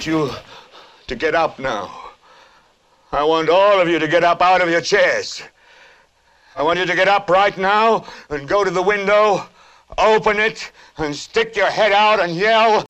want 0.00 0.06
you 0.06 0.30
to 1.06 1.14
get 1.14 1.34
up 1.34 1.58
now. 1.58 2.12
I 3.12 3.22
want 3.22 3.50
all 3.50 3.82
of 3.82 3.86
you 3.86 3.98
to 3.98 4.08
get 4.08 4.24
up 4.24 4.40
out 4.40 4.62
of 4.62 4.70
your 4.70 4.80
chairs. 4.80 5.42
I 6.56 6.62
want 6.62 6.78
you 6.78 6.86
to 6.86 6.94
get 6.94 7.06
up 7.06 7.28
right 7.28 7.54
now 7.58 8.06
and 8.30 8.48
go 8.48 8.64
to 8.64 8.70
the 8.70 8.80
window, 8.80 9.46
open 9.98 10.38
it, 10.38 10.72
and 10.96 11.14
stick 11.14 11.54
your 11.54 11.68
head 11.68 11.92
out 11.92 12.18
and 12.18 12.34
yell. 12.34 12.86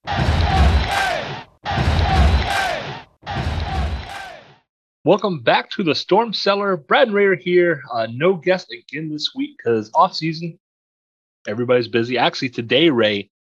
Welcome 5.05 5.41
back 5.41 5.69
to 5.71 5.83
the 5.83 5.97
Storm 5.97 6.33
Cellar. 6.33 6.77
Brad 6.77 7.11
Rayer 7.11 7.35
here. 7.35 7.83
Uh, 7.93 8.07
no 8.09 8.35
guest 8.35 8.71
again 8.71 9.11
this 9.11 9.33
week 9.35 9.57
because 9.59 9.91
off 9.97 10.15
season. 10.15 10.61
Everybody's 11.49 11.89
busy. 11.89 12.19
Actually, 12.19 12.51
today, 12.51 12.89
Ray, 12.89 13.31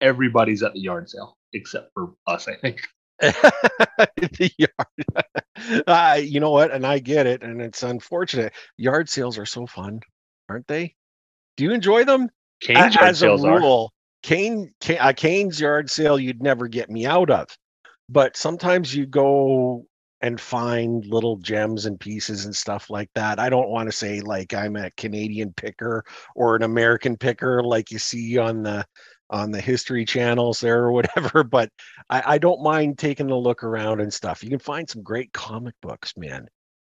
everybody's 0.00 0.62
at 0.62 0.74
the 0.74 0.80
yard 0.80 1.10
sale 1.10 1.36
except 1.52 1.92
for 1.92 2.14
us. 2.28 2.46
I 2.46 2.54
think. 2.54 2.82
the 4.16 4.50
yard. 4.56 5.84
uh, 5.86 6.18
you 6.22 6.40
know 6.40 6.50
what? 6.50 6.70
And 6.70 6.86
I 6.86 6.98
get 6.98 7.26
it, 7.26 7.42
and 7.42 7.60
it's 7.60 7.82
unfortunate. 7.82 8.52
Yard 8.76 9.08
sales 9.08 9.38
are 9.38 9.46
so 9.46 9.66
fun, 9.66 10.00
aren't 10.48 10.66
they? 10.66 10.94
Do 11.56 11.64
you 11.64 11.72
enjoy 11.72 12.04
them? 12.04 12.28
Cane's 12.62 12.94
yard 12.94 13.08
As 13.08 13.22
a 13.22 13.30
are. 13.30 13.60
rule, 13.60 13.92
Kane, 14.22 14.72
Kane, 14.80 14.98
a 15.00 15.12
Kane's 15.12 15.60
yard 15.60 15.90
sale, 15.90 16.18
you'd 16.18 16.42
never 16.42 16.68
get 16.68 16.90
me 16.90 17.06
out 17.06 17.30
of. 17.30 17.46
But 18.08 18.36
sometimes 18.36 18.94
you 18.94 19.06
go 19.06 19.84
and 20.22 20.40
find 20.40 21.06
little 21.06 21.36
gems 21.36 21.86
and 21.86 21.98
pieces 21.98 22.44
and 22.44 22.54
stuff 22.54 22.90
like 22.90 23.08
that. 23.14 23.38
I 23.38 23.48
don't 23.48 23.70
want 23.70 23.88
to 23.88 23.96
say 23.96 24.20
like 24.20 24.52
I'm 24.52 24.76
a 24.76 24.90
Canadian 24.96 25.52
picker 25.54 26.04
or 26.34 26.56
an 26.56 26.62
American 26.62 27.16
picker 27.16 27.62
like 27.62 27.90
you 27.90 27.98
see 27.98 28.36
on 28.36 28.62
the 28.62 28.84
on 29.30 29.50
the 29.50 29.60
history 29.60 30.04
channels 30.04 30.60
there 30.60 30.82
or 30.82 30.92
whatever, 30.92 31.44
but 31.44 31.70
I, 32.08 32.22
I 32.34 32.38
don't 32.38 32.62
mind 32.62 32.98
taking 32.98 33.30
a 33.30 33.38
look 33.38 33.62
around 33.62 34.00
and 34.00 34.12
stuff. 34.12 34.42
You 34.42 34.50
can 34.50 34.58
find 34.58 34.88
some 34.88 35.02
great 35.02 35.32
comic 35.32 35.74
books, 35.80 36.14
man. 36.16 36.48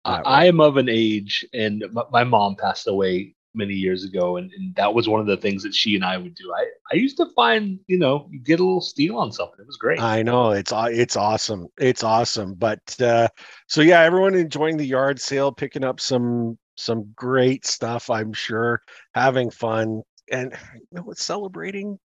Uh, 0.03 0.21
I, 0.25 0.45
am 0.45 0.59
of 0.59 0.77
an 0.77 0.89
age, 0.89 1.45
and 1.53 1.85
my, 1.91 2.03
my 2.11 2.23
mom 2.23 2.55
passed 2.55 2.87
away 2.87 3.35
many 3.53 3.73
years 3.73 4.03
ago, 4.03 4.37
and, 4.37 4.52
and 4.53 4.73
that 4.75 4.93
was 4.93 5.07
one 5.07 5.19
of 5.19 5.27
the 5.27 5.37
things 5.37 5.61
that 5.63 5.75
she 5.75 5.95
and 5.95 6.03
I 6.03 6.17
would 6.17 6.33
do. 6.33 6.52
I, 6.55 6.65
I 6.91 6.95
used 6.95 7.17
to 7.17 7.27
find, 7.35 7.79
you 7.87 7.99
know, 7.99 8.27
you 8.31 8.39
get 8.39 8.59
a 8.59 8.63
little 8.63 8.81
steal 8.81 9.17
on 9.17 9.31
something. 9.31 9.59
It 9.59 9.67
was 9.67 9.77
great. 9.77 9.99
I 9.99 10.23
know 10.23 10.52
it's 10.52 10.71
it's 10.73 11.15
awesome. 11.15 11.67
It's 11.77 12.03
awesome. 12.03 12.55
But 12.55 12.99
uh 13.02 13.27
so 13.67 13.81
yeah, 13.81 14.02
everyone 14.02 14.35
enjoying 14.35 14.77
the 14.77 14.85
yard 14.85 15.19
sale, 15.19 15.52
picking 15.52 15.83
up 15.83 15.99
some 15.99 16.57
some 16.77 17.11
great 17.15 17.65
stuff, 17.65 18.09
I'm 18.09 18.33
sure, 18.33 18.81
having 19.13 19.52
fun 19.52 20.02
and 20.31 20.53
you 20.73 21.02
know, 21.02 21.11
it's 21.11 21.23
celebrating 21.23 21.99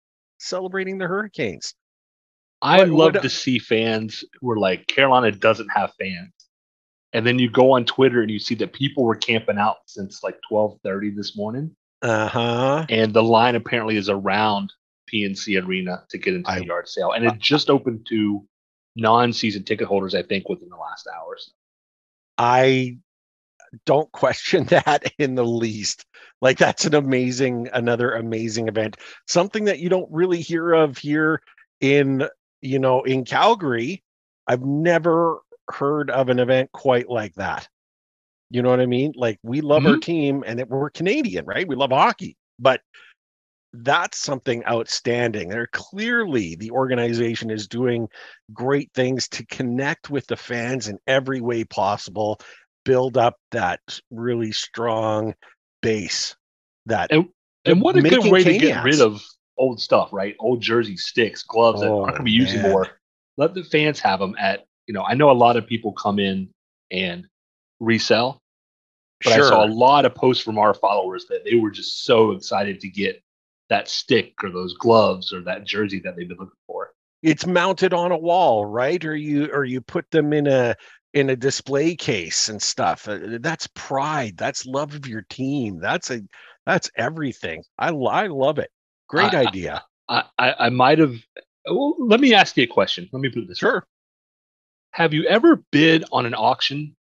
celebrating 0.43 0.99
the 0.99 1.07
Hurricanes. 1.07 1.75
I 2.61 2.79
What- 2.79 2.89
love 2.89 3.15
what- 3.15 3.23
to 3.23 3.29
see 3.31 3.59
fans 3.59 4.25
who 4.41 4.51
are 4.51 4.59
like 4.59 4.87
Carolina 4.87 5.33
doesn't 5.33 5.69
have 5.71 5.93
fans. 5.99 6.33
And 7.15 7.27
then 7.27 7.39
you 7.39 7.51
go 7.51 7.73
on 7.73 7.85
Twitter 7.85 8.23
and 8.23 8.31
you 8.31 8.39
see 8.39 8.55
that 8.57 8.73
people 8.73 9.05
were 9.05 9.17
camping 9.17 9.59
out 9.59 9.79
since 9.87 10.23
like 10.23 10.39
12:30 10.49 11.11
this 11.11 11.37
morning 11.37 11.77
Uh-huh. 12.03 12.87
and 12.89 13.13
the 13.13 13.23
line 13.23 13.55
apparently 13.55 13.97
is 13.97 14.09
around 14.09 14.73
PNC 15.13 15.59
Arena 15.63 16.05
to 16.09 16.19
get 16.19 16.35
into 16.35 16.51
I- 16.51 16.61
the 16.61 16.67
yard 16.67 16.89
sale 16.89 17.13
and 17.13 17.25
it 17.25 17.39
just 17.39 17.69
opened 17.69 18.07
to 18.09 18.47
non-season 18.97 19.65
ticket 19.65 19.89
holders 19.89 20.15
I 20.15 20.23
think 20.23 20.49
within 20.49 20.69
the 20.69 20.77
last 20.77 21.07
hours. 21.15 21.53
I 22.39 22.99
don't 23.87 24.11
question 24.13 24.65
that 24.69 25.13
in 25.19 25.35
the 25.35 25.45
least. 25.45 26.07
Like 26.41 26.59
that's 26.59 26.85
an 26.85 26.95
amazing, 26.95 27.69
another 27.73 28.13
amazing 28.13 28.69
event. 28.69 28.97
Something 29.27 29.65
that 29.65 29.79
you 29.79 29.89
don't 29.89 30.11
really 30.11 30.41
hear 30.41 30.73
of 30.73 30.99
here 30.99 31.41
in, 31.81 32.29
you 32.61 32.79
know, 32.79 33.03
in 33.03 33.25
Calgary. 33.25 34.03
I've 34.47 34.63
never 34.63 35.39
heard 35.71 36.11
of 36.11 36.29
an 36.29 36.41
event 36.41 36.73
quite 36.73 37.09
like 37.09 37.35
that. 37.35 37.69
You 38.51 38.61
know 38.61 38.71
what 38.71 38.81
I 38.81 38.87
mean? 38.87 39.13
Like 39.17 39.39
we 39.43 39.61
love 39.61 39.87
our 39.87 39.93
mm-hmm. 39.93 40.01
team 40.01 40.45
and 40.47 40.61
it, 40.61 40.69
we're 40.69 40.91
Canadian, 40.91 41.47
right? 41.47 41.67
We 41.67 41.77
love 41.77 41.91
hockey, 41.91 42.37
but 42.59 42.83
that's 43.73 44.19
something 44.19 44.65
outstanding. 44.67 45.49
They're 45.49 45.69
clearly 45.69 46.57
the 46.57 46.71
organization 46.71 47.51
is 47.51 47.67
doing 47.67 48.09
great 48.53 48.91
things 48.95 49.29
to 49.29 49.47
connect 49.47 50.11
with 50.11 50.27
the 50.27 50.37
fans 50.37 50.89
in 50.89 50.99
every 51.07 51.41
way 51.41 51.65
possible 51.65 52.39
build 52.85 53.17
up 53.17 53.37
that 53.51 53.81
really 54.11 54.53
strong 54.53 55.35
base 55.83 56.35
that 56.87 57.13
And 57.13 57.29
And 57.65 57.81
what 57.81 57.97
a 57.97 58.03
good 58.03 58.31
way 58.31 58.45
to 58.45 58.59
get 58.59 58.83
rid 58.85 59.01
of 59.01 59.23
old 59.59 59.81
stuff, 59.81 60.13
right? 60.13 60.35
Old 60.41 60.61
jersey 60.61 60.97
sticks, 60.97 61.43
gloves 61.43 61.81
that 61.81 61.89
Oh, 61.89 62.03
aren't 62.03 62.17
going 62.17 62.21
to 62.21 62.25
be 62.25 62.33
used 62.33 62.55
anymore. 62.55 62.89
Let 63.37 63.55
the 63.55 63.65
fans 63.65 64.01
have 64.01 64.19
them 64.21 64.35
at, 64.39 64.67
you 64.87 64.95
know, 64.95 65.03
I 65.03 65.15
know 65.15 65.31
a 65.31 65.33
lot 65.33 65.57
of 65.57 65.67
people 65.67 65.93
come 65.93 66.19
in 66.19 66.51
and 66.91 67.27
resell, 67.81 68.41
but 69.25 69.33
I 69.33 69.39
saw 69.39 69.65
a 69.65 69.69
lot 69.69 70.05
of 70.05 70.15
posts 70.15 70.43
from 70.43 70.59
our 70.59 70.75
followers 70.75 71.27
that 71.29 71.45
they 71.45 71.55
were 71.55 71.71
just 71.71 72.05
so 72.05 72.33
excited 72.33 72.81
to 72.81 72.89
get 72.89 73.23
that 73.69 73.89
stick 73.89 74.35
or 74.43 74.51
those 74.51 74.75
gloves 74.75 75.33
or 75.33 75.41
that 75.43 75.65
jersey 75.65 76.01
that 76.01 76.17
they've 76.17 76.29
been 76.29 76.37
looking 76.37 76.53
for. 76.67 76.91
it's 77.23 77.47
mounted 77.47 77.95
on 77.95 78.13
a 78.13 78.19
wall 78.19 78.67
right 78.67 79.05
or 79.05 79.15
you 79.15 79.49
or 79.53 79.65
you 79.65 79.81
put 79.81 80.11
them 80.11 80.33
in 80.33 80.47
a 80.47 80.75
in 81.15 81.31
a 81.31 81.37
display 81.37 81.95
case 81.97 82.49
and 82.49 82.61
stuff 82.63 83.09
Uh, 83.09 83.39
that's 83.41 83.67
pride 83.75 84.37
that's 84.37 84.67
love 84.67 84.95
of 84.95 85.07
your 85.07 85.23
team 85.31 85.79
that's 85.81 86.11
a 86.11 86.21
that's 86.67 86.91
everything 86.97 87.63
i, 87.79 87.89
I 87.89 88.27
love 88.29 88.59
it 88.59 88.71
great 89.09 89.35
I- 89.35 89.43
idea 89.43 89.83
I, 90.09 90.25
I, 90.39 90.55
I 90.67 90.69
might 90.71 90.99
have. 90.99 91.15
Well, 91.67 91.95
let 91.99 92.21
me 92.21 92.35
ask 92.35 92.57
you 92.57 92.65
a 92.65 92.67
question. 92.67 93.09
Let 93.13 93.21
me 93.21 93.31
put 93.31 93.49
this 93.49 93.65
way. 93.65 93.71
sure 93.71 93.87
Have 94.93 95.15
you 95.15 95.25
ever 95.27 95.57
bid 95.71 96.05
on 96.13 96.27
an 96.27 96.35
auction 96.35 96.97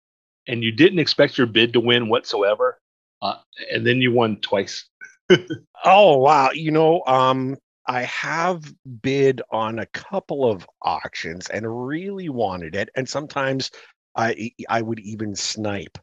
and 0.49 0.63
you 0.63 0.73
didn't 0.73 0.99
expect 0.99 1.39
your 1.39 1.47
bid 1.47 1.73
to 1.75 1.81
win 1.81 2.09
whatsoever, 2.09 2.81
uh, 3.23 3.37
and 3.73 3.87
then 3.87 4.01
you 4.01 4.13
won 4.13 4.37
twice? 4.41 4.89
Oh 5.85 6.19
wow, 6.19 6.51
you 6.53 6.71
know, 6.71 7.03
um 7.07 7.57
I 7.87 8.03
have 8.03 8.65
bid 9.03 9.43
on 9.51 9.79
a 9.79 9.87
couple 9.87 10.51
of 10.51 10.67
auctions 10.83 11.49
and 11.49 11.87
really 11.87 12.29
wanted 12.29 12.75
it 12.75 12.89
and 12.97 13.09
sometimes 13.09 13.71
I 14.17 14.53
I 14.69 14.83
would 14.83 14.99
even 15.01 15.35
snipe. 15.37 15.99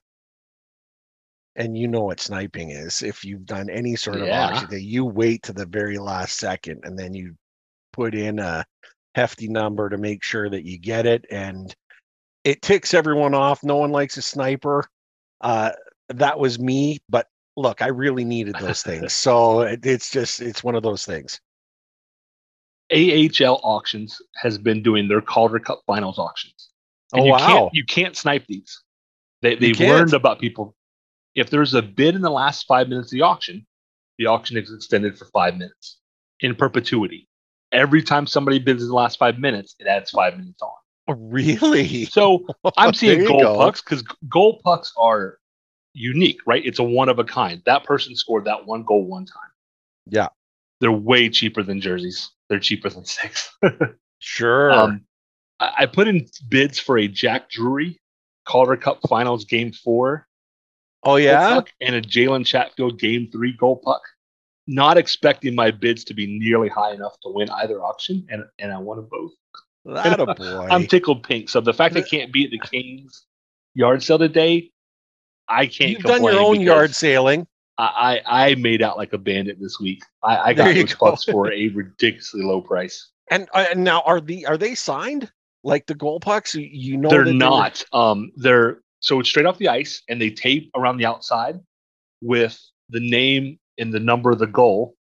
And 1.55 1.77
you 1.77 1.87
know 1.87 2.03
what 2.03 2.19
sniping 2.19 2.71
is 2.71 3.03
if 3.03 3.23
you've 3.23 3.45
done 3.45 3.69
any 3.69 3.95
sort 3.95 4.21
of 4.21 4.27
Yeah. 4.27 4.47
auction 4.47 4.69
you 4.81 5.05
wait 5.05 5.43
to 5.43 5.53
the 5.53 5.65
very 5.67 5.97
last 5.99 6.37
second 6.37 6.81
and 6.83 6.97
then 6.97 7.13
you 7.13 7.35
put 7.91 8.15
in 8.15 8.39
a 8.39 8.65
hefty 9.15 9.47
number 9.47 9.89
to 9.89 9.97
make 9.97 10.23
sure 10.23 10.49
that 10.49 10.65
you 10.65 10.79
get 10.79 11.05
it 11.05 11.25
and 11.29 11.75
it 12.43 12.61
ticks 12.61 12.93
everyone 12.93 13.33
off. 13.35 13.63
No 13.63 13.77
one 13.77 13.91
likes 13.91 14.17
a 14.17 14.21
sniper. 14.21 14.87
Uh 15.41 15.71
that 16.09 16.39
was 16.39 16.59
me, 16.59 16.99
but 17.09 17.27
look, 17.55 17.81
I 17.81 17.87
really 17.87 18.25
needed 18.25 18.55
those 18.59 18.81
things. 18.83 19.13
So 19.23 19.61
it, 19.61 19.85
it's 19.85 20.09
just 20.11 20.41
it's 20.41 20.63
one 20.63 20.75
of 20.75 20.83
those 20.83 21.05
things. 21.05 21.39
AHL 22.91 23.59
auctions 23.63 24.21
has 24.35 24.57
been 24.57 24.83
doing 24.83 25.07
their 25.07 25.21
Calder 25.21 25.59
Cup 25.59 25.81
Finals 25.87 26.19
auctions. 26.19 26.69
And 27.13 27.21
Oh, 27.21 27.25
you 27.25 27.31
wow. 27.31 27.37
can't 27.47 27.73
you 27.73 27.85
can't 27.85 28.17
snipe 28.17 28.45
these. 28.47 28.81
They 29.41 29.55
they've 29.55 29.79
learned 29.79 30.13
about 30.13 30.39
people. 30.39 30.75
If 31.35 31.49
there's 31.49 31.73
a 31.73 31.81
bid 31.81 32.15
in 32.15 32.21
the 32.21 32.29
last 32.31 32.65
five 32.67 32.89
minutes 32.89 33.07
of 33.07 33.17
the 33.17 33.21
auction, 33.23 33.65
the 34.17 34.27
auction 34.27 34.57
is 34.57 34.71
extended 34.73 35.17
for 35.17 35.25
five 35.25 35.57
minutes 35.57 35.99
in 36.39 36.55
perpetuity. 36.55 37.27
Every 37.71 38.03
time 38.03 38.27
somebody 38.27 38.59
bids 38.59 38.83
in 38.83 38.89
the 38.89 38.93
last 38.95 39.17
five 39.17 39.39
minutes, 39.39 39.75
it 39.79 39.87
adds 39.87 40.11
five 40.11 40.37
minutes 40.37 40.61
on. 40.61 40.69
Oh, 41.07 41.13
Really? 41.15 42.05
So 42.05 42.45
I'm 42.77 42.93
seeing 42.95 43.25
gold 43.25 43.41
go. 43.41 43.55
pucks 43.57 43.81
because 43.81 44.03
gold 44.29 44.61
pucks 44.63 44.93
are 44.97 45.39
unique, 45.93 46.39
right? 46.45 46.63
It's 46.65 46.79
a 46.79 46.83
one 46.83 47.09
of 47.09 47.17
a 47.19 47.23
kind. 47.23 47.61
That 47.65 47.83
person 47.83 48.15
scored 48.15 48.45
that 48.45 48.65
one 48.67 48.83
goal 48.83 49.05
one 49.05 49.25
time. 49.25 49.51
Yeah. 50.07 50.27
They're 50.81 50.91
way 50.91 51.29
cheaper 51.29 51.63
than 51.63 51.81
jerseys. 51.81 52.29
They're 52.49 52.59
cheaper 52.59 52.89
than 52.89 53.05
six. 53.05 53.51
Sure. 54.25 54.71
um, 54.71 55.01
I, 55.77 55.85
put 55.85 56.07
in 56.07 56.27
bids 56.49 56.79
for 56.79 56.97
a 56.97 57.07
Jack 57.07 57.49
Drury 57.49 57.99
Calder 58.45 58.77
Cup 58.77 58.99
Finals 59.07 59.45
Game 59.45 59.71
Four 59.71 60.27
oh 61.03 61.15
yeah. 61.15 61.61
and 61.81 61.95
a 61.95 62.01
Jalen 62.01 62.45
Chatfield 62.45 62.99
Game 62.99 63.29
Three 63.31 63.53
goal 63.53 63.77
puck. 63.77 64.01
Not 64.65 64.97
expecting 64.97 65.55
my 65.55 65.71
bids 65.71 66.03
to 66.05 66.13
be 66.13 66.39
nearly 66.39 66.69
high 66.69 66.93
enough 66.93 67.19
to 67.23 67.29
win 67.29 67.49
either 67.49 67.81
auction, 67.81 68.25
and 68.29 68.43
and 68.59 68.71
I 68.71 68.77
won 68.77 68.97
them 68.97 69.07
both. 69.11 69.31
That 69.85 70.19
a 70.19 70.25
boy. 70.35 70.67
I'm 70.69 70.87
tickled 70.87 71.23
pink. 71.23 71.49
So 71.49 71.59
the 71.59 71.73
fact 71.73 71.95
I 71.95 72.01
can't 72.01 72.31
be 72.31 72.45
at 72.45 72.51
the 72.51 72.59
Kings 72.59 73.25
yard 73.73 74.01
sale 74.03 74.19
today, 74.19 74.71
I 75.47 75.67
can't. 75.67 75.91
You've 75.91 76.03
done 76.03 76.23
your 76.23 76.39
own 76.39 76.61
yard 76.61 76.95
sailing. 76.95 77.47
I, 77.77 78.21
I 78.25 78.43
I 78.45 78.55
made 78.55 78.81
out 78.81 78.97
like 78.97 79.13
a 79.13 79.17
bandit 79.17 79.59
this 79.59 79.79
week. 79.79 80.03
I, 80.23 80.37
I 80.37 80.53
got 80.53 80.73
those 80.73 80.93
go. 80.93 81.09
pucks 81.09 81.23
for 81.25 81.51
a 81.51 81.67
ridiculously 81.69 82.43
low 82.43 82.61
price. 82.61 83.09
And, 83.31 83.47
uh, 83.53 83.65
and 83.71 83.83
now 83.83 84.01
are 84.01 84.21
the 84.21 84.45
are 84.45 84.57
they 84.57 84.75
signed 84.75 85.31
like 85.63 85.85
the 85.85 85.95
goal 85.95 86.19
pucks? 86.19 86.55
You- 86.55 86.97
know 86.97 87.09
they're 87.09 87.25
not. 87.25 87.83
Um, 87.93 88.31
they're 88.35 88.81
so 88.99 89.19
it's 89.19 89.29
straight 89.29 89.45
off 89.45 89.57
the 89.57 89.67
ice, 89.69 90.01
and 90.09 90.21
they 90.21 90.29
tape 90.29 90.71
around 90.75 90.97
the 90.97 91.05
outside 91.05 91.59
with 92.21 92.59
the 92.89 92.99
name 93.01 93.59
and 93.77 93.93
the 93.93 93.99
number 93.99 94.31
of 94.31 94.39
the 94.39 94.47
goal, 94.47 94.95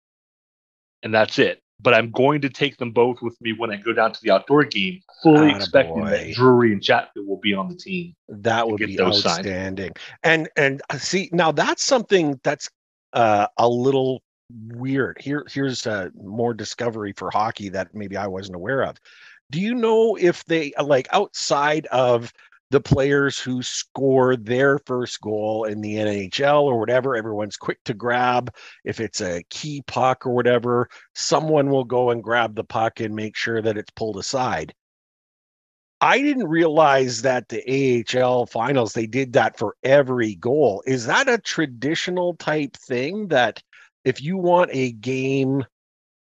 and 1.03 1.13
that's 1.13 1.39
it. 1.39 1.61
but 1.83 1.95
I'm 1.95 2.11
going 2.11 2.41
to 2.43 2.49
take 2.51 2.77
them 2.77 2.93
both 2.93 3.23
with 3.23 3.41
me 3.41 3.53
when 3.53 3.71
I 3.71 3.77
go 3.77 3.93
down 3.93 4.13
to 4.13 4.21
the 4.23 4.31
outdoor 4.31 4.65
game, 4.65 5.01
fully 5.23 5.51
expecting 5.51 6.05
that 6.05 6.33
Drury 6.35 6.73
and 6.73 6.83
Chatfield 6.83 7.27
will 7.27 7.39
be 7.39 7.55
on 7.55 7.69
the 7.69 7.75
team. 7.75 8.15
That 8.29 8.69
would 8.69 8.79
be 8.79 9.01
outstanding. 9.01 9.87
Signed. 9.87 9.99
And 10.23 10.49
and 10.57 10.83
uh, 10.91 10.99
see 10.99 11.31
now 11.33 11.53
that's 11.53 11.83
something 11.83 12.39
that's 12.43 12.69
uh, 13.13 13.47
a 13.57 13.69
little 13.69 14.23
weird. 14.75 15.19
Here 15.21 15.47
here's 15.51 15.87
uh, 15.87 16.11
more 16.15 16.53
discovery 16.55 17.13
for 17.17 17.31
hockey 17.31 17.69
that 17.71 17.95
maybe 17.95 18.17
I 18.17 18.27
wasn't 18.27 18.57
aware 18.57 18.83
of. 18.83 18.97
Do 19.51 19.61
you 19.61 19.75
know 19.75 20.17
if 20.17 20.45
they 20.47 20.73
uh, 20.75 20.85
like 20.85 21.09
outside 21.13 21.87
of 21.87 22.33
the 22.71 22.81
players 22.81 23.39
who 23.39 23.63
score 23.63 24.37
their 24.37 24.79
first 24.79 25.21
goal 25.21 25.65
in 25.65 25.81
the 25.81 25.97
NHL 25.97 26.63
or 26.63 26.79
whatever. 26.79 27.17
Everyone's 27.17 27.57
quick 27.57 27.83
to 27.85 27.95
grab. 27.95 28.55
If 28.85 29.01
it's 29.01 29.21
a 29.21 29.43
key 29.51 29.83
puck 29.87 30.25
or 30.25 30.31
whatever, 30.31 30.89
someone 31.15 31.71
will 31.71 31.85
go 31.85 32.11
and 32.11 32.23
grab 32.23 32.55
the 32.55 32.65
puck 32.65 33.01
and 33.01 33.15
make 33.15 33.37
sure 33.37 33.61
that 33.61 33.77
it's 33.77 33.91
pulled 33.91 34.19
aside. 34.19 34.73
I 36.01 36.21
didn't 36.23 36.49
realize 36.49 37.23
that 37.23 37.49
the 37.49 38.07
AHL 38.17 38.47
finals, 38.47 38.95
they 38.95 39.07
did 39.07 39.35
that 39.35 39.59
for 39.59 39.77
every 39.83 40.37
goal. 40.37 40.83
Is 40.87 41.07
that 41.07 41.29
a 41.29 41.39
traditional 41.39 42.35
type 42.37 42.77
thing 42.77 43.29
that 43.29 43.63
if 44.05 44.23
you 44.23 44.39
want 44.39 44.71
a 44.73 44.93
game 44.93 45.65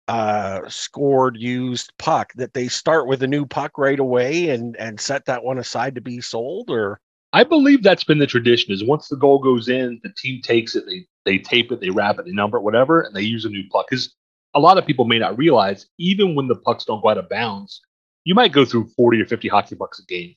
uh, 0.08 0.68
scored 0.68 1.36
used 1.36 1.92
puck 1.98 2.32
that 2.34 2.52
they 2.52 2.68
start 2.68 3.06
with 3.06 3.22
a 3.22 3.26
new 3.26 3.46
puck 3.46 3.78
right 3.78 3.98
away 3.98 4.50
and 4.50 4.76
and 4.76 5.00
set 5.00 5.24
that 5.24 5.44
one 5.44 5.58
aside 5.58 5.94
to 5.94 6.00
be 6.00 6.20
sold 6.20 6.70
or 6.70 7.00
I 7.32 7.42
believe 7.42 7.82
that's 7.82 8.04
been 8.04 8.18
the 8.20 8.28
tradition 8.28 8.72
is 8.72 8.84
once 8.84 9.08
the 9.08 9.16
goal 9.16 9.40
goes 9.40 9.68
in, 9.68 10.00
the 10.04 10.12
team 10.16 10.40
takes 10.40 10.76
it, 10.76 10.84
they 10.86 11.04
they 11.24 11.38
tape 11.38 11.72
it, 11.72 11.80
they 11.80 11.90
wrap 11.90 12.18
it, 12.18 12.26
they 12.26 12.30
number 12.30 12.58
it, 12.58 12.62
whatever, 12.62 13.00
and 13.00 13.14
they 13.14 13.22
use 13.22 13.44
a 13.44 13.48
new 13.48 13.64
puck. 13.72 13.86
Because 13.90 14.14
a 14.54 14.60
lot 14.60 14.78
of 14.78 14.86
people 14.86 15.04
may 15.04 15.18
not 15.18 15.36
realize, 15.36 15.86
even 15.98 16.36
when 16.36 16.46
the 16.46 16.54
pucks 16.54 16.84
don't 16.84 17.02
go 17.02 17.08
out 17.08 17.18
of 17.18 17.28
bounds, 17.28 17.80
you 18.22 18.36
might 18.36 18.52
go 18.52 18.64
through 18.64 18.86
40 18.96 19.20
or 19.20 19.26
50 19.26 19.48
hockey 19.48 19.74
pucks 19.74 19.98
a 19.98 20.04
game. 20.04 20.36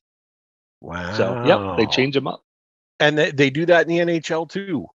Wow. 0.81 1.13
So 1.13 1.43
yep, 1.45 1.77
they 1.77 1.85
change 1.85 2.15
them 2.15 2.27
up. 2.27 2.43
And 2.99 3.15
they, 3.15 3.29
they 3.29 3.51
do 3.51 3.67
that 3.67 3.87
in 3.87 4.07
the 4.07 4.19
NHL 4.19 4.49
too. 4.49 4.87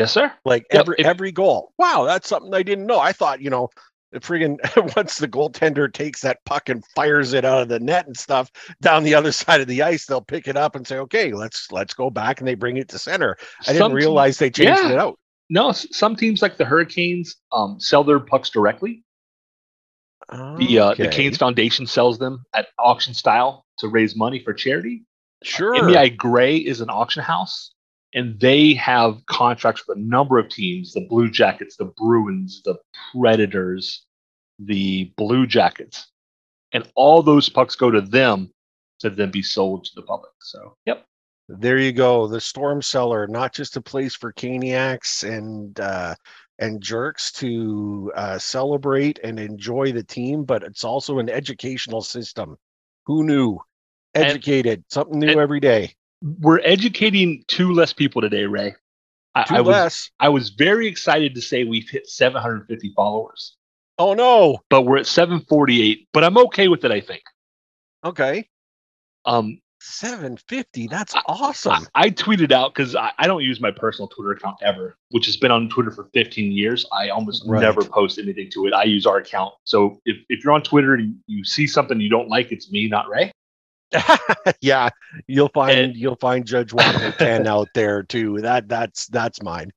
Yes, 0.00 0.12
sir. 0.12 0.32
Like 0.46 0.64
yep. 0.72 0.80
every 0.80 0.94
if, 0.98 1.06
every 1.06 1.30
goal. 1.30 1.74
Wow, 1.76 2.04
that's 2.06 2.26
something 2.26 2.54
I 2.54 2.62
didn't 2.62 2.86
know. 2.86 2.98
I 2.98 3.12
thought, 3.12 3.42
you 3.42 3.50
know, 3.50 3.68
the 4.12 4.20
friggin' 4.20 4.56
once 4.96 5.18
the 5.18 5.28
goaltender 5.28 5.92
takes 5.92 6.22
that 6.22 6.42
puck 6.46 6.70
and 6.70 6.82
fires 6.96 7.34
it 7.34 7.44
out 7.44 7.60
of 7.60 7.68
the 7.68 7.80
net 7.80 8.06
and 8.06 8.16
stuff 8.16 8.50
down 8.80 9.04
the 9.04 9.14
other 9.14 9.30
side 9.42 9.60
of 9.60 9.66
the 9.66 9.82
ice, 9.82 10.06
they'll 10.06 10.22
pick 10.22 10.48
it 10.48 10.56
up 10.56 10.74
and 10.74 10.86
say, 10.86 10.96
"Okay, 10.96 11.34
let's 11.34 11.70
let's 11.70 11.92
go 11.92 12.08
back," 12.08 12.40
and 12.40 12.48
they 12.48 12.54
bring 12.54 12.78
it 12.78 12.88
to 12.88 12.98
center. 12.98 13.36
I 13.68 13.74
didn't 13.74 13.92
realize 13.92 14.38
they 14.38 14.48
changed 14.48 14.82
yeah. 14.82 14.92
it 14.92 14.98
out. 14.98 15.18
No, 15.50 15.70
some 15.72 16.16
teams 16.16 16.40
like 16.40 16.56
the 16.56 16.64
Hurricanes 16.64 17.36
um, 17.52 17.78
sell 17.78 18.02
their 18.02 18.20
pucks 18.20 18.48
directly. 18.48 19.04
Okay. 20.32 20.66
The 20.66 20.78
uh, 20.78 20.94
the 20.94 21.08
Canes 21.08 21.36
Foundation 21.36 21.86
sells 21.86 22.18
them 22.18 22.46
at 22.54 22.68
auction 22.78 23.12
style 23.12 23.66
to 23.80 23.88
raise 23.88 24.16
money 24.16 24.38
for 24.38 24.54
charity. 24.54 25.02
Sure. 25.42 25.74
Uh, 25.74 25.82
MeiGray 25.82 26.64
is 26.64 26.80
an 26.80 26.88
auction 26.88 27.22
house 27.22 27.74
and 28.14 28.38
they 28.40 28.74
have 28.74 29.24
contracts 29.26 29.86
with 29.86 29.96
a 29.96 30.00
number 30.00 30.38
of 30.38 30.48
teams 30.48 30.92
the 30.92 31.06
blue 31.06 31.30
jackets 31.30 31.76
the 31.76 31.92
bruins 31.96 32.62
the 32.64 32.76
predators 33.12 34.04
the 34.58 35.12
blue 35.16 35.46
jackets. 35.46 36.08
And 36.72 36.88
all 36.94 37.22
those 37.22 37.48
pucks 37.48 37.74
go 37.74 37.90
to 37.90 38.00
them 38.00 38.52
to 39.00 39.10
then 39.10 39.30
be 39.30 39.42
sold 39.42 39.84
to 39.84 39.90
the 39.96 40.02
public 40.02 40.32
so. 40.40 40.76
Yep. 40.86 41.04
There 41.48 41.78
you 41.78 41.92
go 41.92 42.26
the 42.26 42.40
storm 42.40 42.82
cellar 42.82 43.26
not 43.26 43.52
just 43.52 43.76
a 43.76 43.80
place 43.80 44.14
for 44.14 44.32
caniacs 44.32 45.28
and 45.28 45.78
uh 45.80 46.14
and 46.58 46.82
jerks 46.82 47.32
to 47.32 48.12
uh, 48.14 48.38
celebrate 48.38 49.18
and 49.24 49.40
enjoy 49.40 49.92
the 49.92 50.04
team 50.04 50.44
but 50.44 50.62
it's 50.62 50.84
also 50.84 51.18
an 51.18 51.30
educational 51.30 52.02
system. 52.02 52.56
Who 53.06 53.24
knew? 53.24 53.58
Educated 54.14 54.78
and, 54.80 54.84
something 54.88 55.18
new 55.18 55.30
and, 55.30 55.40
every 55.40 55.60
day 55.60 55.94
we're 56.22 56.60
educating 56.60 57.44
two 57.48 57.72
less 57.72 57.92
people 57.92 58.22
today, 58.22 58.44
Ray. 58.44 58.74
I, 59.34 59.44
two 59.44 59.54
I 59.54 59.60
was, 59.60 59.68
less. 59.68 60.10
I 60.18 60.28
was 60.28 60.50
very 60.50 60.86
excited 60.86 61.34
to 61.34 61.42
say 61.42 61.64
we've 61.64 61.88
hit 61.88 62.08
750 62.08 62.92
followers. 62.94 63.56
Oh 63.98 64.14
no! 64.14 64.60
But 64.70 64.82
we're 64.82 64.98
at 64.98 65.06
748. 65.06 66.08
But 66.12 66.24
I'm 66.24 66.38
okay 66.38 66.68
with 66.68 66.84
it. 66.84 66.90
I 66.90 67.00
think. 67.00 67.22
Okay. 68.04 68.48
Um, 69.26 69.60
750. 69.80 70.86
That's 70.88 71.14
awesome. 71.26 71.86
I, 71.94 72.06
I 72.06 72.10
tweeted 72.10 72.52
out 72.52 72.74
because 72.74 72.94
I, 72.94 73.12
I, 73.18 73.26
don't 73.26 73.42
use 73.42 73.60
my 73.60 73.70
personal 73.70 74.08
Twitter 74.08 74.32
account 74.32 74.56
ever, 74.62 74.96
which 75.10 75.26
has 75.26 75.36
been 75.36 75.50
on 75.50 75.68
Twitter 75.68 75.90
for 75.90 76.04
15 76.12 76.52
years. 76.52 76.86
I 76.92 77.08
almost 77.08 77.44
right. 77.46 77.60
never 77.60 77.84
post 77.84 78.18
anything 78.18 78.50
to 78.52 78.66
it. 78.66 78.74
I 78.74 78.84
use 78.84 79.06
our 79.06 79.18
account. 79.18 79.54
So 79.64 80.00
if, 80.04 80.18
if 80.28 80.44
you're 80.44 80.52
on 80.52 80.62
Twitter 80.62 80.94
and 80.94 81.16
you 81.26 81.44
see 81.44 81.66
something 81.66 82.00
you 82.00 82.10
don't 82.10 82.28
like, 82.28 82.52
it's 82.52 82.70
me, 82.70 82.88
not 82.88 83.08
Ray. 83.08 83.32
yeah, 84.60 84.88
you'll 85.26 85.48
find 85.48 85.78
and, 85.78 85.96
you'll 85.96 86.16
find 86.16 86.46
Judge 86.46 86.72
Walker 86.72 87.12
ten 87.18 87.46
out 87.46 87.68
there 87.74 88.02
too. 88.02 88.40
That 88.40 88.68
that's 88.68 89.06
that's 89.08 89.42
mine. 89.42 89.72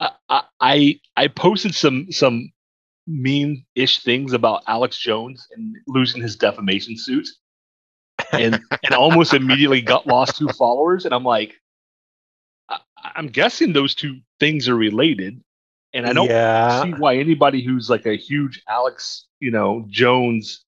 I 0.00 0.42
I, 0.60 1.00
I 1.16 1.28
posted 1.28 1.74
some 1.74 2.10
some 2.10 2.50
mean 3.06 3.64
ish 3.74 4.02
things 4.02 4.32
about 4.32 4.62
Alex 4.66 4.98
Jones 4.98 5.46
and 5.54 5.76
losing 5.86 6.22
his 6.22 6.36
defamation 6.36 6.96
suit, 6.96 7.28
and 8.32 8.60
and 8.84 8.94
almost 8.94 9.34
immediately 9.34 9.80
got 9.80 10.06
lost 10.06 10.36
two 10.36 10.48
followers. 10.48 11.04
And 11.04 11.14
I'm 11.14 11.24
like, 11.24 11.60
I, 12.68 12.78
I'm 13.14 13.28
guessing 13.28 13.72
those 13.72 13.94
two 13.94 14.20
things 14.40 14.68
are 14.68 14.76
related, 14.76 15.40
and 15.94 16.06
I 16.06 16.12
don't 16.12 16.28
yeah. 16.28 16.82
see 16.82 16.90
why 16.90 17.16
anybody 17.16 17.62
who's 17.62 17.88
like 17.88 18.06
a 18.06 18.16
huge 18.16 18.62
Alex, 18.68 19.26
you 19.40 19.50
know, 19.50 19.86
Jones, 19.88 20.64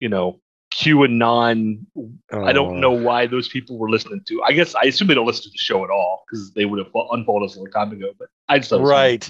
you 0.00 0.08
know, 0.08 0.40
QAnon. 0.76 1.86
Oh. 2.32 2.44
I 2.44 2.52
don't 2.52 2.80
know 2.80 2.92
oh. 2.92 3.02
why 3.02 3.26
those 3.26 3.48
people 3.48 3.78
were 3.78 3.88
listening 3.88 4.20
to. 4.28 4.42
I 4.42 4.52
guess 4.52 4.74
I 4.74 4.82
assume 4.82 5.08
they 5.08 5.14
don't 5.14 5.26
listen 5.26 5.44
to 5.44 5.50
the 5.50 5.58
show 5.58 5.82
at 5.84 5.90
all 5.90 6.24
because 6.26 6.52
they 6.52 6.66
would 6.66 6.78
have 6.78 6.92
unfollowed 7.12 7.48
us 7.48 7.56
a 7.56 7.60
long 7.60 7.70
time 7.70 7.92
ago. 7.92 8.12
But 8.18 8.28
I 8.48 8.58
just 8.58 8.72
right. 8.72 9.28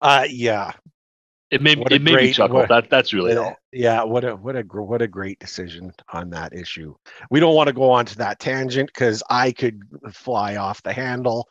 Uh, 0.00 0.26
yeah. 0.30 0.72
It 1.50 1.60
made 1.60 1.78
it 1.90 2.00
made 2.02 2.12
great, 2.12 2.26
me 2.28 2.32
chuckle. 2.32 2.58
What, 2.58 2.68
that 2.68 2.88
that's 2.88 3.12
really 3.12 3.36
all. 3.36 3.56
Yeah, 3.72 4.04
what 4.04 4.24
a 4.24 4.36
what 4.36 4.54
a 4.54 4.60
what 4.60 5.02
a 5.02 5.08
great 5.08 5.40
decision 5.40 5.92
on 6.12 6.30
that 6.30 6.54
issue. 6.54 6.94
We 7.28 7.40
don't 7.40 7.56
want 7.56 7.66
to 7.66 7.72
go 7.72 7.90
on 7.90 8.06
to 8.06 8.18
that 8.18 8.38
tangent 8.38 8.88
because 8.94 9.20
I 9.28 9.50
could 9.50 9.82
fly 10.12 10.54
off 10.54 10.80
the 10.84 10.92
handle, 10.92 11.48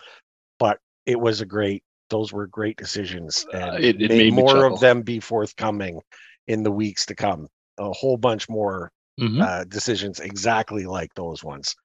but 0.57 0.79
it 1.05 1.19
was 1.19 1.41
a 1.41 1.45
great. 1.45 1.83
Those 2.09 2.31
were 2.31 2.47
great 2.47 2.77
decisions, 2.77 3.45
uh, 3.53 3.57
and 3.57 3.69
uh, 3.71 3.77
it, 3.79 4.01
it 4.01 4.09
made 4.09 4.33
more 4.33 4.63
of 4.63 4.79
them 4.79 5.01
be 5.01 5.19
forthcoming 5.19 5.99
in 6.47 6.63
the 6.63 6.71
weeks 6.71 7.05
to 7.07 7.15
come. 7.15 7.49
A 7.77 7.91
whole 7.91 8.15
bunch 8.15 8.47
more 8.47 8.93
mm-hmm. 9.19 9.41
uh, 9.41 9.63
decisions 9.65 10.19
exactly 10.19 10.85
like 10.85 11.13
those 11.15 11.43
ones. 11.43 11.75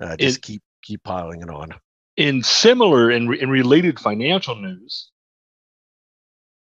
Uh, 0.00 0.16
just 0.16 0.38
it, 0.38 0.42
keep 0.42 0.62
keep 0.82 1.02
piling 1.04 1.42
it 1.42 1.50
on. 1.50 1.70
In 2.16 2.42
similar 2.42 3.10
and 3.10 3.32
in 3.34 3.50
related 3.50 3.98
financial 3.98 4.56
news, 4.56 5.10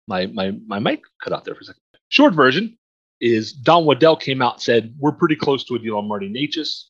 my 0.06 0.26
my 0.26 0.52
my 0.66 0.78
mic 0.78 1.02
cut 1.22 1.32
out 1.32 1.44
there 1.44 1.54
for 1.54 1.62
a 1.62 1.64
second. 1.64 1.80
Short 2.08 2.34
version 2.34 2.78
is 3.20 3.52
Don 3.52 3.86
Waddell 3.86 4.16
came 4.16 4.42
out 4.42 4.62
said 4.62 4.94
we're 4.98 5.12
pretty 5.12 5.36
close 5.36 5.64
to 5.64 5.74
a 5.74 5.78
deal 5.78 5.96
on 5.96 6.06
Marty 6.06 6.28
Necas. 6.28 6.84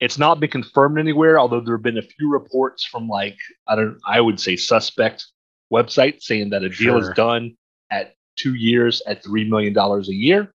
It's 0.00 0.18
not 0.18 0.38
been 0.38 0.50
confirmed 0.50 0.98
anywhere, 0.98 1.38
although 1.38 1.60
there 1.60 1.74
have 1.74 1.82
been 1.82 1.98
a 1.98 2.02
few 2.02 2.30
reports 2.30 2.84
from 2.84 3.08
like 3.08 3.36
I 3.66 3.76
don't 3.76 3.98
I 4.06 4.20
would 4.20 4.40
say 4.40 4.56
suspect 4.56 5.26
websites 5.72 6.22
saying 6.22 6.50
that 6.50 6.62
a 6.62 6.68
deal 6.68 6.98
sure. 6.98 6.98
is 6.98 7.10
done 7.10 7.56
at 7.90 8.14
two 8.36 8.54
years 8.54 9.02
at 9.06 9.22
three 9.22 9.48
million 9.48 9.72
dollars 9.72 10.08
a 10.08 10.14
year 10.14 10.52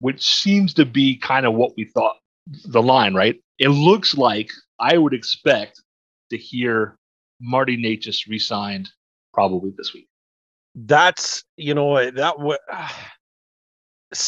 which 0.00 0.24
seems 0.24 0.74
to 0.74 0.84
be 0.84 1.16
kind 1.16 1.46
of 1.46 1.54
what 1.54 1.72
we 1.76 1.84
thought 1.84 2.16
the 2.64 2.82
line, 2.82 3.14
right? 3.14 3.36
It 3.58 3.68
looks 3.68 4.16
like 4.16 4.50
I 4.80 4.96
would 4.98 5.14
expect 5.14 5.82
to 6.30 6.36
hear 6.36 6.96
Marty 7.40 7.76
Necas 7.76 8.28
re-signed 8.28 8.88
probably 9.32 9.72
this 9.76 9.94
week. 9.94 10.08
That's 10.74 11.44
you 11.56 11.74
know 11.74 12.10
that 12.10 12.38
would. 12.38 12.58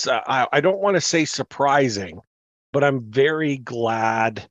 Uh, 0.07 0.21
I, 0.27 0.47
I 0.53 0.61
don't 0.61 0.81
want 0.81 0.97
to 0.97 1.01
say 1.01 1.25
surprising, 1.25 2.21
but 2.71 2.85
I'm 2.85 3.11
very 3.11 3.57
glad 3.57 4.47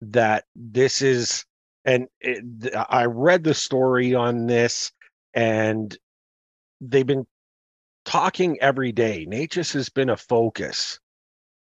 that 0.00 0.46
this 0.56 1.00
is. 1.00 1.44
And 1.84 2.08
it, 2.20 2.74
I 2.90 3.04
read 3.04 3.44
the 3.44 3.54
story 3.54 4.16
on 4.16 4.48
this, 4.48 4.90
and 5.32 5.96
they've 6.80 7.06
been 7.06 7.24
talking 8.04 8.58
every 8.60 8.92
day. 8.92 9.26
Necas 9.28 9.72
has 9.74 9.88
been 9.88 10.10
a 10.10 10.16
focus 10.16 10.98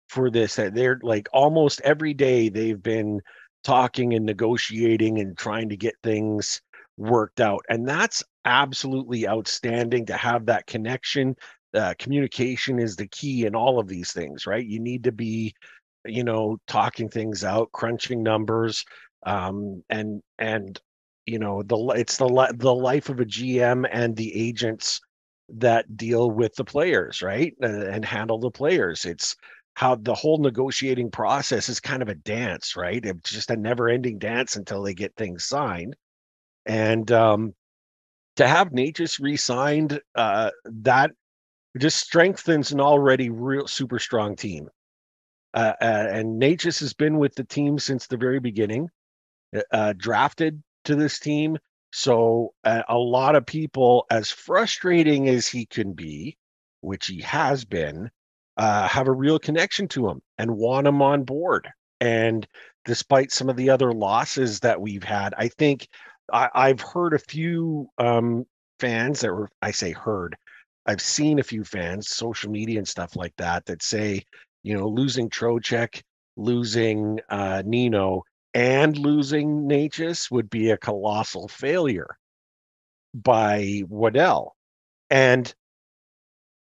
for 0.10 0.30
this. 0.30 0.56
That 0.56 0.76
they're 0.76 1.00
like 1.02 1.28
almost 1.34 1.82
every 1.82 2.14
day 2.14 2.50
they've 2.50 2.82
been 2.82 3.22
talking 3.64 4.14
and 4.14 4.26
negotiating 4.26 5.20
and 5.20 5.38
trying 5.38 5.70
to 5.70 5.78
get 5.78 5.96
things 6.04 6.62
worked 6.98 7.40
out. 7.40 7.66
And 7.70 7.88
that's 7.88 8.24
absolutely 8.46 9.28
outstanding 9.28 10.06
to 10.08 10.18
have 10.18 10.46
that 10.48 10.68
connection. 10.68 11.36
Uh, 11.74 11.94
communication 11.98 12.80
is 12.80 12.96
the 12.96 13.08
key 13.08 13.46
in 13.46 13.56
all 13.56 13.80
of 13.80 13.88
these 13.88 14.12
things, 14.12 14.46
right? 14.46 14.66
You 14.66 14.80
need 14.80 15.06
to 15.06 15.12
be, 15.12 15.56
you 16.06 16.24
know, 16.24 16.58
talking 16.68 17.10
things 17.10 17.44
out, 17.44 17.72
crunching 17.72 18.22
numbers, 18.22 18.86
um, 19.26 19.84
and 19.90 20.22
and 20.38 20.80
you 21.26 21.40
know 21.40 21.64
the 21.64 21.78
it's 21.96 22.18
the 22.18 22.54
the 22.58 22.74
life 22.74 23.10
of 23.10 23.20
a 23.20 23.26
GM 23.26 23.88
and 23.92 24.16
the 24.16 24.36
agents 24.36 25.02
that 25.50 25.98
deal 25.98 26.32
with 26.32 26.56
the 26.56 26.64
players, 26.64 27.22
right? 27.22 27.54
And, 27.62 27.84
and 27.84 28.06
handle 28.06 28.40
the 28.40 28.52
players. 28.52 29.06
It's 29.06 29.36
how 29.76 29.96
the 29.96 30.14
whole 30.14 30.38
negotiating 30.38 31.12
process 31.12 31.68
is 31.68 31.80
kind 31.80 32.02
of 32.02 32.10
a 32.10 32.16
dance, 32.16 32.76
right? 32.76 33.04
It's 33.04 33.32
just 33.32 33.50
a 33.50 33.56
never-ending 33.56 34.20
dance 34.20 34.56
until 34.56 34.84
they 34.84 34.94
get 34.94 35.16
things 35.16 35.46
signed. 35.46 35.96
And 36.66 37.12
um, 37.12 37.54
to 38.36 38.48
have 38.48 38.70
Necas 38.70 39.20
re-signed, 39.20 40.00
uh, 40.16 40.52
that 40.66 41.12
just 41.78 41.98
strengthens 41.98 42.72
an 42.72 42.80
already 42.80 43.30
real 43.30 43.68
super 43.68 44.00
strong 44.00 44.36
team. 44.36 44.70
Uh, 45.54 45.74
uh, 45.82 46.08
and 46.12 46.42
Necas 46.42 46.80
has 46.80 46.94
been 46.94 47.18
with 47.18 47.36
the 47.36 47.44
team 47.44 47.80
since 47.80 48.08
the 48.08 48.18
very 48.18 48.40
beginning, 48.40 48.90
uh, 49.56 49.62
uh 49.72 49.94
drafted 49.98 50.62
to 50.86 50.96
this 50.96 51.20
team. 51.20 51.58
So 51.96 52.56
uh, 52.64 52.82
a 52.90 52.98
lot 52.98 53.36
of 53.36 53.46
people, 53.46 54.08
as 54.10 54.32
frustrating 54.32 55.30
as 55.30 55.48
he 55.48 55.68
can 55.68 55.94
be, 55.94 56.38
which 56.82 57.06
he 57.06 57.22
has 57.22 57.66
been, 57.66 58.10
uh, 58.58 58.88
have 58.88 59.08
a 59.08 59.12
real 59.12 59.38
connection 59.38 59.88
to 59.90 60.10
him 60.10 60.20
and 60.40 60.58
want 60.58 60.88
him 60.88 61.04
on 61.04 61.24
board. 61.24 61.70
And 62.02 62.48
despite 62.84 63.32
some 63.32 63.48
of 63.48 63.58
the 63.58 63.70
other 63.70 63.92
losses 63.94 64.60
that 64.62 64.82
we've 64.82 65.04
had, 65.04 65.36
I 65.38 65.50
think 65.50 65.88
I, 66.32 66.70
have 66.70 66.82
heard 66.82 67.14
a 67.14 67.20
few 67.20 67.88
um, 68.00 68.48
fans 68.80 69.20
that 69.20 69.32
were, 69.32 69.50
I 69.62 69.70
say 69.70 69.92
heard, 69.92 70.36
I've 70.88 71.02
seen 71.02 71.38
a 71.38 71.44
few 71.44 71.64
fans, 71.64 72.10
social 72.10 72.50
media 72.50 72.80
and 72.80 72.88
stuff 72.88 73.16
like 73.16 73.36
that, 73.38 73.68
that 73.68 73.84
say, 73.84 74.24
you 74.64 74.76
know, 74.76 74.88
losing 74.88 75.30
Trocheck, 75.30 76.02
losing 76.38 77.20
uh, 77.30 77.62
Nino, 77.64 78.24
and 78.54 78.98
losing 78.98 79.68
Necas 79.68 80.30
would 80.30 80.50
be 80.50 80.70
a 80.70 80.78
colossal 80.78 81.48
failure 81.48 82.18
by 83.14 83.84
Waddell. 83.88 84.56
And 85.10 85.54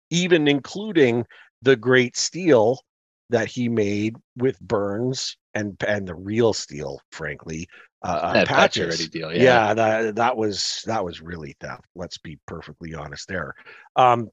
even 0.09 0.47
including 0.47 1.25
the 1.61 1.75
great 1.75 2.17
steal 2.17 2.81
that 3.29 3.47
he 3.47 3.69
made 3.69 4.15
with 4.37 4.59
Burns 4.59 5.37
and 5.53 5.75
and 5.87 6.07
the 6.07 6.15
real 6.15 6.53
steal, 6.53 6.99
frankly, 7.11 7.67
uh, 8.01 8.33
that 8.33 8.47
patches. 8.47 9.09
deal, 9.09 9.31
yeah. 9.33 9.43
yeah, 9.43 9.73
that 9.73 10.15
that 10.15 10.37
was 10.37 10.81
that 10.85 11.03
was 11.03 11.21
really 11.21 11.55
theft. 11.59 11.85
Let's 11.95 12.17
be 12.17 12.39
perfectly 12.47 12.95
honest 12.95 13.27
there. 13.27 13.53
Um, 13.95 14.29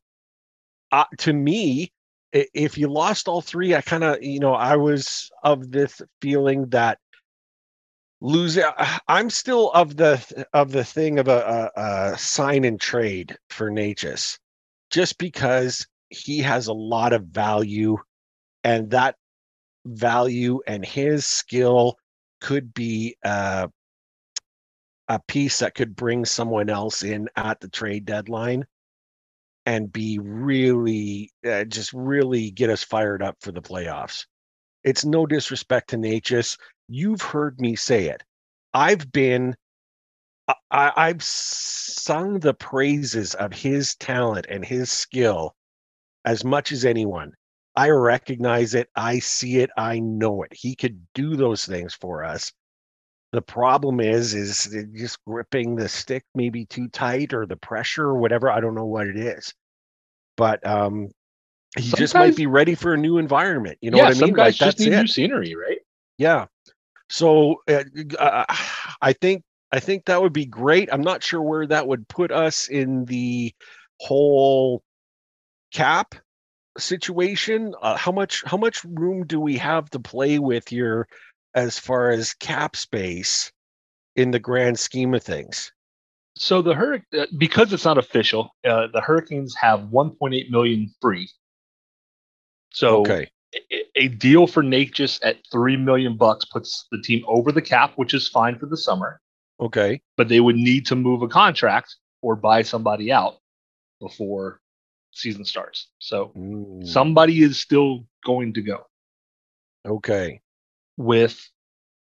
uh, 0.93 1.05
to 1.19 1.33
me, 1.33 1.93
if 2.33 2.79
you 2.79 2.89
lost 2.89 3.29
all 3.29 3.43
three, 3.43 3.75
I 3.75 3.81
kind 3.81 4.05
of 4.05 4.23
you 4.23 4.41
know 4.41 4.55
I 4.55 4.77
was 4.77 5.31
of 5.43 5.71
this 5.71 6.01
feeling 6.21 6.67
that 6.71 6.99
losing. 8.21 8.65
Uh, 8.65 8.99
I'm 9.09 9.31
still 9.31 9.71
of 9.73 9.97
the 9.97 10.47
of 10.53 10.73
the 10.73 10.85
thing 10.85 11.19
of 11.19 11.29
a, 11.29 11.71
a, 11.77 11.81
a 11.81 12.19
sign 12.19 12.65
and 12.65 12.81
trade 12.81 13.37
for 13.51 13.71
Necas, 13.71 14.39
just 14.91 15.19
because 15.19 15.87
he 16.09 16.39
has 16.41 16.67
a 16.67 16.73
lot 16.73 17.13
of 17.13 17.25
value, 17.25 17.99
and 18.65 18.91
that 18.91 19.17
value 19.85 20.61
and 20.67 20.85
his 20.85 21.27
skill 21.27 21.97
could 22.41 22.75
be 22.75 23.17
uh, 23.25 23.67
a 25.09 25.21
piece 25.29 25.61
that 25.61 25.75
could 25.75 25.95
bring 25.97 26.25
someone 26.25 26.69
else 26.69 27.03
in 27.03 27.29
at 27.37 27.61
the 27.61 27.69
trade 27.69 28.05
deadline 28.05 28.67
and 29.65 29.93
be 29.93 30.19
really 30.21 31.31
uh, 31.49 31.65
just 31.65 31.93
really 31.93 32.51
get 32.51 32.71
us 32.71 32.85
fired 32.85 33.23
up 33.23 33.37
for 33.41 33.53
the 33.53 33.63
playoffs. 33.63 34.27
It's 34.85 35.05
no 35.05 35.27
disrespect 35.27 35.91
to 35.91 35.97
Necas. 35.97 36.57
You've 36.89 37.23
heard 37.23 37.61
me 37.61 37.77
say 37.77 38.07
it. 38.07 38.23
I've 38.73 39.11
been 39.11 39.57
I, 40.71 40.93
I've 40.97 41.23
sung 41.23 42.39
the 42.39 42.55
praises 42.55 43.35
of 43.35 43.53
his 43.53 43.97
talent 43.97 44.47
and 44.49 44.65
his 44.65 44.91
skill 44.91 45.55
as 46.25 46.45
much 46.45 46.73
as 46.73 46.85
anyone. 46.85 47.33
I 47.75 47.91
recognize 47.91 48.75
it. 48.75 48.89
I 48.95 49.19
see 49.19 49.59
it. 49.59 49.71
I 49.77 49.99
know 49.99 50.43
it. 50.43 50.53
He 50.53 50.77
could 50.77 51.05
do 51.15 51.37
those 51.37 51.65
things 51.65 51.95
for 51.95 52.25
us. 52.25 52.53
The 53.33 53.43
problem 53.43 54.01
is, 54.01 54.35
is 54.35 54.75
just 54.95 55.19
gripping 55.27 55.75
the 55.75 55.89
stick 55.89 56.25
maybe 56.35 56.65
too 56.65 56.89
tight 56.89 57.35
or 57.35 57.45
the 57.45 57.57
pressure 57.57 58.05
or 58.05 58.19
whatever. 58.19 58.51
I 58.51 58.61
don't 58.61 58.75
know 58.75 58.87
what 58.87 59.09
it 59.09 59.17
is, 59.17 59.53
but 60.37 60.65
um, 60.67 61.09
he 61.77 61.83
Sometimes, 61.83 61.99
just 61.99 62.15
might 62.15 62.37
be 62.37 62.47
ready 62.47 62.75
for 62.75 62.95
a 62.95 62.97
new 62.97 63.19
environment. 63.19 63.79
You 63.83 63.91
know 63.91 63.99
yeah, 63.99 64.05
what 64.05 64.17
I 64.17 64.21
mean? 64.21 64.29
Some 64.29 64.33
guys 64.33 64.61
like, 64.61 64.71
just 64.71 64.81
need 64.81 64.93
it. 64.93 65.01
new 65.01 65.07
scenery, 65.07 65.55
right? 65.55 65.79
Yeah. 66.17 66.47
So 67.09 67.63
uh, 67.69 68.45
I 69.01 69.13
think 69.13 69.43
I 69.73 69.81
think 69.81 70.07
that 70.07 70.23
would 70.23 70.33
be 70.33 70.47
great. 70.47 70.89
I'm 70.93 71.03
not 71.03 71.23
sure 71.23 71.43
where 71.43 71.67
that 71.67 71.87
would 71.87 72.09
put 72.09 72.33
us 72.33 72.69
in 72.69 73.05
the 73.05 73.53
whole 74.01 74.83
cap 75.73 76.15
situation 76.79 77.75
uh, 77.83 77.97
how 77.97 78.13
much 78.13 78.43
how 78.45 78.57
much 78.57 78.85
room 78.85 79.27
do 79.27 79.41
we 79.41 79.57
have 79.57 79.89
to 79.91 79.99
play 79.99 80.39
with 80.39 80.69
here 80.69 81.09
as 81.55 81.79
far 81.79 82.11
as 82.11 82.35
cap 82.35 82.77
space 82.77 83.51
in 84.15 84.31
the 84.31 84.39
grand 84.39 84.79
scheme 84.79 85.15
of 85.15 85.23
things 85.23 85.73
so 86.35 86.61
the 86.63 86.75
hurricane 86.75 87.21
uh, 87.21 87.27
because 87.39 87.73
it's 87.73 87.85
not 87.85 87.99
official 87.99 88.51
uh, 88.67 88.87
the 88.93 89.01
hurricanes 89.01 89.55
have 89.57 89.81
1.8 89.81 90.51
million 90.51 90.91
free 91.01 91.29
so 92.73 93.01
okay. 93.01 93.31
A, 93.95 94.09
deal 94.09 94.47
for 94.47 94.63
Necas 94.63 95.19
at 95.23 95.39
3 95.51 95.77
million 95.77 96.17
bucks 96.17 96.45
puts 96.45 96.87
the 96.91 97.01
team 97.01 97.25
over 97.27 97.53
the 97.53 97.63
cap 97.63 97.93
which 97.97 98.13
is 98.13 98.29
fine 98.29 98.59
for 98.59 98.67
the 98.67 98.77
summer 98.77 99.21
okay 99.61 100.01
but 100.17 100.29
they 100.29 100.41
would 100.41 100.57
need 100.57 100.85
to 100.87 100.97
move 100.97 101.23
a 101.23 101.29
contract 101.29 101.95
or 102.23 102.37
buy 102.37 102.63
somebody 102.63 103.13
out 103.13 103.37
before 104.01 104.61
season 105.17 105.45
starts. 105.45 105.89
So 105.99 106.33
mm. 106.37 106.87
somebody 106.87 107.43
is 107.43 107.59
still 107.59 108.07
going 108.25 108.55
to 108.55 108.63
go. 108.63 108.87
Okay. 109.87 110.41
With, 110.97 111.39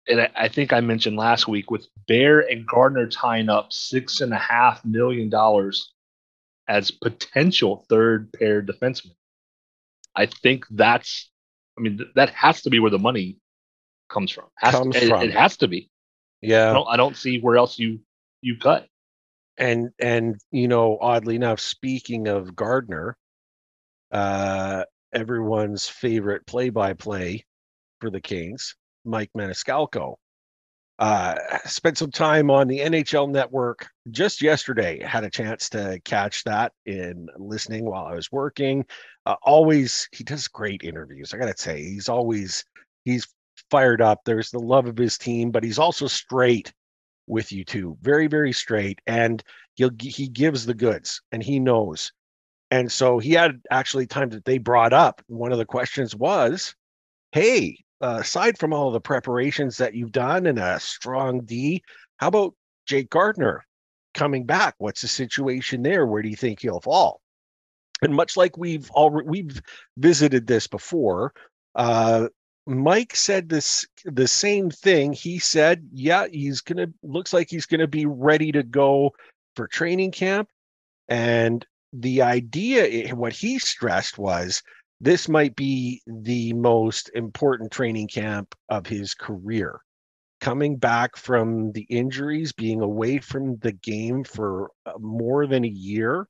and 0.08 0.30
I 0.36 0.48
think 0.48 0.74
I 0.74 0.82
mentioned 0.82 1.16
last 1.16 1.48
week 1.48 1.72
with 1.72 1.88
Bear 2.08 2.40
and 2.40 2.68
Gardiner 2.68 3.08
tying 3.08 3.50
up 3.50 3.72
six 3.72 4.22
and 4.22 4.34
a 4.34 4.38
half 4.38 4.84
million 4.84 5.30
dollars 5.30 5.94
as 6.68 6.92
potential 6.92 7.86
third 7.90 8.32
pair 8.34 8.62
defensemen. 8.62 9.16
I 10.16 10.28
think 10.28 10.66
that's, 10.70 11.30
I 11.78 11.82
mean, 11.82 11.98
th- 11.98 12.10
that 12.16 12.30
has 12.32 12.62
to 12.64 12.70
be 12.70 12.80
where 12.80 12.92
the 12.92 13.00
money 13.00 13.38
comes 14.10 14.32
from. 14.32 14.46
Has 14.58 14.76
comes 14.76 14.96
to, 14.96 15.08
from. 15.08 15.24
It, 15.24 15.30
it 15.30 15.34
has 15.34 15.58
to 15.58 15.68
be. 15.68 15.90
Yeah. 16.42 16.72
I 16.72 16.74
don't, 16.74 16.88
I 16.90 16.98
don't 16.98 17.18
see 17.18 17.40
where 17.40 17.58
else 17.58 17.80
you 17.80 18.00
you 18.42 18.58
cut 18.58 18.88
and 19.58 19.90
and 20.00 20.40
you 20.52 20.68
know 20.68 20.98
oddly 21.00 21.36
enough 21.36 21.60
speaking 21.60 22.28
of 22.28 22.56
gardiner 22.56 23.16
uh 24.12 24.84
everyone's 25.14 25.88
favorite 25.88 26.46
play-by-play 26.48 27.46
for 28.02 28.10
the 28.10 28.22
kings 28.22 28.76
mike 29.06 29.30
maniscalco 29.38 30.16
uh 31.00 31.36
spent 31.66 31.98
some 31.98 32.12
time 32.12 32.52
on 32.52 32.68
the 32.68 32.80
nhl 32.80 33.30
network 33.30 33.88
just 34.12 34.42
yesterday 34.42 35.02
had 35.04 35.24
a 35.24 35.30
chance 35.30 35.70
to 35.70 36.00
catch 36.06 36.44
that 36.44 36.72
in 36.86 37.28
listening 37.38 37.86
while 37.86 38.06
i 38.06 38.14
was 38.14 38.32
working 38.32 38.86
uh, 39.26 39.36
always 39.42 40.08
he 40.12 40.24
does 40.24 40.48
great 40.48 40.84
interviews 40.84 41.34
i 41.34 41.38
gotta 41.38 41.58
say 41.58 41.82
he's 41.82 42.10
always 42.10 42.64
he's 43.06 43.28
fired 43.72 44.02
up 44.02 44.20
there's 44.24 44.52
the 44.52 44.60
love 44.60 44.86
of 44.86 44.98
his 44.98 45.18
team 45.18 45.50
but 45.50 45.64
he's 45.64 45.80
also 45.80 46.06
straight 46.06 46.72
with 47.28 47.52
you 47.52 47.64
too. 47.64 47.98
Very, 48.02 48.28
very 48.28 48.52
straight. 48.52 49.00
And 49.08 49.44
he'll 49.76 49.92
he 50.00 50.28
gives 50.28 50.66
the 50.66 50.74
goods 50.74 51.22
and 51.32 51.42
he 51.42 51.60
knows. 51.60 52.12
And 52.72 52.92
so 52.92 53.20
he 53.20 53.32
had 53.32 53.62
actually 53.70 54.08
time 54.08 54.30
that 54.30 54.46
they 54.46 54.58
brought 54.58 54.94
up. 54.94 55.22
One 55.28 55.52
of 55.52 55.58
the 55.58 55.66
questions 55.66 56.16
was, 56.16 56.76
hey, 57.32 57.84
uh, 58.04 58.18
aside 58.20 58.60
from 58.60 58.74
all 58.74 58.92
the 58.92 59.00
preparations 59.00 59.78
that 59.78 59.96
you've 59.96 60.12
done 60.12 60.46
and 60.46 60.60
a 60.60 60.78
strong 60.78 61.40
D, 61.46 61.82
how 62.18 62.28
about 62.28 62.54
Jake 62.86 63.10
Gardiner 63.10 63.66
coming 64.14 64.46
back? 64.46 64.76
What's 64.78 65.02
the 65.02 65.08
situation 65.08 65.84
there? 65.84 66.06
Where 66.06 66.22
do 66.22 66.28
you 66.28 66.36
think 66.36 66.60
he'll 66.60 66.82
fall? 66.82 67.22
And 68.02 68.14
much 68.14 68.36
like 68.36 68.58
we've 68.58 68.92
already 68.92 69.30
we've 69.30 69.62
visited 69.98 70.46
this 70.46 70.68
before, 70.68 71.34
uh, 71.76 72.28
Mike 72.66 73.16
said 73.16 73.48
this 73.48 73.86
the 74.04 74.28
same 74.28 74.70
thing. 74.70 75.14
He 75.14 75.40
said, 75.40 75.88
"Yeah, 75.94 76.28
he's 76.28 76.60
gonna 76.60 76.88
looks 77.04 77.32
like 77.32 77.50
he's 77.50 77.66
gonna 77.66 77.88
be 77.88 78.06
ready 78.06 78.52
to 78.52 78.64
go 78.64 79.12
for 79.56 79.66
training 79.68 80.12
camp." 80.12 80.50
And 81.08 81.66
the 81.94 82.22
idea, 82.22 83.16
what 83.16 83.32
he 83.32 83.60
stressed 83.60 84.18
was, 84.18 84.62
this 85.04 85.28
might 85.28 85.54
be 85.58 86.02
the 86.08 86.54
most 86.54 87.12
important 87.14 87.72
training 87.74 88.08
camp 88.08 88.56
of 88.70 88.88
his 88.88 89.14
career. 89.14 89.82
Coming 90.40 90.78
back 90.78 91.18
from 91.18 91.74
the 91.74 91.86
injuries, 91.90 92.54
being 92.54 92.80
away 92.80 93.18
from 93.18 93.58
the 93.58 93.74
game 93.74 94.24
for 94.24 94.72
uh, 94.86 94.94
more 95.00 95.46
than 95.46 95.66
a 95.66 95.70
year, 95.70 96.26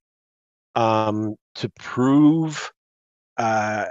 um, 0.73 1.35
to 1.55 1.69
prove 1.77 2.71
uh, 3.37 3.85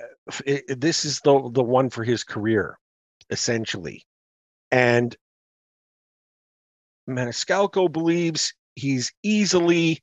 it, 0.44 0.80
this 0.80 1.04
is 1.04 1.20
the 1.20 1.50
the 1.52 1.62
one 1.62 1.88
for 1.88 2.02
his 2.02 2.24
career, 2.24 2.76
essentially, 3.30 4.04
and 4.72 5.16
Maniscalco 7.08 7.90
believes 7.90 8.52
he's 8.74 9.12
easily 9.22 10.02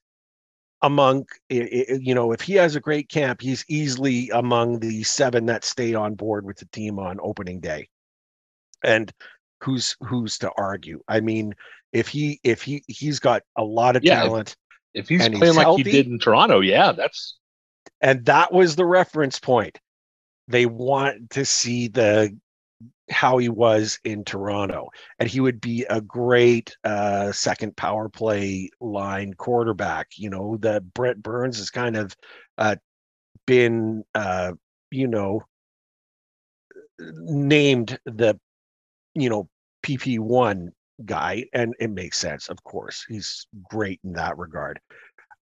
among 0.81 1.25
you 1.49 2.15
know 2.15 2.31
if 2.31 2.41
he 2.41 2.53
has 2.53 2.75
a 2.75 2.79
great 2.79 3.09
camp 3.09 3.41
he's 3.41 3.65
easily 3.67 4.29
among 4.29 4.79
the 4.79 5.03
seven 5.03 5.45
that 5.45 5.65
stay 5.65 5.93
on 5.93 6.15
board 6.15 6.45
with 6.45 6.57
the 6.57 6.65
team 6.67 6.99
on 6.99 7.19
opening 7.21 7.59
day. 7.59 7.89
And 8.83 9.11
who's 9.61 9.95
who's 10.01 10.37
to 10.39 10.51
argue? 10.57 11.01
I 11.07 11.19
mean 11.19 11.53
if 11.91 12.07
he 12.07 12.39
if 12.43 12.61
he 12.61 12.83
he's 12.87 13.19
got 13.19 13.43
a 13.57 13.63
lot 13.63 13.95
of 13.95 14.03
yeah, 14.03 14.23
talent 14.23 14.55
if, 14.93 15.03
if 15.03 15.09
he's 15.09 15.27
playing 15.27 15.43
he's 15.43 15.55
like 15.57 15.65
healthy, 15.65 15.83
he 15.83 15.91
did 15.91 16.07
in 16.07 16.19
toronto 16.19 16.61
yeah 16.61 16.91
that's 16.93 17.39
and 18.01 18.25
that 18.25 18.53
was 18.53 18.75
the 18.75 18.85
reference 18.85 19.39
point. 19.39 19.79
They 20.47 20.65
want 20.65 21.31
to 21.31 21.45
see 21.45 21.87
the 21.87 22.35
how 23.09 23.37
he 23.37 23.49
was 23.49 23.99
in 24.03 24.23
Toronto, 24.23 24.89
and 25.19 25.29
he 25.29 25.39
would 25.39 25.59
be 25.59 25.85
a 25.89 26.01
great 26.01 26.75
uh, 26.83 27.31
second 27.31 27.75
power 27.75 28.09
play 28.09 28.69
line 28.79 29.33
quarterback. 29.33 30.09
You 30.15 30.29
know, 30.29 30.57
that 30.61 30.93
Brent 30.93 31.21
Burns 31.21 31.57
has 31.57 31.69
kind 31.69 31.95
of 31.97 32.15
uh, 32.57 32.75
been, 33.45 34.03
uh, 34.13 34.53
you 34.91 35.07
know, 35.07 35.43
named 36.99 37.99
the, 38.05 38.39
you 39.15 39.29
know, 39.29 39.49
PP 39.83 40.19
one 40.19 40.71
guy, 41.05 41.45
and 41.53 41.73
it 41.79 41.89
makes 41.89 42.17
sense. 42.17 42.49
Of 42.49 42.63
course, 42.63 43.05
he's 43.07 43.47
great 43.69 43.99
in 44.03 44.13
that 44.13 44.37
regard. 44.37 44.79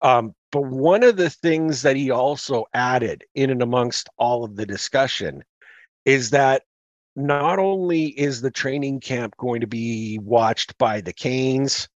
Um, 0.00 0.35
but 0.50 0.62
one 0.62 1.04
of 1.04 1.16
the 1.16 1.31
things 1.31 1.83
that 1.83 1.97
he 1.97 2.11
also 2.11 2.66
added 2.75 3.25
in 3.35 3.50
and 3.50 3.62
amongst 3.62 4.09
all 4.19 4.45
of 4.45 4.57
the 4.57 4.66
discussion 4.66 5.45
is 6.04 6.31
that 6.31 6.62
not 7.14 7.59
only 7.59 8.07
is 8.07 8.40
the 8.40 8.50
training 8.50 9.00
camp 9.00 9.37
going 9.37 9.61
to 9.61 9.66
be 9.66 10.19
watched 10.19 10.76
by 10.78 11.00
the 11.00 11.12
Canes, 11.12 11.88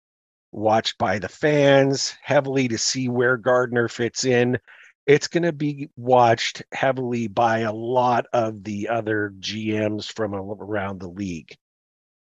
watched 0.52 0.98
by 0.98 1.18
the 1.18 1.28
fans 1.28 2.14
heavily 2.22 2.68
to 2.68 2.78
see 2.78 3.08
where 3.08 3.36
Gardiner 3.36 3.88
fits 3.88 4.24
in, 4.24 4.58
it's 5.06 5.28
going 5.28 5.42
to 5.42 5.52
be 5.52 5.90
watched 5.96 6.62
heavily 6.72 7.28
by 7.28 7.60
a 7.60 7.72
lot 7.72 8.26
of 8.32 8.64
the 8.64 8.88
other 8.88 9.34
GMs 9.38 10.10
from 10.10 10.34
around 10.34 11.00
the 11.00 11.08
league 11.08 11.54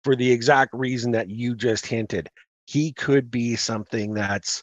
for 0.02 0.14
the 0.14 0.30
exact 0.30 0.74
reason 0.74 1.12
that 1.12 1.30
you 1.30 1.54
just 1.54 1.86
hinted. 1.86 2.28
He 2.66 2.92
could 2.92 3.30
be 3.30 3.56
something 3.56 4.14
that's 4.14 4.62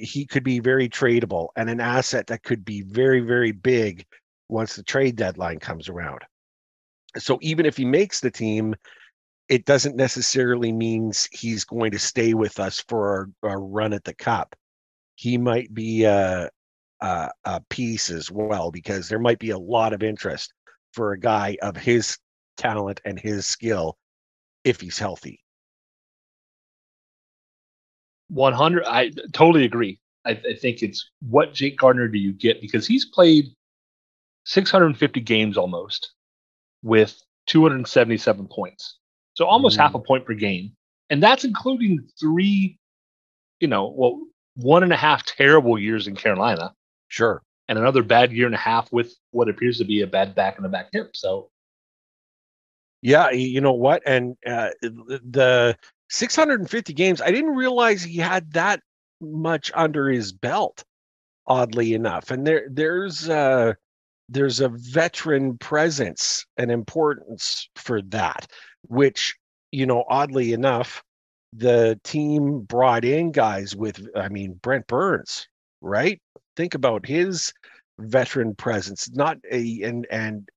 he 0.00 0.24
could 0.26 0.44
be 0.44 0.60
very 0.60 0.88
tradable 0.88 1.48
and 1.56 1.68
an 1.68 1.80
asset 1.80 2.28
that 2.28 2.44
could 2.44 2.64
be 2.64 2.82
very 2.82 3.18
very 3.18 3.50
big 3.50 4.06
once 4.48 4.76
the 4.76 4.82
trade 4.82 5.16
deadline 5.16 5.58
comes 5.58 5.88
around. 5.88 6.20
So 7.18 7.38
even 7.42 7.66
if 7.66 7.76
he 7.76 7.84
makes 7.84 8.20
the 8.20 8.30
team, 8.30 8.74
it 9.48 9.64
doesn't 9.64 9.96
necessarily 9.96 10.72
means 10.72 11.28
he's 11.32 11.64
going 11.64 11.92
to 11.92 11.98
stay 11.98 12.34
with 12.34 12.58
us 12.58 12.82
for 12.88 13.30
our, 13.42 13.52
a 13.52 13.58
run 13.58 13.92
at 13.92 14.04
the 14.04 14.14
cup. 14.14 14.54
He 15.14 15.38
might 15.38 15.72
be 15.72 16.04
a, 16.04 16.50
a, 17.00 17.30
a 17.44 17.60
piece 17.70 18.10
as 18.10 18.30
well 18.30 18.70
because 18.70 19.08
there 19.08 19.18
might 19.18 19.38
be 19.38 19.50
a 19.50 19.58
lot 19.58 19.92
of 19.92 20.02
interest 20.02 20.52
for 20.92 21.12
a 21.12 21.18
guy 21.18 21.56
of 21.62 21.76
his 21.76 22.18
talent 22.56 23.00
and 23.04 23.18
his 23.18 23.46
skill 23.46 23.96
if 24.64 24.80
he's 24.80 24.98
healthy. 24.98 25.40
100 28.28 28.84
I 28.84 29.10
totally 29.32 29.64
agree. 29.64 30.00
I, 30.24 30.30
I, 30.30 30.54
think 30.60 30.82
it's 30.82 31.08
what 31.20 31.54
Jake 31.54 31.78
Gardiner 31.78 32.08
do 32.08 32.18
you 32.18 32.32
get 32.32 32.60
because 32.60 32.84
he's 32.84 33.04
played 33.04 33.46
650 34.46 35.20
games 35.20 35.56
almost 35.56 36.12
with 36.82 37.20
277 37.48 38.48
points. 38.48 38.98
So 39.34 39.44
almost 39.44 39.76
mm. 39.76 39.82
half 39.82 39.94
a 39.94 39.98
point 39.98 40.24
per 40.24 40.34
game. 40.34 40.72
And 41.10 41.22
that's 41.22 41.44
including 41.44 42.08
three, 42.18 42.78
you 43.60 43.68
know, 43.68 43.92
well, 43.94 44.20
one 44.54 44.82
and 44.82 44.92
a 44.92 44.96
half 44.96 45.24
terrible 45.24 45.78
years 45.78 46.06
in 46.06 46.16
Carolina. 46.16 46.72
Sure. 47.08 47.42
And 47.68 47.78
another 47.78 48.02
bad 48.02 48.32
year 48.32 48.46
and 48.46 48.54
a 48.54 48.58
half 48.58 48.90
with 48.92 49.14
what 49.32 49.48
appears 49.48 49.78
to 49.78 49.84
be 49.84 50.02
a 50.02 50.06
bad 50.06 50.34
back 50.34 50.56
and 50.56 50.64
a 50.64 50.68
back 50.68 50.88
hip. 50.92 51.16
So, 51.16 51.50
yeah, 53.02 53.30
you 53.30 53.60
know 53.60 53.72
what? 53.72 54.02
And 54.06 54.36
uh, 54.46 54.70
the 54.80 55.76
650 56.08 56.92
games, 56.92 57.20
I 57.20 57.32
didn't 57.32 57.56
realize 57.56 58.02
he 58.02 58.18
had 58.18 58.52
that 58.52 58.80
much 59.20 59.72
under 59.74 60.08
his 60.08 60.32
belt, 60.32 60.84
oddly 61.46 61.94
enough. 61.94 62.30
And 62.30 62.46
there, 62.46 62.68
there's, 62.70 63.28
uh, 63.28 63.74
there's 64.28 64.60
a 64.60 64.68
veteran 64.68 65.58
presence 65.58 66.44
and 66.56 66.70
importance 66.70 67.68
for 67.76 68.02
that, 68.02 68.46
which, 68.88 69.36
you 69.72 69.86
know, 69.86 70.04
oddly 70.08 70.52
enough, 70.52 71.02
the 71.52 71.98
team 72.04 72.60
brought 72.60 73.04
in 73.04 73.32
guys 73.32 73.74
with, 73.76 74.06
I 74.16 74.28
mean, 74.28 74.58
Brent 74.62 74.86
Burns, 74.86 75.48
right? 75.80 76.20
Think 76.56 76.74
about 76.74 77.06
his 77.06 77.52
veteran 77.98 78.54
presence, 78.54 79.08
not 79.12 79.38
a, 79.50 79.82
and, 79.82 80.06
and, 80.10 80.48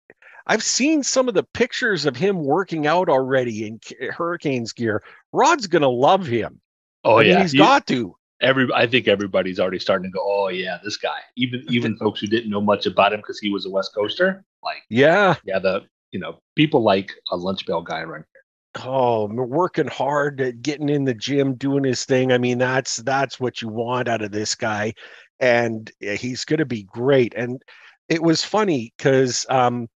I've 0.47 0.63
seen 0.63 1.03
some 1.03 1.27
of 1.27 1.35
the 1.35 1.43
pictures 1.53 2.07
of 2.07 2.15
him 2.15 2.43
working 2.43 2.87
out 2.87 3.07
already 3.07 3.67
in 3.67 3.79
Hurricanes 4.11 4.73
gear. 4.73 5.03
Rod's 5.31 5.67
gonna 5.67 5.89
love 5.89 6.25
him. 6.25 6.59
Oh 7.03 7.17
I 7.17 7.21
mean, 7.21 7.31
yeah, 7.33 7.41
he's 7.43 7.53
got 7.53 7.85
to 7.87 8.15
every 8.41 8.67
I 8.73 8.87
think 8.87 9.07
everybody's 9.07 9.59
already 9.59 9.79
starting 9.79 10.11
to 10.11 10.15
go, 10.15 10.21
oh 10.23 10.49
yeah, 10.49 10.77
this 10.83 10.97
guy. 10.97 11.19
Even 11.35 11.63
even 11.69 11.97
folks 11.99 12.19
who 12.19 12.27
didn't 12.27 12.49
know 12.49 12.61
much 12.61 12.85
about 12.85 13.13
him 13.13 13.19
because 13.19 13.39
he 13.39 13.49
was 13.49 13.65
a 13.65 13.69
West 13.69 13.93
Coaster, 13.93 14.43
like 14.63 14.83
yeah, 14.89 15.35
yeah, 15.45 15.59
the 15.59 15.83
you 16.11 16.19
know 16.19 16.39
people 16.55 16.81
like 16.81 17.11
a 17.31 17.37
lunch 17.37 17.65
bell 17.65 17.81
guy 17.81 18.03
right 18.03 18.23
here. 18.33 18.85
Oh, 18.85 19.25
working 19.25 19.87
hard, 19.87 20.61
getting 20.61 20.89
in 20.89 21.03
the 21.03 21.13
gym, 21.13 21.55
doing 21.55 21.83
his 21.83 22.05
thing. 22.05 22.31
I 22.31 22.37
mean, 22.37 22.59
that's 22.59 22.97
that's 22.97 23.39
what 23.39 23.61
you 23.61 23.67
want 23.67 24.07
out 24.07 24.21
of 24.21 24.31
this 24.31 24.55
guy, 24.55 24.93
and 25.39 25.91
he's 25.99 26.45
going 26.45 26.59
to 26.59 26.65
be 26.65 26.83
great. 26.83 27.33
And 27.35 27.61
it 28.09 28.21
was 28.21 28.43
funny 28.43 28.93
because 28.97 29.45
um, 29.49 29.87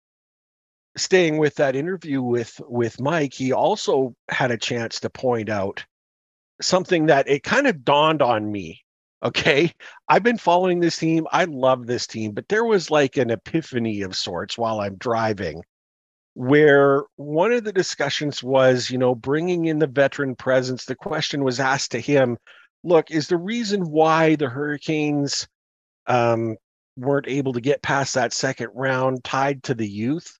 staying 0.97 1.37
with 1.37 1.55
that 1.55 1.75
interview 1.75 2.21
with 2.21 2.59
with 2.67 2.99
Mike, 2.99 3.33
he 3.33 3.53
also 3.53 4.15
had 4.29 4.51
a 4.51 4.57
chance 4.57 4.99
to 5.01 5.09
point 5.09 5.49
out 5.49 5.85
something 6.61 7.07
that 7.07 7.27
it 7.27 7.43
kind 7.43 7.67
of 7.67 7.83
dawned 7.83 8.21
on 8.21 8.51
me. 8.51 8.81
Okay. 9.23 9.71
I've 10.09 10.23
been 10.23 10.37
following 10.37 10.79
this 10.79 10.97
team. 10.97 11.27
I 11.31 11.45
love 11.45 11.87
this 11.87 12.07
team, 12.07 12.33
but 12.33 12.49
there 12.49 12.65
was 12.65 12.91
like 12.91 13.17
an 13.17 13.31
epiphany 13.31 14.01
of 14.01 14.15
sorts 14.15 14.57
while 14.57 14.81
I'm 14.81 14.95
driving 14.95 15.63
where 16.35 17.03
one 17.15 17.51
of 17.51 17.63
the 17.63 17.71
discussions 17.71 18.41
was, 18.43 18.89
you 18.89 18.97
know, 18.97 19.13
bringing 19.13 19.65
in 19.65 19.79
the 19.79 19.87
veteran 19.87 20.35
presence. 20.35 20.85
The 20.85 20.95
question 20.95 21.43
was 21.43 21.59
asked 21.59 21.91
to 21.91 21.99
him 21.99 22.37
look, 22.83 23.11
is 23.11 23.27
the 23.27 23.37
reason 23.37 23.89
why 23.89 24.35
the 24.35 24.49
Hurricanes 24.49 25.47
um, 26.07 26.57
weren't 26.97 27.27
able 27.27 27.53
to 27.53 27.61
get 27.61 27.81
past 27.81 28.13
that 28.15 28.33
second 28.33 28.69
round 28.73 29.23
tied 29.23 29.63
to 29.63 29.73
the 29.73 29.87
youth? 29.87 30.37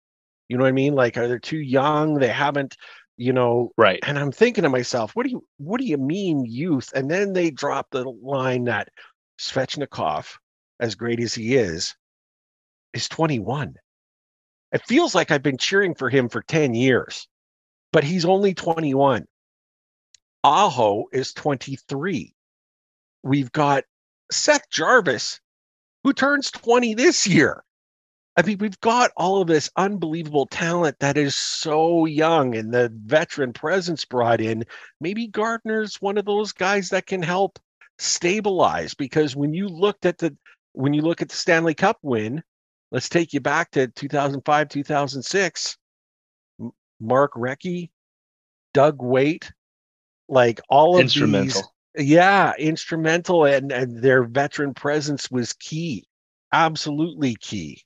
You 0.50 0.58
know 0.58 0.64
what 0.64 0.70
I 0.70 0.74
mean? 0.74 0.94
Like, 0.94 1.18
are 1.18 1.28
they 1.28 1.40
too 1.40 1.58
young? 1.58 2.16
They 2.16 2.28
haven't 2.28 2.76
you 3.18 3.34
know 3.34 3.72
right. 3.78 4.00
and 4.04 4.18
i'm 4.18 4.32
thinking 4.32 4.64
to 4.64 4.70
myself 4.70 5.16
what 5.16 5.26
do 5.26 5.32
you 5.32 5.44
what 5.58 5.80
do 5.80 5.86
you 5.86 5.98
mean 5.98 6.46
youth? 6.46 6.92
And 6.94 7.10
then 7.10 7.34
they 7.34 7.52
drop 7.52 7.88
the 7.92 8.04
line 8.04 8.66
that 8.66 8.90
svechnikov 9.40 10.36
as 10.80 10.96
great 10.96 11.20
as 11.20 11.34
he 11.34 11.56
is 11.56 11.96
is 12.94 13.08
21 13.10 13.76
it 14.72 14.82
feels 14.88 15.14
like 15.14 15.32
i've 15.32 15.44
been 15.44 15.58
cheering 15.58 15.96
for 15.96 16.10
him 16.10 16.30
for 16.30 16.42
10 16.42 16.74
years 16.74 17.28
but 17.92 18.04
he's 18.04 18.26
only 18.26 18.54
21 18.54 19.26
aho 20.44 21.06
is 21.12 21.34
23 21.34 22.34
we've 23.24 23.52
got 23.52 23.84
seth 24.32 24.70
jarvis 24.70 25.40
who 26.04 26.14
turns 26.14 26.52
20 26.52 26.96
this 26.96 27.28
year 27.28 27.64
I 28.36 28.42
mean, 28.42 28.58
we've 28.58 28.80
got 28.82 29.12
all 29.16 29.42
of 29.42 29.48
this 29.48 29.70
unbelievable 29.76 30.48
talent 30.48 30.98
that 31.00 31.18
is 31.18 31.36
so 31.36 32.06
young, 32.06 32.56
and 32.56 32.74
the 32.74 32.92
veteran 33.06 33.54
presence 33.54 34.06
brought 34.06 34.42
in. 34.42 34.66
Maybe 35.00 35.28
Gardiner's 35.28 36.02
one 36.02 36.18
of 36.18 36.26
those 36.26 36.52
guys 36.52 36.90
that 36.90 37.06
can 37.06 37.22
help 37.22 37.60
stabilize 38.00 38.96
because 38.96 39.36
when 39.36 39.54
you 39.54 39.68
looked 39.68 40.06
at 40.06 40.18
the 40.18 40.36
when 40.72 40.94
you 40.96 41.04
look 41.04 41.22
at 41.22 41.30
the 41.30 41.36
Stanley 41.36 41.76
Cup 41.76 42.00
win, 42.02 42.42
let's 42.92 43.08
take 43.08 43.34
you 43.34 43.40
back 43.40 43.70
to 43.72 43.88
2005, 43.88 44.70
2006. 44.70 45.78
Mark 47.00 47.34
Recchi, 47.34 47.92
Doug 48.74 49.04
Weight, 49.04 49.52
like 50.28 50.60
all 50.70 50.96
of 50.96 51.02
instrumental. 51.02 51.72
these, 51.96 52.08
yeah, 52.08 52.54
instrumental, 52.58 53.46
and 53.46 53.72
and 53.72 54.02
their 54.02 54.24
veteran 54.24 54.74
presence 54.74 55.30
was 55.30 55.54
key, 55.54 56.08
absolutely 56.52 57.36
key 57.36 57.84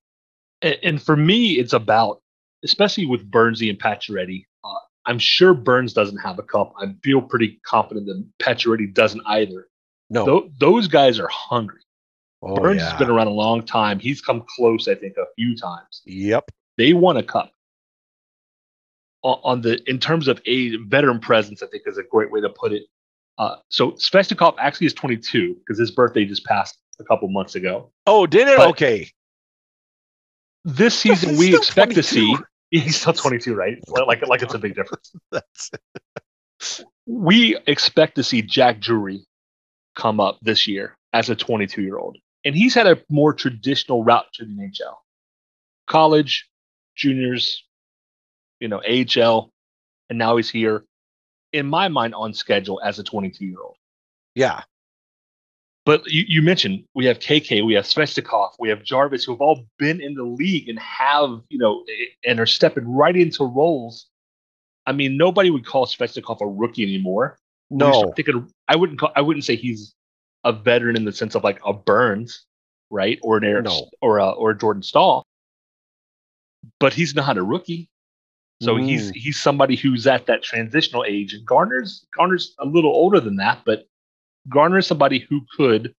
and, 0.62 0.78
and 0.84 1.02
for 1.02 1.15
me, 1.15 1.54
it's 1.54 1.74
about, 1.74 2.22
especially 2.63 3.06
with 3.06 3.30
Burnsy 3.30 3.70
and 3.70 3.80
Pacioretty. 3.80 4.46
Uh, 4.63 4.80
I'm 5.06 5.20
sure 5.20 5.54
Burns 5.54 5.93
doesn't 5.93 6.17
have 6.17 6.39
a 6.39 6.43
cup. 6.43 6.74
I 6.80 6.93
feel 7.04 7.22
pretty 7.22 7.60
confident 7.65 8.08
that 8.08 8.26
Pacioretty 8.41 8.93
doesn't 8.93 9.22
either. 9.26 9.67
No, 10.10 10.26
Th- 10.26 10.52
those 10.60 10.88
guys 10.88 11.20
are 11.20 11.30
hungry. 11.30 11.82
Oh, 12.41 12.56
Burns 12.56 12.82
yeah. 12.82 12.89
has 12.89 13.00
been 13.00 13.10
around 13.10 13.28
a 13.28 13.32
long 13.32 13.63
time. 13.63 14.00
He's 14.00 14.22
come 14.22 14.43
close, 14.56 14.88
I 14.88 14.96
think, 14.96 15.17
a 15.17 15.26
few 15.36 15.56
times. 15.56 16.02
Yep. 16.06 16.52
They 16.78 16.93
won 16.93 17.17
a 17.17 17.24
cup. 17.24 17.52
On, 19.24 19.39
on 19.43 19.62
the 19.62 19.82
in 19.89 20.00
terms 20.00 20.28
of 20.28 20.39
a 20.46 20.76
veteran 20.78 21.20
presence, 21.20 21.63
I 21.63 21.67
think 21.67 21.84
is 21.88 21.98
a 21.98 22.04
great 22.04 22.32
way 22.32 22.39
to 22.41 22.50
put 22.50 22.72
it. 22.72 22.84
Uh, 23.39 23.56
so 23.70 23.91
Svechnikov 23.91 24.56
actually 24.60 24.88
is 24.88 24.93
22 24.93 25.56
because 25.56 25.78
his 25.78 25.91
birthday 25.91 26.26
just 26.26 26.46
passed 26.46 26.78
a 27.00 27.04
couple 27.04 27.28
months 27.30 27.56
ago. 27.56 27.91
Oh, 28.06 28.26
did 28.26 28.48
it? 28.48 28.58
But 28.58 28.70
okay. 28.70 29.12
This 30.67 30.99
season, 30.99 31.38
we 31.38 31.56
expect 31.56 31.93
22. 31.93 32.01
to 32.01 32.03
see. 32.03 32.36
He's 32.71 32.99
still 32.99 33.13
22, 33.13 33.56
right? 33.56 33.77
Like, 33.88 34.27
like 34.27 34.41
it's 34.41 34.53
a 34.53 34.60
big 34.60 34.75
difference. 34.75 35.13
we 37.06 37.58
expect 37.65 38.15
to 38.15 38.23
see 38.23 38.41
Jack 38.41 38.82
Drury 38.82 39.25
come 39.95 40.19
up 40.19 40.38
this 40.41 40.67
year 40.67 40.97
as 41.13 41.30
a 41.30 41.38
22 41.38 41.82
year 41.82 41.97
old, 41.97 42.17
and 42.43 42.53
he's 42.53 42.73
had 42.73 42.86
a 42.86 43.01
more 43.10 43.34
traditional 43.34 44.03
route 44.03 44.25
to 44.34 44.43
the 44.43 44.51
NHL, 44.51 44.95
college, 45.88 46.49
juniors, 46.97 47.63
you 48.60 48.67
know, 48.67 48.82
AHL, 48.82 49.49
and 50.10 50.19
now 50.19 50.36
he's 50.36 50.49
here. 50.49 50.84
In 51.53 51.65
my 51.65 51.88
mind, 51.88 52.13
on 52.13 52.34
schedule 52.34 52.82
as 52.84 52.99
a 52.99 53.06
22 53.06 53.45
year 53.45 53.62
old. 53.63 53.77
Yeah, 54.36 54.63
but 55.88 56.06
you, 56.06 56.26
you, 56.28 56.41
mentioned 56.41 56.84
we 56.95 57.06
have 57.06 57.19
KK, 57.19 57.65
we 57.65 57.73
have 57.76 57.86
Svechnikov, 57.86 58.50
we 58.60 58.67
have 58.67 58.84
Jarvis, 58.84 59.23
who 59.23 59.32
have 59.32 59.39
all 59.39 59.65
been 59.80 60.02
in 60.02 60.15
the 60.15 60.23
league 60.23 60.67
and 60.67 60.78
have, 60.78 61.39
you 61.47 61.58
know, 61.58 61.86
and 62.26 62.41
are 62.41 62.45
stepping 62.45 62.93
right 62.93 63.15
into 63.15 63.45
roles. 63.45 64.08
I 64.86 64.91
mean, 64.91 65.15
nobody 65.15 65.50
would 65.50 65.65
call 65.65 65.86
Svechnikov 65.86 66.41
a 66.41 66.45
rookie 66.45 66.84
anymore. 66.84 67.38
No, 67.69 68.12
thinking, 68.17 68.52
I 68.67 68.76
wouldn't 68.76 69.00
call, 69.00 69.13
I 69.15 69.21
wouldn't 69.21 69.45
say 69.45 69.56
he's 69.56 69.95
a 70.43 70.52
veteran 70.52 70.97
in 70.97 71.06
the 71.06 71.13
sense 71.13 71.36
of 71.36 71.45
like 71.45 71.62
a 71.65 71.71
Burns, 71.71 72.45
right, 72.89 73.17
or 73.23 73.38
an 73.38 73.45
Eric, 73.45 73.65
no. 73.67 73.89
or 74.02 74.17
a, 74.17 74.32
or 74.32 74.52
a 74.52 74.58
Jordan 74.58 74.84
Staal. 74.84 75.23
But 76.82 76.91
he's 76.91 77.15
not 77.15 77.38
a 77.38 77.43
rookie, 77.43 77.89
so 78.62 78.76
mm. 78.76 78.86
he's 78.86 79.10
he's 79.12 79.39
somebody 79.39 79.78
who's 79.78 80.06
at 80.06 80.26
that 80.26 80.43
transitional 80.43 81.06
age. 81.08 81.34
And 81.34 81.45
Garner's 81.45 82.06
Garner's 82.13 82.56
a 82.60 82.65
little 82.65 82.91
older 82.91 83.21
than 83.21 83.38
that, 83.38 83.62
but 83.65 83.88
Garner 84.50 84.80
is 84.80 84.88
somebody 84.88 85.20
who 85.20 85.42
could, 85.56 85.94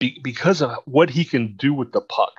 be, 0.00 0.20
because 0.22 0.62
of 0.62 0.76
what 0.84 1.10
he 1.10 1.24
can 1.24 1.56
do 1.56 1.72
with 1.72 1.92
the 1.92 2.00
puck. 2.00 2.32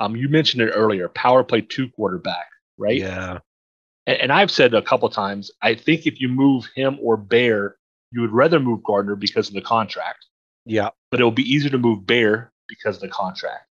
Um, 0.00 0.16
you 0.16 0.28
mentioned 0.28 0.62
it 0.62 0.70
earlier, 0.70 1.08
power 1.08 1.44
play 1.44 1.60
two 1.60 1.88
quarterback, 1.90 2.46
right? 2.78 2.98
Yeah. 2.98 3.38
And, 4.06 4.18
and 4.18 4.32
I've 4.32 4.50
said 4.50 4.74
a 4.74 4.82
couple 4.82 5.08
times, 5.08 5.50
I 5.62 5.74
think 5.74 6.06
if 6.06 6.20
you 6.20 6.28
move 6.28 6.66
him 6.74 6.98
or 7.00 7.16
Bear, 7.16 7.76
you 8.10 8.20
would 8.20 8.32
rather 8.32 8.58
move 8.58 8.82
Gardiner 8.82 9.16
because 9.16 9.48
of 9.48 9.54
the 9.54 9.60
contract. 9.60 10.24
Yeah. 10.64 10.90
But 11.10 11.20
it'll 11.20 11.30
be 11.30 11.50
easier 11.50 11.70
to 11.70 11.78
move 11.78 12.06
Bear 12.06 12.52
because 12.68 12.96
of 12.96 13.02
the 13.02 13.08
contract. 13.08 13.66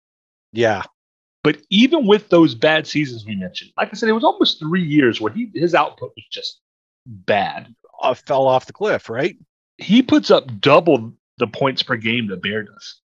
Yeah. 0.53 0.83
But 1.45 1.59
even 1.71 2.07
with 2.07 2.29
those 2.31 2.55
bad 2.55 2.87
seasons 2.87 3.25
we 3.25 3.37
mentioned, 3.37 3.71
like 3.77 3.89
I 3.91 3.97
said, 3.97 4.09
it 4.09 4.13
was 4.13 4.25
almost 4.25 4.59
three 4.59 4.83
years 4.83 5.21
where 5.21 5.33
he 5.33 5.51
his 5.55 5.75
output 5.75 6.13
was 6.17 6.27
just 6.31 6.61
bad. 7.07 7.75
Uh, 8.03 8.15
fell 8.15 8.47
off 8.47 8.67
the 8.67 8.73
cliff, 8.73 9.09
right? 9.09 9.37
He 9.79 10.03
puts 10.03 10.31
up 10.31 10.61
double 10.61 11.15
the 11.39 11.47
points 11.47 11.83
per 11.83 11.97
game 11.97 12.27
that 12.29 12.43
Bear 12.43 12.65
does. 12.65 13.01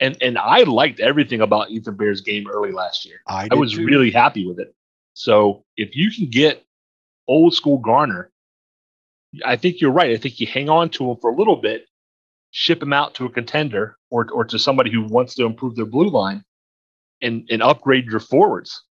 And 0.00 0.16
and 0.20 0.36
I 0.36 0.64
liked 0.64 1.00
everything 1.00 1.40
about 1.40 1.70
Ethan 1.70 1.96
Bear's 1.96 2.20
game 2.20 2.46
early 2.48 2.72
last 2.72 3.04
year. 3.04 3.20
I, 3.26 3.48
I 3.50 3.54
was 3.54 3.72
too. 3.72 3.84
really 3.84 4.10
happy 4.10 4.46
with 4.46 4.60
it. 4.60 4.74
So 5.14 5.64
if 5.76 5.96
you 5.96 6.10
can 6.10 6.30
get 6.30 6.64
old 7.26 7.54
school 7.54 7.78
Garner, 7.78 8.30
I 9.44 9.56
think 9.56 9.80
you're 9.80 9.90
right. 9.90 10.10
I 10.10 10.16
think 10.16 10.38
you 10.38 10.46
hang 10.46 10.68
on 10.68 10.90
to 10.90 11.10
him 11.10 11.16
for 11.20 11.30
a 11.30 11.36
little 11.36 11.56
bit, 11.56 11.86
ship 12.50 12.80
him 12.82 12.92
out 12.92 13.14
to 13.14 13.26
a 13.26 13.30
contender 13.30 13.96
or 14.10 14.26
or 14.32 14.44
to 14.44 14.58
somebody 14.58 14.92
who 14.92 15.04
wants 15.04 15.34
to 15.36 15.44
improve 15.44 15.74
their 15.74 15.86
blue 15.86 16.10
line 16.10 16.44
and 17.20 17.48
and 17.50 17.62
upgrade 17.62 18.06
your 18.06 18.20
forwards, 18.20 18.84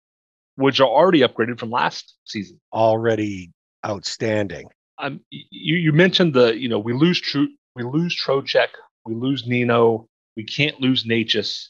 which 0.56 0.80
are 0.80 0.90
already 0.90 1.22
upgraded 1.22 1.60
from 1.60 1.70
last 1.70 2.16
season. 2.26 2.60
Already 2.74 3.52
outstanding 3.86 4.70
um, 4.98 5.20
you, 5.30 5.76
you 5.78 5.92
mentioned 5.92 6.34
the, 6.34 6.58
you 6.58 6.70
know, 6.70 6.80
we 6.80 6.94
lose 6.94 7.20
Tru- 7.20 7.54
we 7.76 7.84
lose 7.84 8.16
Trocheck, 8.16 8.70
we 9.06 9.16
lose 9.16 9.46
Nino, 9.46 10.08
we 10.36 10.44
can't 10.44 10.80
lose 10.80 11.04
Necas. 11.04 11.68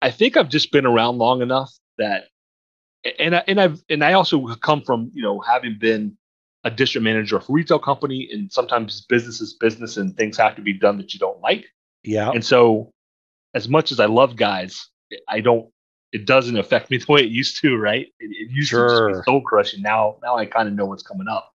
I 0.00 0.10
think 0.10 0.36
I've 0.36 0.48
just 0.48 0.72
been 0.72 0.86
around 0.86 1.18
long 1.18 1.42
enough 1.42 1.72
that, 1.98 2.24
and 3.18 3.36
I, 3.36 3.44
and 3.46 3.60
I've 3.60 3.82
and 3.88 4.04
I 4.04 4.12
also 4.12 4.46
come 4.56 4.82
from 4.82 5.10
you 5.14 5.22
know 5.22 5.40
having 5.40 5.78
been 5.78 6.16
a 6.64 6.70
district 6.70 7.04
manager 7.04 7.36
of 7.36 7.48
a 7.48 7.52
retail 7.52 7.78
company, 7.78 8.28
and 8.32 8.52
sometimes 8.52 9.02
business 9.02 9.40
is 9.40 9.54
business, 9.54 9.96
and 9.96 10.16
things 10.16 10.36
have 10.36 10.56
to 10.56 10.62
be 10.62 10.72
done 10.72 10.98
that 10.98 11.12
you 11.14 11.20
don't 11.20 11.40
like. 11.40 11.66
Yeah. 12.04 12.30
And 12.30 12.44
so, 12.44 12.92
as 13.54 13.68
much 13.68 13.92
as 13.92 14.00
I 14.00 14.06
love 14.06 14.36
guys, 14.36 14.88
I 15.28 15.40
don't. 15.40 15.70
It 16.12 16.26
doesn't 16.26 16.58
affect 16.58 16.90
me 16.90 16.96
the 17.06 17.10
way 17.10 17.20
it 17.22 17.30
used 17.30 17.60
to, 17.62 17.76
right? 17.76 18.06
It, 18.18 18.30
it 18.30 18.50
used 18.50 18.70
sure. 18.70 19.08
to 19.08 19.14
be 19.16 19.22
soul 19.24 19.40
crushing. 19.40 19.82
Now, 19.82 20.16
now 20.22 20.36
I 20.36 20.46
kind 20.46 20.68
of 20.68 20.74
know 20.74 20.86
what's 20.86 21.02
coming 21.02 21.28
up. 21.28 21.51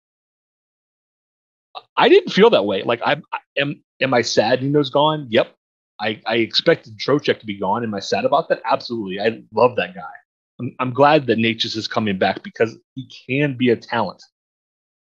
I 1.97 2.09
didn't 2.09 2.33
feel 2.33 2.51
that 2.51 2.65
way. 2.65 2.83
Like 2.83 3.01
I 3.05 3.21
am 3.57 3.83
am 4.01 4.15
I 4.15 4.23
sad 4.23 4.63
Nino's 4.63 4.91
gone? 4.91 5.27
Yep. 5.31 5.55
I, 6.01 6.21
I 6.27 6.37
expected 6.37 6.99
Trocheck 6.99 7.39
to 7.41 7.47
be 7.47 7.57
gone. 7.57 7.85
Am 7.85 7.95
I 7.95 8.01
sad 8.01 8.25
about 8.25 8.49
that? 8.49 8.61
Absolutely. 8.65 9.21
I 9.21 9.43
love 9.53 9.77
that 9.77 9.95
guy. 9.95 10.11
I'm, 10.59 10.75
I'm 10.81 10.93
glad 10.93 11.27
that 11.27 11.39
Necas 11.39 11.77
is 11.77 11.87
coming 11.87 12.19
back 12.19 12.43
because 12.43 12.77
he 12.97 13.09
can 13.27 13.57
be 13.57 13.71
a 13.71 13.77
talent. 13.77 14.21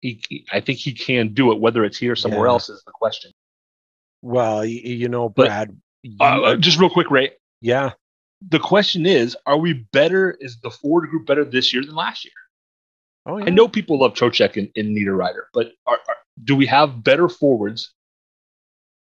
He, 0.02 0.21
he 0.30 0.45
I 0.52 0.60
think 0.60 0.78
he 0.78 0.93
can 0.93 1.34
do 1.34 1.52
it. 1.52 1.60
Whether 1.60 1.84
it's 1.84 1.97
here 1.97 2.12
or 2.12 2.15
somewhere 2.15 2.45
yeah. 2.45 2.52
else 2.52 2.69
is 2.69 2.84
the 2.86 2.91
question. 2.91 3.32
Well, 4.21 4.63
you, 4.63 4.80
you 4.82 5.10
know, 5.10 5.30
Brad. 5.30 5.76
But, 6.17 6.23
uh, 6.23 6.41
uh, 6.41 6.56
just 6.58 6.80
real 6.80 6.89
quick, 6.89 7.10
Ray. 7.10 7.32
Yeah. 7.62 7.93
The 8.49 8.60
question 8.60 9.06
is, 9.06 9.36
are 9.45 9.58
we 9.58 9.73
better? 9.93 10.38
Is 10.39 10.60
the 10.62 10.69
forward 10.69 11.10
group 11.10 11.26
better 11.26 11.45
this 11.45 11.73
year 11.73 11.84
than 11.84 11.95
last 11.95 12.23
year? 12.26 12.34
Oh, 13.26 13.38
yeah. 13.38 13.45
I 13.45 13.49
know 13.49 13.67
people 13.67 13.99
love 13.99 14.13
Trocheck 14.13 14.58
and, 14.58 14.69
and 14.76 14.95
Niederreiter, 14.95 15.43
but 15.54 15.71
are, 15.88 15.97
are, 16.08 16.15
do 16.41 16.55
we 16.55 16.65
have 16.67 17.03
better 17.03 17.29
forwards 17.29 17.93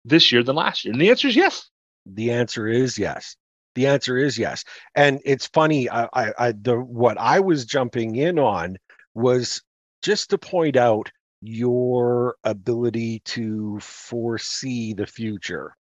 this 0.04 0.32
year 0.32 0.42
than 0.42 0.56
last 0.56 0.84
year? 0.84 0.92
And 0.92 1.00
the 1.00 1.10
answer 1.10 1.28
is 1.28 1.36
yes. 1.36 1.68
The 2.06 2.32
answer 2.32 2.68
is 2.68 2.98
yes. 2.98 3.36
The 3.74 3.86
answer 3.86 4.18
is 4.18 4.38
yes. 4.38 4.64
And 4.94 5.20
it's 5.24 5.46
funny. 5.46 5.88
I, 5.88 6.08
I, 6.12 6.32
I 6.38 6.52
the 6.52 6.76
what 6.76 7.18
I 7.18 7.40
was 7.40 7.64
jumping 7.64 8.16
in 8.16 8.38
on 8.38 8.76
was 9.14 9.62
just 10.02 10.30
to 10.30 10.38
point 10.38 10.76
out 10.76 11.10
your 11.40 12.36
ability 12.44 13.20
to 13.24 13.78
foresee 13.80 14.92
the 14.92 15.06
future 15.06 15.74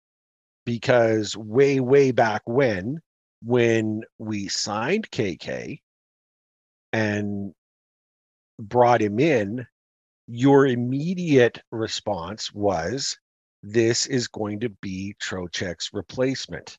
because 0.65 1.35
way 1.35 1.79
way 1.79 2.11
back 2.11 2.41
when 2.45 2.99
when 3.43 4.01
we 4.19 4.47
signed 4.47 5.09
KK 5.11 5.79
and 6.93 7.53
brought 8.59 9.01
him 9.01 9.19
in 9.19 9.65
your 10.27 10.67
immediate 10.67 11.60
response 11.71 12.53
was 12.53 13.17
this 13.63 14.07
is 14.07 14.27
going 14.27 14.62
to 14.62 14.69
be 14.69 15.15
Trocheck's 15.21 15.89
replacement. 15.93 16.77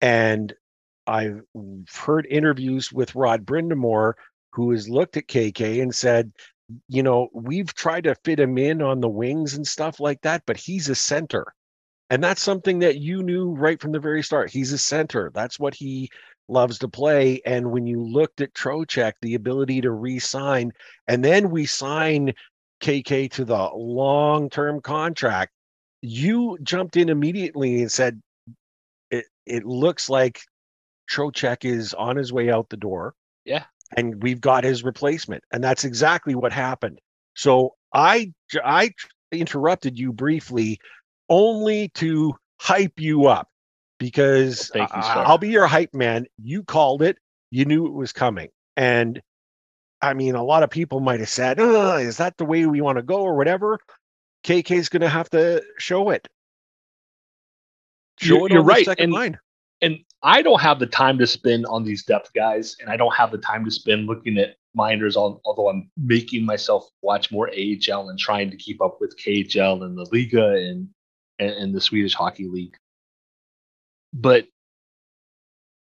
And 0.00 0.52
I've 1.06 1.42
heard 1.92 2.26
interviews 2.30 2.92
with 2.92 3.14
Rod 3.14 3.44
Brind'Amour, 3.44 4.14
who 4.52 4.70
has 4.72 4.88
looked 4.88 5.16
at 5.16 5.28
KK 5.28 5.82
and 5.82 5.94
said, 5.94 6.32
you 6.88 7.02
know, 7.02 7.28
we've 7.32 7.74
tried 7.74 8.04
to 8.04 8.14
fit 8.24 8.40
him 8.40 8.56
in 8.58 8.80
on 8.80 9.00
the 9.00 9.08
wings 9.08 9.54
and 9.54 9.66
stuff 9.66 10.00
like 10.00 10.20
that, 10.22 10.42
but 10.46 10.56
he's 10.56 10.88
a 10.88 10.94
center. 10.94 11.52
And 12.10 12.22
that's 12.22 12.42
something 12.42 12.80
that 12.80 12.98
you 12.98 13.22
knew 13.22 13.50
right 13.54 13.80
from 13.80 13.92
the 13.92 14.00
very 14.00 14.22
start. 14.22 14.50
He's 14.50 14.72
a 14.72 14.78
center. 14.78 15.30
That's 15.32 15.60
what 15.60 15.74
he 15.74 16.10
loves 16.50 16.78
to 16.78 16.88
play. 16.88 17.40
And 17.44 17.70
when 17.70 17.86
you 17.86 18.02
looked 18.02 18.40
at 18.40 18.54
Trocheck, 18.54 19.14
the 19.22 19.34
ability 19.34 19.80
to 19.82 19.90
re-sign, 19.90 20.72
and 21.06 21.24
then 21.24 21.50
we 21.50 21.66
sign 21.66 22.34
KK 22.80 23.30
to 23.32 23.44
the 23.44 23.70
long-term 23.74 24.80
contract, 24.80 25.52
you 26.02 26.58
jumped 26.62 26.96
in 26.96 27.08
immediately 27.08 27.82
and 27.82 27.92
said, 27.92 28.20
"It 29.10 29.26
it 29.46 29.64
looks 29.64 30.08
like 30.08 30.40
Trocheck 31.10 31.64
is 31.64 31.92
on 31.94 32.16
his 32.16 32.32
way 32.32 32.50
out 32.50 32.70
the 32.70 32.76
door." 32.76 33.14
Yeah, 33.44 33.64
and 33.96 34.22
we've 34.22 34.40
got 34.40 34.64
his 34.64 34.82
replacement, 34.82 35.44
and 35.52 35.62
that's 35.62 35.84
exactly 35.84 36.34
what 36.34 36.52
happened. 36.52 37.00
So 37.34 37.74
I 37.92 38.32
I 38.64 38.92
interrupted 39.30 39.98
you 39.98 40.12
briefly 40.12 40.80
only 41.28 41.88
to 41.90 42.34
hype 42.58 42.98
you 42.98 43.26
up 43.26 43.49
because 44.00 44.72
you, 44.74 44.80
I'll 44.80 45.38
be 45.38 45.50
your 45.50 45.68
hype 45.68 45.94
man. 45.94 46.26
You 46.42 46.64
called 46.64 47.02
it. 47.02 47.18
You 47.50 47.66
knew 47.66 47.86
it 47.86 47.92
was 47.92 48.12
coming. 48.12 48.48
And 48.76 49.20
I 50.02 50.14
mean, 50.14 50.34
a 50.34 50.42
lot 50.42 50.62
of 50.64 50.70
people 50.70 50.98
might 51.00 51.20
have 51.20 51.28
said, 51.28 51.60
oh, 51.60 51.96
is 51.96 52.16
that 52.16 52.38
the 52.38 52.46
way 52.46 52.66
we 52.66 52.80
want 52.80 52.96
to 52.96 53.02
go 53.02 53.20
or 53.20 53.36
whatever? 53.36 53.78
KK 54.44 54.72
is 54.72 54.88
going 54.88 55.02
to 55.02 55.08
have 55.08 55.28
to 55.30 55.62
show 55.78 56.10
it. 56.10 56.26
Show 58.18 58.36
you're, 58.36 58.46
it 58.46 58.52
you're 58.52 58.62
right. 58.62 58.88
and, 58.98 59.12
line. 59.12 59.38
and 59.82 59.98
I 60.22 60.40
don't 60.40 60.60
have 60.60 60.78
the 60.78 60.86
time 60.86 61.18
to 61.18 61.26
spend 61.26 61.66
on 61.66 61.84
these 61.84 62.04
depth 62.04 62.32
guys, 62.34 62.76
and 62.80 62.88
I 62.88 62.96
don't 62.96 63.14
have 63.14 63.30
the 63.30 63.38
time 63.38 63.66
to 63.66 63.70
spend 63.70 64.06
looking 64.06 64.38
at 64.38 64.56
minders, 64.74 65.16
although 65.16 65.68
I'm 65.68 65.90
making 65.98 66.46
myself 66.46 66.88
watch 67.02 67.30
more 67.30 67.50
AHL 67.50 68.08
and 68.08 68.18
trying 68.18 68.50
to 68.50 68.56
keep 68.56 68.80
up 68.80 68.98
with 69.00 69.18
KHL 69.18 69.84
and 69.84 69.98
the 69.98 70.06
Liiga 70.06 70.70
and, 70.70 70.88
and, 71.38 71.50
and 71.50 71.74
the 71.74 71.80
Swedish 71.80 72.14
Hockey 72.14 72.48
League 72.48 72.76
but 74.12 74.46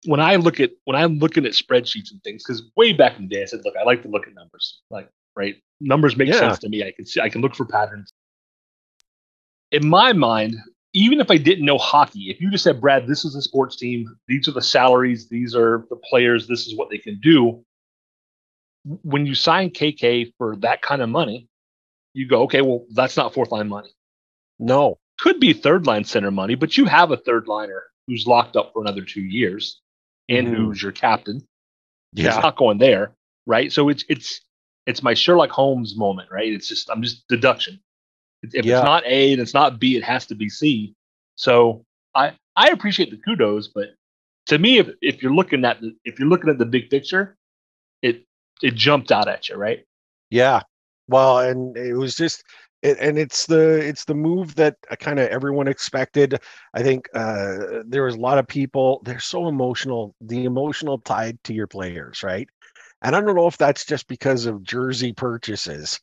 when 0.06 0.20
I 0.20 0.38
look 0.38 0.60
at 0.60 0.72
when 0.86 0.96
I'm 0.96 1.20
looking 1.20 1.46
at 1.46 1.52
spreadsheets 1.52 2.12
and 2.12 2.24
things, 2.24 2.44
because 2.44 2.64
way 2.76 2.94
back 2.94 3.18
in 3.18 3.28
the 3.28 3.36
day 3.36 3.42
I 3.42 3.46
said, 3.46 3.62
look, 3.66 3.76
I 3.80 3.84
like 3.84 4.02
to 4.04 4.08
look 4.08 4.28
at 4.28 4.34
numbers. 4.34 4.82
Like 4.90 5.10
right? 5.40 5.56
Numbers 5.80 6.18
make 6.18 6.28
yeah. 6.28 6.40
sense 6.40 6.60
to 6.60 6.70
me. 6.70 6.84
I 6.84 6.92
can 6.92 7.06
see, 7.06 7.22
I 7.22 7.30
can 7.30 7.42
look 7.42 7.56
for 7.56 7.66
patterns. 7.66 8.12
In 9.72 9.88
my 9.88 10.14
mind, 10.14 10.56
even 10.94 11.22
if 11.22 11.32
I 11.32 11.38
didn't 11.38 11.66
know 11.66 11.78
hockey, 11.78 12.30
if 12.30 12.42
you 12.42 12.52
just 12.52 12.64
said, 12.64 12.82
Brad, 12.82 13.08
this 13.08 13.24
is 13.24 13.36
a 13.36 13.42
sports 13.42 13.76
team, 13.76 14.14
these 14.28 14.48
are 14.48 14.52
the 14.52 14.62
salaries, 14.62 15.30
these 15.30 15.56
are 15.56 15.86
the 15.90 15.96
players, 15.96 16.48
this 16.48 16.68
is 16.68 16.76
what 16.76 16.90
they 16.90 16.98
can 16.98 17.20
do. 17.22 17.64
When 18.84 19.26
you 19.26 19.36
sign 19.36 19.70
KK 19.70 20.34
for 20.38 20.56
that 20.58 20.82
kind 20.82 21.02
of 21.02 21.10
money, 21.10 21.48
you 22.14 22.28
go, 22.28 22.44
okay, 22.44 22.62
well, 22.62 22.86
that's 22.92 23.16
not 23.16 23.34
fourth 23.34 23.52
line 23.52 23.70
money. 23.70 23.92
No. 24.58 24.98
Could 25.20 25.40
be 25.40 25.54
third 25.54 25.86
line 25.86 26.04
center 26.04 26.32
money, 26.32 26.56
but 26.56 26.76
you 26.76 26.86
have 26.86 27.12
a 27.12 27.18
third 27.18 27.48
liner 27.48 27.84
who's 28.10 28.28
locked 28.28 28.56
up 28.56 28.74
for 28.74 28.82
another 28.82 29.02
two 29.02 29.22
years 29.22 29.80
and 30.28 30.48
mm. 30.48 30.56
who's 30.56 30.82
your 30.82 30.92
captain. 30.92 31.46
Yeah. 32.14 32.34
He's 32.34 32.42
not 32.42 32.56
going 32.56 32.80
there, 32.80 33.14
right? 33.46 33.72
So 33.72 33.90
it's 33.90 34.04
it's 34.10 34.42
it's 34.88 35.04
my 35.04 35.14
Sherlock 35.14 35.52
Holmes 35.52 35.96
moment, 35.96 36.30
right? 36.32 36.52
It's 36.52 36.68
just 36.68 36.90
I'm 36.90 37.02
just 37.02 37.28
deduction. 37.28 37.80
If 38.42 38.66
yeah. 38.66 38.78
it's 38.78 38.86
not 38.86 39.06
A 39.06 39.34
and 39.34 39.42
it's 39.42 39.54
not 39.54 39.80
B, 39.80 39.96
it 39.96 40.04
has 40.04 40.26
to 40.28 40.36
be 40.36 40.50
C. 40.50 40.96
So 41.36 41.84
I 42.16 42.34
I 42.56 42.70
appreciate 42.70 43.12
the 43.12 43.18
kudos, 43.18 43.68
but 43.68 43.90
to 44.48 44.58
me, 44.58 44.80
if 44.80 44.90
if 45.02 45.22
you're 45.22 45.34
looking 45.34 45.64
at 45.66 45.80
the, 45.82 45.96
if 46.04 46.20
you're 46.20 46.28
looking 46.28 46.50
at 46.50 46.58
the 46.58 46.66
big 46.66 46.90
picture, 46.90 47.38
it 48.02 48.24
it 48.64 48.74
jumped 48.74 49.12
out 49.12 49.28
at 49.28 49.50
you, 49.50 49.56
right? 49.56 49.86
Yeah. 50.32 50.62
Well, 51.08 51.40
and 51.40 51.76
it 51.78 51.94
was 51.94 52.16
just 52.16 52.44
it, 52.82 52.98
and 53.00 53.18
it's 53.18 53.46
the 53.46 53.78
it's 53.78 54.06
the 54.06 54.16
move 54.16 54.56
that 54.56 54.78
uh, 54.90 54.96
kind 54.96 55.20
of 55.20 55.30
everyone 55.30 55.68
expected. 55.68 56.40
I 56.74 56.84
think 56.84 57.10
uh, 57.14 57.84
there 57.86 58.04
was 58.04 58.16
a 58.16 58.20
lot 58.20 58.38
of 58.38 58.48
people. 58.48 59.02
They're 59.06 59.20
so 59.20 59.48
emotional. 59.48 60.16
The 60.22 60.46
emotional 60.46 61.00
tied 61.00 61.44
to 61.46 61.54
your 61.54 61.68
players, 61.68 62.24
right? 62.24 62.48
And 63.02 63.16
I 63.16 63.22
don't 63.22 63.36
know 63.36 63.48
if 63.48 63.58
that's 63.58 63.86
just 63.86 64.08
because 64.08 64.46
of 64.46 64.64
jersey 64.64 65.14
purchases, 65.14 66.00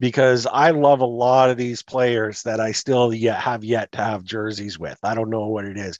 because 0.00 0.46
I 0.46 0.70
love 0.70 1.00
a 1.00 1.06
lot 1.06 1.50
of 1.50 1.56
these 1.56 1.82
players 1.82 2.42
that 2.44 2.60
I 2.60 2.72
still 2.72 3.14
yet 3.14 3.40
have 3.40 3.64
yet 3.64 3.92
to 3.92 3.98
have 3.98 4.24
jerseys 4.24 4.78
with. 4.78 4.98
I 5.02 5.14
don't 5.14 5.30
know 5.30 5.48
what 5.48 5.64
it 5.66 5.78
is 5.78 5.98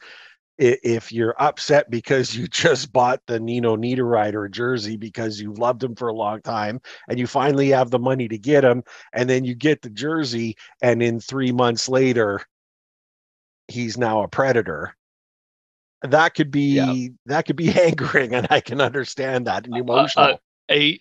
if 0.58 1.12
you're 1.12 1.34
upset 1.38 1.90
because 1.90 2.34
you 2.34 2.46
just 2.48 2.92
bought 2.92 3.20
the 3.26 3.40
Nino 3.40 3.76
Niederreiter 3.76 4.50
jersey 4.50 4.96
because 4.96 5.40
you 5.40 5.52
loved 5.54 5.82
him 5.82 5.94
for 5.94 6.08
a 6.08 6.14
long 6.14 6.40
time 6.42 6.80
and 7.08 7.18
you 7.18 7.26
finally 7.26 7.70
have 7.70 7.90
the 7.90 7.98
money 7.98 8.28
to 8.28 8.38
get 8.38 8.64
him, 8.64 8.82
and 9.12 9.28
then 9.28 9.44
you 9.44 9.54
get 9.54 9.82
the 9.82 9.90
jersey, 9.90 10.56
and 10.82 11.02
in 11.02 11.20
three 11.20 11.52
months 11.52 11.88
later, 11.88 12.40
he's 13.68 13.96
now 13.96 14.22
a 14.22 14.28
predator. 14.28 14.94
That 16.02 16.34
could 16.34 16.50
be 16.50 16.74
yeah. 16.74 17.08
that 17.26 17.46
could 17.46 17.56
be 17.56 17.72
angering, 17.80 18.34
and 18.34 18.46
I 18.50 18.60
can 18.60 18.80
understand 18.80 19.46
that 19.46 19.66
and 19.66 19.76
emotional. 19.76 20.24
Uh, 20.24 20.28
uh, 20.28 20.36
a 20.70 21.00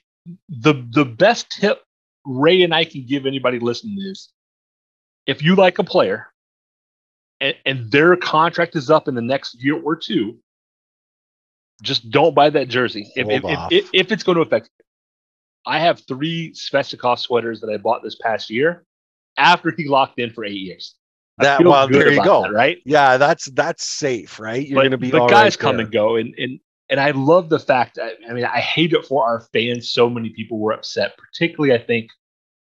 the 0.49 0.73
the 0.91 1.05
best 1.05 1.51
tip 1.51 1.83
Ray 2.25 2.63
and 2.63 2.73
I 2.73 2.85
can 2.85 3.05
give 3.05 3.25
anybody 3.25 3.59
listening 3.59 3.97
is 3.99 4.31
if 5.25 5.41
you 5.41 5.55
like 5.55 5.79
a 5.79 5.83
player 5.83 6.27
and, 7.43 7.55
and 7.65 7.91
their 7.91 8.15
contract 8.15 8.75
is 8.75 8.89
up 8.89 9.07
in 9.09 9.15
the 9.15 9.21
next 9.21 9.61
year 9.61 9.79
or 9.79 9.97
two, 9.97 10.37
just 11.81 12.09
don't 12.09 12.33
buy 12.33 12.49
that 12.49 12.69
jersey 12.69 13.11
if, 13.15 13.27
if, 13.29 13.43
if, 13.69 13.89
if, 13.93 14.11
it's 14.11 14.23
going 14.23 14.37
to 14.37 14.41
affect 14.41 14.69
you. 14.79 14.85
I 15.65 15.79
have 15.79 16.01
three 16.07 16.53
Svechnikov 16.53 17.19
sweaters 17.19 17.59
that 17.59 17.69
I 17.69 17.75
bought 17.77 18.01
this 18.01 18.15
past 18.15 18.49
year 18.49 18.85
after 19.37 19.73
he 19.75 19.89
locked 19.89 20.19
in 20.19 20.29
for 20.29 20.45
eight 20.45 20.53
years. 20.53 20.95
That 21.39 21.63
well, 21.65 21.87
there 21.89 22.11
you 22.11 22.23
go, 22.23 22.43
that, 22.43 22.53
right? 22.53 22.77
Yeah, 22.85 23.17
that's 23.17 23.45
that's 23.45 23.85
safe, 23.85 24.39
right? 24.39 24.65
You're 24.65 24.81
going 24.81 24.91
to 24.91 24.97
be 24.97 25.09
the 25.09 25.25
guys 25.25 25.53
right 25.53 25.59
come 25.59 25.79
and 25.79 25.91
go, 25.91 26.15
and 26.15 26.33
and 26.37 26.59
and 26.89 26.99
I 26.99 27.09
love 27.11 27.49
the 27.49 27.59
fact. 27.59 27.95
That, 27.95 28.17
I 28.29 28.33
mean, 28.33 28.45
I 28.45 28.59
hate 28.59 28.93
it 28.93 29.03
for 29.05 29.25
our 29.25 29.41
fans. 29.51 29.89
So 29.89 30.09
many 30.09 30.29
people 30.29 30.59
were 30.59 30.73
upset, 30.73 31.17
particularly 31.17 31.73
I 31.73 31.83
think 31.83 32.11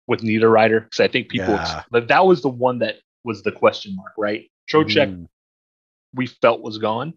with 0.06 0.20
Niederreiter, 0.20 0.84
because 0.84 1.00
I 1.00 1.08
think 1.08 1.28
people, 1.28 1.54
yeah. 1.54 1.82
but 1.90 2.06
that 2.06 2.24
was 2.24 2.40
the 2.40 2.50
one 2.50 2.78
that 2.78 2.96
was 3.24 3.42
the 3.42 3.50
question 3.50 3.96
mark, 3.96 4.12
right? 4.16 4.48
Trocheck, 4.70 5.14
mm. 5.14 5.26
we 6.14 6.26
felt 6.26 6.62
was 6.62 6.78
gone. 6.78 7.14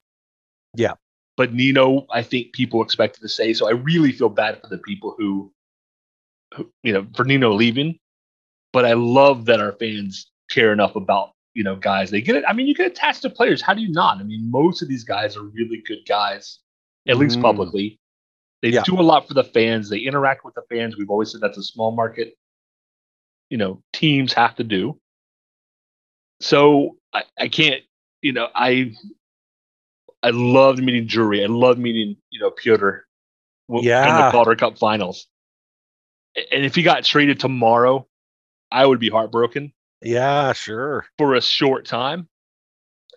Yeah. 0.76 0.94
But 1.38 1.54
Nino, 1.54 2.06
I 2.12 2.22
think 2.22 2.54
people 2.54 2.82
expected 2.82 3.22
to 3.22 3.30
say. 3.30 3.54
So 3.54 3.68
I 3.68 3.72
really 3.72 4.12
feel 4.12 4.30
bad 4.30 4.62
for 4.62 4.68
the 4.68 4.78
people 4.78 5.16
who, 5.18 5.52
who, 6.56 6.72
you 6.84 6.94
know, 6.94 7.06
for 7.16 7.26
Nino 7.26 7.54
leaving. 7.54 8.00
But 8.72 8.86
I 8.86 8.94
love 8.94 9.46
that 9.46 9.60
our 9.60 9.74
fans 9.74 10.32
care 10.50 10.72
enough 10.72 10.96
about, 10.96 11.32
you 11.54 11.64
know, 11.64 11.76
guys. 11.76 12.10
They 12.10 12.22
get 12.22 12.36
it. 12.36 12.44
I 12.48 12.54
mean, 12.54 12.68
you 12.68 12.76
get 12.76 12.88
attached 12.88 13.22
to 13.24 13.30
players. 13.30 13.62
How 13.62 13.74
do 13.74 13.82
you 13.82 13.92
not? 13.92 14.18
I 14.20 14.24
mean, 14.24 14.50
most 14.50 14.82
of 14.82 14.88
these 14.88 15.04
guys 15.04 15.36
are 15.38 15.44
really 15.44 15.82
good 15.86 16.06
guys, 16.08 16.60
at 17.08 17.16
mm. 17.16 17.20
least 17.20 17.42
publicly. 17.42 18.00
They 18.62 18.70
yeah. 18.70 18.84
do 18.84 19.00
a 19.00 19.04
lot 19.04 19.28
for 19.28 19.34
the 19.34 19.44
fans. 19.44 19.90
They 19.90 20.00
interact 20.00 20.44
with 20.44 20.56
the 20.56 20.64
fans. 20.70 20.98
We've 20.98 21.10
always 21.10 21.32
said 21.32 21.42
that's 21.42 21.58
a 21.58 21.64
small 21.64 21.92
market. 21.92 22.36
You 23.50 23.58
know, 23.58 23.82
teams 23.94 24.34
have 24.34 24.56
to 24.56 24.64
do. 24.64 25.00
So 26.40 26.98
I, 27.16 27.24
I 27.40 27.48
can't, 27.48 27.82
you 28.22 28.34
know, 28.34 28.50
I 28.54 28.94
I 30.22 30.32
loved 30.32 30.84
meeting 30.84 31.08
Drury. 31.08 31.44
I 31.44 31.48
loved 31.48 31.80
meeting, 31.80 32.18
you 32.30 32.40
know, 32.40 32.52
Piotr 32.52 33.08
yeah. 33.70 34.10
in 34.10 34.26
the 34.26 34.32
Calder 34.32 34.56
Cup 34.56 34.78
finals. 34.78 35.28
And 36.52 36.66
if 36.66 36.76
he 36.76 36.84
got 36.84 37.04
traded 37.06 37.40
tomorrow, 37.40 38.08
I 38.72 38.86
would 38.86 39.00
be 39.00 39.10
heartbroken. 39.10 39.72
Yeah, 40.02 40.52
sure. 40.54 41.06
For 41.18 41.36
a 41.36 41.42
short 41.42 41.86
time. 41.86 42.28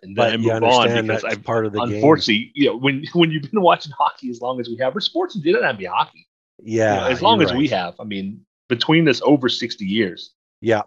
And 0.02 0.16
then 0.16 0.42
but 0.42 0.52
I 0.54 0.60
move 0.60 0.62
on 0.62 1.06
because 1.06 1.24
I'm 1.24 1.42
part 1.42 1.66
of 1.66 1.72
the 1.72 1.80
unfortunately, 1.80 2.44
game. 2.44 2.52
you 2.54 2.66
know, 2.66 2.76
when 2.76 3.04
when 3.14 3.32
you've 3.32 3.50
been 3.50 3.62
watching 3.62 3.92
hockey 3.98 4.30
as 4.30 4.40
long 4.40 4.60
as 4.60 4.68
we 4.68 4.76
have, 4.76 4.94
or 4.94 5.00
sports 5.00 5.34
in 5.34 5.42
general, 5.42 5.72
be 5.72 5.86
hockey. 5.86 6.28
Yeah. 6.62 6.94
You 6.94 7.00
know, 7.00 7.06
as 7.08 7.22
long 7.22 7.42
as 7.42 7.50
right. 7.50 7.58
we 7.58 7.68
have. 7.68 7.94
I 7.98 8.04
mean, 8.04 8.44
between 8.68 9.04
this 9.04 9.20
over 9.24 9.48
60 9.48 9.84
years. 9.84 10.34
Yeah 10.60 10.82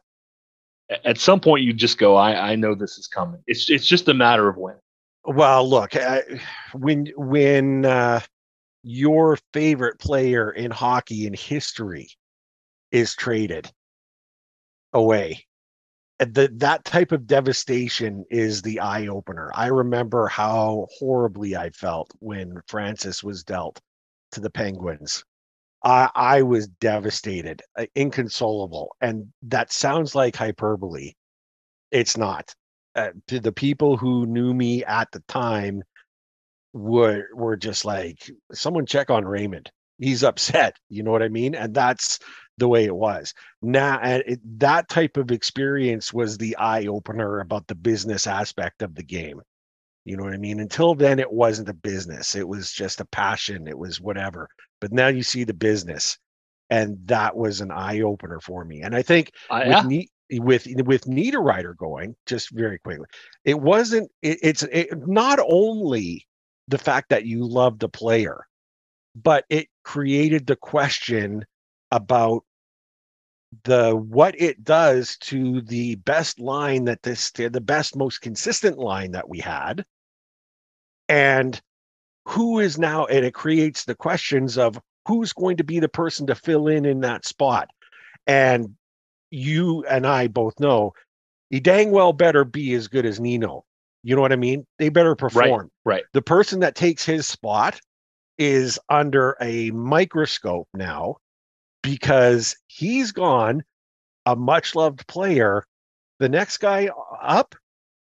at 1.05 1.17
some 1.17 1.39
point 1.39 1.63
you 1.63 1.73
just 1.73 1.97
go, 1.97 2.15
I, 2.15 2.51
I 2.51 2.55
know 2.55 2.75
this 2.75 2.97
is 2.97 3.07
coming. 3.07 3.41
It's 3.47 3.69
it's 3.69 3.87
just 3.87 4.07
a 4.07 4.13
matter 4.13 4.47
of 4.49 4.57
when. 4.57 4.75
Well, 5.23 5.67
look, 5.67 5.95
I, 5.95 6.23
when 6.73 7.07
when 7.15 7.85
uh, 7.85 8.21
your 8.83 9.37
favorite 9.53 9.99
player 9.99 10.51
in 10.51 10.71
hockey 10.71 11.27
in 11.27 11.33
history 11.33 12.09
is 12.91 13.15
traded 13.15 13.71
away, 14.93 15.45
the, 16.19 16.51
that 16.57 16.85
type 16.85 17.11
of 17.11 17.27
devastation 17.27 18.25
is 18.29 18.61
the 18.61 18.79
eye 18.79 19.07
opener. 19.07 19.51
I 19.55 19.67
remember 19.67 20.27
how 20.27 20.87
horribly 20.97 21.55
I 21.55 21.69
felt 21.69 22.11
when 22.19 22.61
Francis 22.67 23.23
was 23.23 23.43
dealt 23.43 23.79
to 24.33 24.39
the 24.39 24.49
Penguins 24.49 25.23
I, 25.83 26.09
I 26.13 26.41
was 26.43 26.67
devastated, 26.67 27.61
uh, 27.77 27.85
inconsolable. 27.95 28.95
And 29.01 29.31
that 29.43 29.71
sounds 29.71 30.13
like 30.13 30.35
hyperbole. 30.35 31.13
It's 31.91 32.17
not. 32.17 32.53
Uh, 32.95 33.11
to 33.27 33.39
the 33.39 33.51
people 33.51 33.97
who 33.97 34.25
knew 34.25 34.53
me 34.53 34.83
at 34.83 35.11
the 35.11 35.21
time 35.27 35.81
were 36.73 37.27
were 37.33 37.57
just 37.57 37.83
like 37.83 38.29
someone 38.53 38.85
check 38.85 39.09
on 39.09 39.25
Raymond. 39.25 39.71
He's 39.97 40.23
upset. 40.23 40.75
You 40.89 41.03
know 41.03 41.11
what 41.11 41.23
I 41.23 41.29
mean? 41.29 41.55
And 41.55 41.73
that's 41.73 42.19
the 42.57 42.67
way 42.67 42.85
it 42.85 42.95
was. 42.95 43.33
Now, 43.61 43.99
and 44.01 44.23
it, 44.27 44.59
that 44.59 44.89
type 44.89 45.17
of 45.17 45.31
experience 45.31 46.13
was 46.13 46.37
the 46.37 46.55
eye 46.57 46.85
opener 46.85 47.39
about 47.39 47.67
the 47.67 47.75
business 47.75 48.27
aspect 48.27 48.81
of 48.81 48.93
the 48.93 49.03
game. 49.03 49.41
You 50.05 50.17
know 50.17 50.23
what 50.23 50.33
I 50.33 50.37
mean? 50.37 50.59
Until 50.59 50.95
then, 50.95 51.19
it 51.19 51.31
wasn't 51.31 51.69
a 51.69 51.73
business. 51.73 52.35
It 52.35 52.47
was 52.47 52.71
just 52.71 53.01
a 53.01 53.05
passion. 53.05 53.67
It 53.67 53.77
was 53.77 54.01
whatever 54.01 54.49
but 54.81 54.91
now 54.91 55.07
you 55.07 55.23
see 55.23 55.45
the 55.45 55.53
business 55.53 56.17
and 56.69 56.97
that 57.05 57.35
was 57.35 57.61
an 57.61 57.71
eye 57.71 58.01
opener 58.01 58.39
for 58.41 58.65
me 58.65 58.81
and 58.81 58.95
i 58.95 59.01
think 59.01 59.31
uh, 59.49 59.63
with, 59.65 59.85
ne- 59.85 60.09
with 60.39 60.67
with 60.85 61.05
Niederreiter 61.05 61.75
going 61.77 62.15
just 62.25 62.49
very 62.51 62.79
quickly 62.79 63.05
it 63.45 63.59
wasn't 63.59 64.09
it, 64.21 64.39
it's 64.41 64.63
it, 64.63 64.89
not 65.07 65.39
only 65.47 66.27
the 66.67 66.77
fact 66.77 67.09
that 67.09 67.25
you 67.25 67.45
love 67.45 67.79
the 67.79 67.89
player 67.89 68.45
but 69.15 69.45
it 69.49 69.67
created 69.83 70.47
the 70.47 70.55
question 70.55 71.45
about 71.91 72.43
the 73.63 73.93
what 73.93 74.39
it 74.39 74.63
does 74.63 75.17
to 75.17 75.61
the 75.61 75.95
best 75.95 76.39
line 76.39 76.85
that 76.85 77.03
this 77.03 77.31
the 77.31 77.49
best 77.61 77.97
most 77.97 78.21
consistent 78.21 78.77
line 78.77 79.11
that 79.11 79.27
we 79.27 79.39
had 79.39 79.83
and 81.09 81.61
who 82.31 82.59
is 82.59 82.79
now, 82.79 83.05
and 83.05 83.25
it 83.25 83.33
creates 83.33 83.83
the 83.83 83.95
questions 83.95 84.57
of 84.57 84.79
who's 85.07 85.33
going 85.33 85.57
to 85.57 85.63
be 85.63 85.79
the 85.79 85.89
person 85.89 86.27
to 86.27 86.35
fill 86.35 86.67
in 86.67 86.85
in 86.85 87.01
that 87.01 87.25
spot. 87.25 87.67
And 88.25 88.75
you 89.31 89.85
and 89.85 90.07
I 90.07 90.27
both 90.27 90.59
know 90.59 90.93
he 91.49 91.59
dang 91.59 91.91
well 91.91 92.13
better 92.13 92.45
be 92.45 92.73
as 92.73 92.87
good 92.87 93.05
as 93.05 93.19
Nino. 93.19 93.65
You 94.03 94.15
know 94.15 94.21
what 94.21 94.31
I 94.31 94.37
mean? 94.37 94.65
They 94.79 94.89
better 94.89 95.15
perform. 95.15 95.69
Right. 95.85 95.95
right. 95.95 96.03
The 96.13 96.21
person 96.21 96.61
that 96.61 96.75
takes 96.75 97.05
his 97.05 97.27
spot 97.27 97.79
is 98.37 98.79
under 98.89 99.35
a 99.41 99.71
microscope 99.71 100.67
now 100.73 101.17
because 101.83 102.55
he's 102.67 103.11
gone, 103.11 103.63
a 104.25 104.35
much 104.35 104.73
loved 104.73 105.05
player. 105.07 105.65
The 106.19 106.29
next 106.29 106.59
guy 106.59 106.89
up 107.21 107.55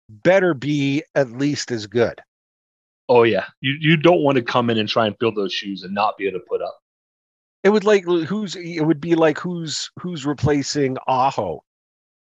better 0.08 0.54
be 0.54 1.02
at 1.14 1.32
least 1.32 1.72
as 1.72 1.86
good. 1.86 2.20
Oh 3.08 3.24
yeah, 3.24 3.46
you 3.60 3.76
you 3.80 3.96
don't 3.96 4.22
want 4.22 4.36
to 4.36 4.42
come 4.42 4.70
in 4.70 4.78
and 4.78 4.88
try 4.88 5.06
and 5.06 5.16
fill 5.18 5.34
those 5.34 5.52
shoes 5.52 5.82
and 5.82 5.94
not 5.94 6.16
be 6.16 6.26
able 6.26 6.40
to 6.40 6.46
put 6.48 6.62
up. 6.62 6.78
It 7.64 7.70
would 7.70 7.84
like 7.84 8.04
who's 8.04 8.56
it 8.56 8.84
would 8.84 9.00
be 9.00 9.14
like 9.14 9.38
who's 9.38 9.90
who's 10.00 10.26
replacing 10.26 10.96
Aho 11.06 11.62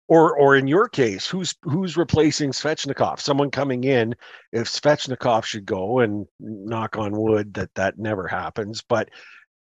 or 0.09 0.37
or 0.37 0.57
in 0.57 0.67
your 0.67 0.89
case, 0.89 1.27
who's 1.27 1.55
who's 1.63 1.97
replacing 1.97 2.53
Svechnikov? 2.53 3.21
Someone 3.21 3.51
coming 3.51 3.85
in. 3.85 4.15
If 4.53 4.69
Svechnikov 4.69 5.45
should 5.45 5.67
go, 5.67 5.99
and 6.01 6.27
knock 6.39 6.97
on 6.97 7.13
wood 7.13 7.55
that 7.55 7.75
that 7.75 7.99
never 7.99 8.27
happens, 8.27 8.83
but 8.83 9.11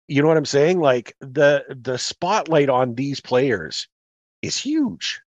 you 0.08 0.22
know 0.22 0.28
what 0.28 0.38
I'm 0.38 0.46
saying? 0.46 0.80
Like 0.80 1.16
the 1.22 1.64
the 1.82 1.98
spotlight 1.98 2.70
on 2.70 2.96
these 2.96 3.20
players 3.20 3.88
is 4.42 4.58
huge. 4.58 5.22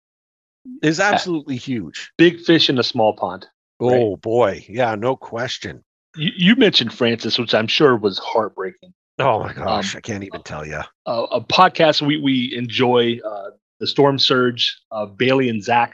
Is 0.83 0.99
absolutely 0.99 1.55
huge. 1.55 2.11
Big 2.17 2.41
fish 2.41 2.69
in 2.69 2.77
a 2.77 2.83
small 2.83 3.13
pond. 3.13 3.47
Oh 3.79 4.11
right? 4.11 4.21
boy, 4.21 4.65
yeah, 4.67 4.95
no 4.95 5.15
question. 5.15 5.83
You, 6.15 6.31
you, 6.35 6.55
mentioned 6.55 6.93
Francis, 6.93 7.37
which 7.37 7.53
I'm 7.53 7.67
sure 7.67 7.95
was 7.95 8.17
heartbreaking. 8.17 8.93
Oh 9.19 9.39
my 9.39 9.53
gosh, 9.53 9.93
um, 9.93 9.97
I 9.97 10.01
can't 10.01 10.23
even 10.23 10.41
tell 10.43 10.65
you. 10.65 10.81
A, 11.05 11.23
a 11.23 11.41
podcast 11.41 12.01
we 12.01 12.17
we 12.17 12.55
enjoy 12.55 13.19
uh, 13.23 13.51
the 13.79 13.87
Storm 13.87 14.17
Surge, 14.17 14.79
uh, 14.91 15.05
Bailey 15.05 15.49
and 15.49 15.63
Zach, 15.63 15.93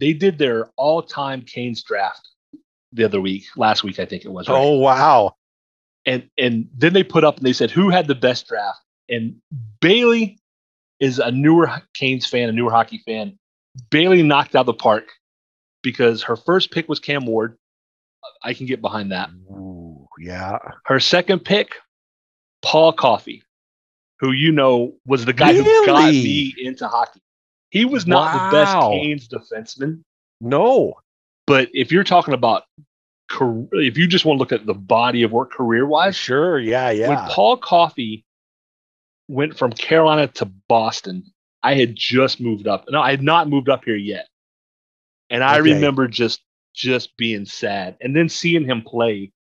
they 0.00 0.12
did 0.12 0.38
their 0.38 0.70
all-time 0.76 1.42
Canes 1.42 1.82
draft 1.82 2.26
the 2.92 3.04
other 3.04 3.20
week, 3.20 3.44
last 3.56 3.84
week 3.84 4.00
I 4.00 4.06
think 4.06 4.24
it 4.24 4.32
was. 4.32 4.48
Right? 4.48 4.56
Oh 4.56 4.78
wow! 4.78 5.36
And 6.06 6.28
and 6.36 6.68
then 6.76 6.92
they 6.92 7.04
put 7.04 7.22
up 7.22 7.36
and 7.36 7.46
they 7.46 7.52
said 7.52 7.70
who 7.70 7.90
had 7.90 8.08
the 8.08 8.14
best 8.14 8.48
draft, 8.48 8.80
and 9.08 9.36
Bailey 9.80 10.38
is 10.98 11.18
a 11.18 11.30
newer 11.30 11.70
Canes 11.94 12.26
fan, 12.26 12.48
a 12.48 12.52
newer 12.52 12.70
hockey 12.70 13.02
fan. 13.06 13.38
Bailey 13.90 14.22
knocked 14.22 14.56
out 14.56 14.66
the 14.66 14.74
park 14.74 15.12
because 15.82 16.22
her 16.24 16.36
first 16.36 16.70
pick 16.70 16.88
was 16.88 17.00
Cam 17.00 17.26
Ward. 17.26 17.56
I 18.42 18.54
can 18.54 18.66
get 18.66 18.80
behind 18.80 19.12
that. 19.12 19.30
Ooh, 19.50 20.06
yeah. 20.18 20.58
Her 20.84 21.00
second 21.00 21.40
pick, 21.40 21.76
Paul 22.62 22.92
Coffey 22.92 23.42
who 24.20 24.32
you 24.32 24.52
know 24.52 24.94
was 25.06 25.24
the 25.24 25.32
guy 25.32 25.50
really? 25.50 25.64
who 25.64 25.86
got 25.86 26.12
me 26.12 26.54
into 26.58 26.86
hockey. 26.86 27.20
He 27.70 27.84
was 27.84 28.06
not 28.06 28.34
wow. 28.34 28.50
the 28.50 28.56
best 28.56 28.76
Canes 28.78 29.28
defenseman. 29.28 30.02
No. 30.40 30.94
But 31.46 31.68
if 31.72 31.90
you're 31.90 32.04
talking 32.04 32.34
about 32.34 32.64
career, 33.28 33.66
if 33.72 33.96
you 33.96 34.06
just 34.06 34.24
want 34.24 34.36
to 34.36 34.40
look 34.40 34.52
at 34.52 34.66
the 34.66 34.74
body 34.74 35.22
of 35.22 35.32
work 35.32 35.52
career 35.52 35.86
wise, 35.86 36.16
sure, 36.16 36.58
yeah, 36.58 36.90
yeah. 36.90 37.08
When 37.08 37.18
Paul 37.30 37.56
Coffey 37.56 38.24
went 39.28 39.56
from 39.56 39.72
Carolina 39.72 40.28
to 40.28 40.46
Boston, 40.68 41.32
I 41.62 41.74
had 41.74 41.96
just 41.96 42.40
moved 42.40 42.66
up. 42.66 42.84
No, 42.90 43.00
I 43.00 43.10
had 43.10 43.22
not 43.22 43.48
moved 43.48 43.68
up 43.68 43.84
here 43.84 43.96
yet. 43.96 44.26
And 45.30 45.44
I 45.44 45.60
okay. 45.60 45.72
remember 45.72 46.08
just 46.08 46.42
just 46.74 47.16
being 47.16 47.44
sad 47.44 47.96
and 48.00 48.14
then 48.14 48.28
seeing 48.28 48.64
him 48.64 48.82
play 48.82 49.32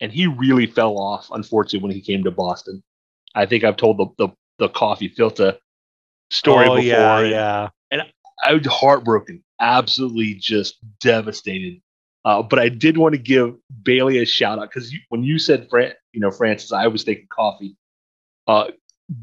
and 0.00 0.12
he 0.12 0.26
really 0.26 0.66
fell 0.66 0.98
off 0.98 1.28
unfortunately 1.30 1.82
when 1.86 1.92
he 1.92 2.00
came 2.00 2.24
to 2.24 2.30
Boston. 2.30 2.82
I 3.34 3.46
think 3.46 3.64
I've 3.64 3.76
told 3.76 3.98
the 3.98 4.06
the, 4.18 4.28
the 4.58 4.68
coffee 4.68 5.08
filter 5.08 5.56
story 6.30 6.66
oh, 6.66 6.76
before. 6.76 6.82
Yeah, 6.82 7.18
and, 7.18 7.30
yeah. 7.30 7.68
And 7.90 8.02
I 8.42 8.52
was 8.54 8.66
heartbroken, 8.66 9.42
absolutely 9.60 10.34
just 10.34 10.76
devastated. 11.00 11.80
Uh, 12.24 12.42
but 12.42 12.58
I 12.58 12.68
did 12.68 12.98
want 12.98 13.14
to 13.14 13.20
give 13.20 13.54
Bailey 13.84 14.18
a 14.18 14.26
shout 14.26 14.58
out 14.58 14.70
because 14.70 14.92
when 15.10 15.22
you 15.22 15.38
said 15.38 15.68
Fran- 15.70 15.94
you 16.12 16.20
know 16.20 16.30
Francis, 16.30 16.72
I 16.72 16.88
was 16.88 17.04
thinking 17.04 17.28
coffee. 17.30 17.76
Uh, 18.48 18.70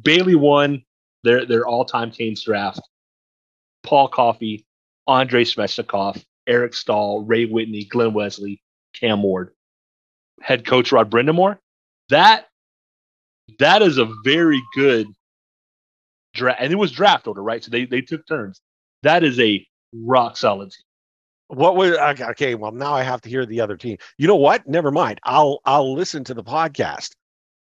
Bailey 0.03 0.35
won 0.35 0.83
their 1.23 1.45
their 1.45 1.67
all 1.67 1.85
time 1.85 2.11
Canes 2.11 2.43
draft. 2.43 2.81
Paul 3.83 4.07
Coffey, 4.07 4.65
Andrei 5.07 5.43
Svechnikov, 5.43 6.23
Eric 6.47 6.73
Staal, 6.73 7.23
Ray 7.23 7.45
Whitney, 7.45 7.85
Glen 7.85 8.13
Wesley, 8.13 8.61
Cam 8.93 9.23
Ward, 9.23 9.51
head 10.41 10.65
coach 10.65 10.91
Rod 10.91 11.09
Brind'Amour. 11.09 11.57
That 12.09 12.47
that 13.59 13.81
is 13.81 13.97
a 13.97 14.09
very 14.23 14.61
good 14.75 15.07
draft, 16.33 16.61
and 16.61 16.71
it 16.71 16.77
was 16.77 16.91
draft 16.91 17.27
order, 17.27 17.43
right? 17.43 17.63
So 17.63 17.71
they 17.71 17.85
they 17.85 18.01
took 18.01 18.25
turns. 18.27 18.61
That 19.03 19.23
is 19.23 19.39
a 19.39 19.65
rock 19.93 20.37
solid 20.37 20.71
team. 20.71 21.57
What 21.57 21.75
was 21.75 21.91
okay? 21.97 22.55
Well, 22.55 22.71
now 22.71 22.93
I 22.93 23.03
have 23.03 23.21
to 23.21 23.29
hear 23.29 23.45
the 23.45 23.61
other 23.61 23.77
team. 23.77 23.97
You 24.17 24.27
know 24.27 24.35
what? 24.35 24.67
Never 24.67 24.91
mind. 24.91 25.19
I'll 25.23 25.59
I'll 25.65 25.93
listen 25.93 26.23
to 26.25 26.33
the 26.33 26.43
podcast, 26.43 27.11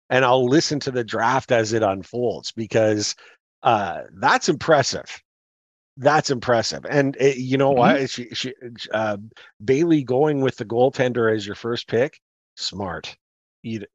and 0.10 0.26
I'll 0.26 0.46
listen 0.46 0.80
to 0.82 0.92
the 0.92 1.04
draft 1.04 1.52
as 1.52 1.74
it 1.74 1.84
unfolds 1.84 2.52
because 2.52 3.16
uh, 3.64 4.02
that's 4.20 4.50
impressive. 4.50 5.22
That's 5.98 6.30
impressive. 6.30 6.86
And 6.90 7.18
uh, 7.20 7.26
you 7.36 7.58
know 7.58 7.74
mm-hmm. 7.74 8.02
what? 8.02 8.10
She, 8.10 8.30
she, 8.34 8.54
uh, 8.94 9.18
Bailey 9.64 10.04
going 10.04 10.42
with 10.42 10.58
the 10.58 10.66
goaltender 10.66 11.36
as 11.36 11.46
your 11.46 11.56
first 11.56 11.88
pick, 11.88 12.20
smart 12.56 13.18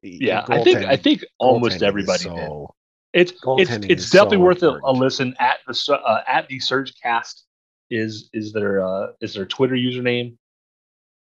yeah, 0.01 0.45
I 0.49 0.63
think 0.63 0.79
I 0.79 0.95
think 0.95 1.23
almost 1.39 1.81
everybody 1.81 2.23
so. 2.23 2.73
It's 3.13 3.33
it's 3.45 3.71
it's 3.85 4.09
definitely 4.09 4.37
so 4.37 4.41
worth 4.41 4.63
a, 4.63 4.79
a, 4.83 4.91
listen 4.91 5.35
at 5.39 5.57
the 5.67 5.93
uh, 5.93 6.23
at 6.27 6.47
the 6.47 6.59
Surge 6.59 6.93
Cast 7.01 7.45
is 7.89 8.29
is 8.33 8.53
their 8.53 8.85
uh, 8.85 9.07
is 9.21 9.33
their 9.33 9.45
Twitter 9.45 9.75
username. 9.75 10.35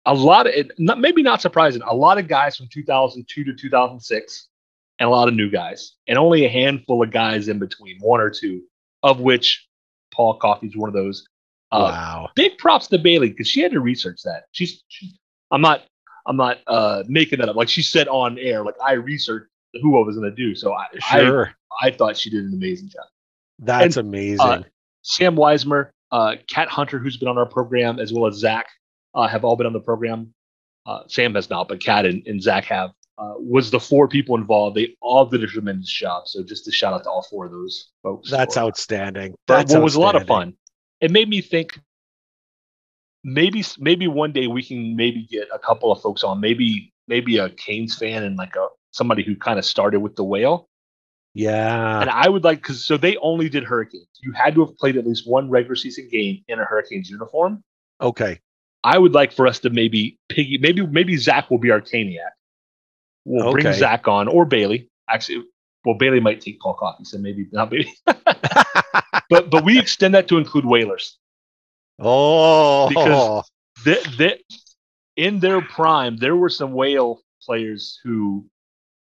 A 0.07 0.13
lot 0.13 0.47
of 0.47 0.53
it, 0.53 0.71
not, 0.77 0.99
maybe 0.99 1.23
not 1.23 1.41
surprising. 1.41 1.81
A 1.83 1.93
lot 1.93 2.17
of 2.17 2.27
guys 2.27 2.57
from 2.57 2.67
2002 2.71 3.43
to 3.43 3.53
2006, 3.53 4.47
and 4.99 5.07
a 5.07 5.09
lot 5.09 5.27
of 5.27 5.33
new 5.33 5.49
guys, 5.49 5.93
and 6.07 6.17
only 6.17 6.45
a 6.45 6.49
handful 6.49 7.03
of 7.03 7.11
guys 7.11 7.47
in 7.47 7.59
between, 7.59 7.99
one 7.99 8.19
or 8.19 8.29
two, 8.29 8.63
of 9.03 9.19
which 9.19 9.67
Paul 10.15 10.37
Coffey's 10.37 10.75
one 10.75 10.87
of 10.89 10.93
those. 10.93 11.27
Uh, 11.71 11.91
wow! 11.91 12.29
Big 12.35 12.57
props 12.57 12.87
to 12.87 12.97
Bailey 12.97 13.29
because 13.29 13.47
she 13.47 13.61
had 13.61 13.71
to 13.71 13.79
research 13.79 14.21
that. 14.23 14.43
She's, 14.51 14.83
she, 14.87 15.17
I'm 15.51 15.61
not 15.61 15.83
I'm 16.25 16.37
not 16.37 16.59
uh, 16.67 17.03
making 17.07 17.39
that 17.39 17.49
up. 17.49 17.55
Like 17.55 17.69
she 17.69 17.81
said 17.81 18.07
on 18.07 18.37
air, 18.39 18.63
like 18.63 18.75
I 18.83 18.93
researched 18.93 19.49
who 19.81 19.97
I 20.01 20.05
was 20.05 20.15
going 20.15 20.29
to 20.29 20.35
do. 20.35 20.55
So 20.55 20.73
I, 20.73 20.85
sure. 20.99 21.53
I, 21.81 21.87
I 21.87 21.91
thought 21.91 22.17
she 22.17 22.29
did 22.29 22.45
an 22.45 22.53
amazing 22.53 22.89
job. 22.89 23.05
That's 23.59 23.97
and, 23.97 24.07
amazing. 24.07 24.39
Uh, 24.39 24.63
Sam 25.01 25.35
Weismer, 25.35 25.89
uh, 26.11 26.35
Kat 26.49 26.67
Hunter, 26.67 26.97
who's 26.99 27.17
been 27.17 27.27
on 27.27 27.37
our 27.37 27.45
program, 27.45 27.99
as 27.99 28.11
well 28.13 28.25
as 28.25 28.35
Zach, 28.35 28.67
uh, 29.13 29.27
have 29.27 29.43
all 29.43 29.55
been 29.55 29.67
on 29.67 29.73
the 29.73 29.79
program. 29.79 30.33
Uh, 30.85 31.01
Sam 31.07 31.35
has 31.35 31.49
not, 31.49 31.67
but 31.67 31.83
Kat 31.83 32.05
and, 32.05 32.25
and 32.25 32.41
Zach 32.41 32.65
have. 32.65 32.91
Uh, 33.17 33.35
was 33.37 33.71
the 33.71 33.79
four 33.79 34.07
people 34.07 34.35
involved? 34.35 34.75
They 34.75 34.95
all 35.01 35.25
did 35.25 35.43
a 35.43 35.47
tremendous 35.47 35.89
job. 35.89 36.27
So 36.27 36.43
just 36.43 36.67
a 36.67 36.71
shout 36.71 36.93
out 36.93 37.03
to 37.03 37.09
all 37.09 37.23
four 37.23 37.45
of 37.45 37.51
those 37.51 37.91
folks. 38.03 38.29
That's 38.29 38.57
outstanding. 38.57 39.35
That's 39.47 39.73
what 39.73 39.83
was 39.83 39.95
a 39.95 40.01
lot 40.01 40.15
of 40.15 40.27
fun. 40.27 40.55
It 40.99 41.11
made 41.11 41.29
me 41.29 41.41
think 41.41 41.79
maybe 43.23 43.63
maybe 43.79 44.07
one 44.07 44.31
day 44.31 44.47
we 44.47 44.63
can 44.63 44.95
maybe 44.95 45.27
get 45.29 45.47
a 45.53 45.59
couple 45.59 45.91
of 45.91 46.01
folks 46.01 46.23
on. 46.23 46.41
Maybe 46.41 46.93
maybe 47.07 47.37
a 47.37 47.49
Canes 47.49 47.97
fan 47.97 48.23
and 48.23 48.35
like 48.37 48.55
a 48.55 48.67
somebody 48.91 49.23
who 49.23 49.35
kind 49.35 49.59
of 49.59 49.65
started 49.65 49.99
with 49.99 50.15
the 50.15 50.23
whale. 50.23 50.69
Yeah. 51.33 52.01
And 52.01 52.09
I 52.09 52.29
would 52.29 52.43
like 52.43 52.59
because 52.59 52.85
so 52.85 52.97
they 52.97 53.17
only 53.17 53.49
did 53.49 53.63
Hurricanes. 53.63 54.07
You 54.21 54.31
had 54.31 54.55
to 54.55 54.65
have 54.65 54.77
played 54.77 54.95
at 54.95 55.05
least 55.05 55.29
one 55.29 55.49
regular 55.49 55.75
season 55.75 56.07
game 56.09 56.43
in 56.47 56.59
a 56.59 56.65
Hurricanes 56.65 57.09
uniform. 57.09 57.63
Okay. 58.01 58.39
I 58.83 58.97
would 58.97 59.13
like 59.13 59.33
for 59.33 59.47
us 59.47 59.59
to 59.59 59.69
maybe 59.69 60.17
piggy 60.29 60.57
maybe 60.57 60.85
maybe 60.85 61.17
Zach 61.17 61.49
will 61.49 61.57
be 61.57 61.71
our 61.71 61.81
Caniac. 61.81 62.31
We'll 63.25 63.49
okay. 63.49 63.61
bring 63.63 63.73
Zach 63.73 64.07
on 64.07 64.27
or 64.27 64.45
Bailey. 64.45 64.89
Actually, 65.09 65.45
well, 65.83 65.95
Bailey 65.95 66.19
might 66.19 66.41
take 66.41 66.59
Paul 66.59 66.75
Coffey, 66.75 67.05
so 67.05 67.17
maybe 67.17 67.47
not 67.51 67.69
Bailey. 67.69 67.93
but 68.05 69.49
but 69.49 69.63
we 69.63 69.77
extend 69.77 70.13
that 70.13 70.27
to 70.29 70.37
include 70.37 70.65
whalers. 70.65 71.17
Oh, 71.99 72.89
because 72.89 73.49
th- 73.83 74.17
th- 74.17 74.43
in 75.15 75.39
their 75.39 75.61
prime, 75.61 76.17
there 76.17 76.35
were 76.35 76.49
some 76.49 76.73
whale 76.73 77.21
players 77.41 77.99
who 78.03 78.45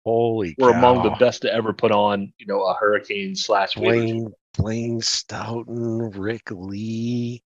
holy 0.04 0.56
were 0.58 0.72
cow. 0.72 0.78
among 0.78 1.04
the 1.04 1.16
best 1.18 1.42
to 1.44 1.54
ever 1.54 1.74
put 1.74 1.92
on, 1.92 2.34
you 2.38 2.46
know, 2.46 2.64
a 2.64 2.74
hurricane 2.74 3.36
slash 3.36 3.76
Blaine 3.76 4.32
Blaine 4.58 5.02
Stoughton, 5.02 6.12
Rick 6.12 6.52
Ley, 6.52 7.44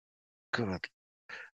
good, 0.52 0.86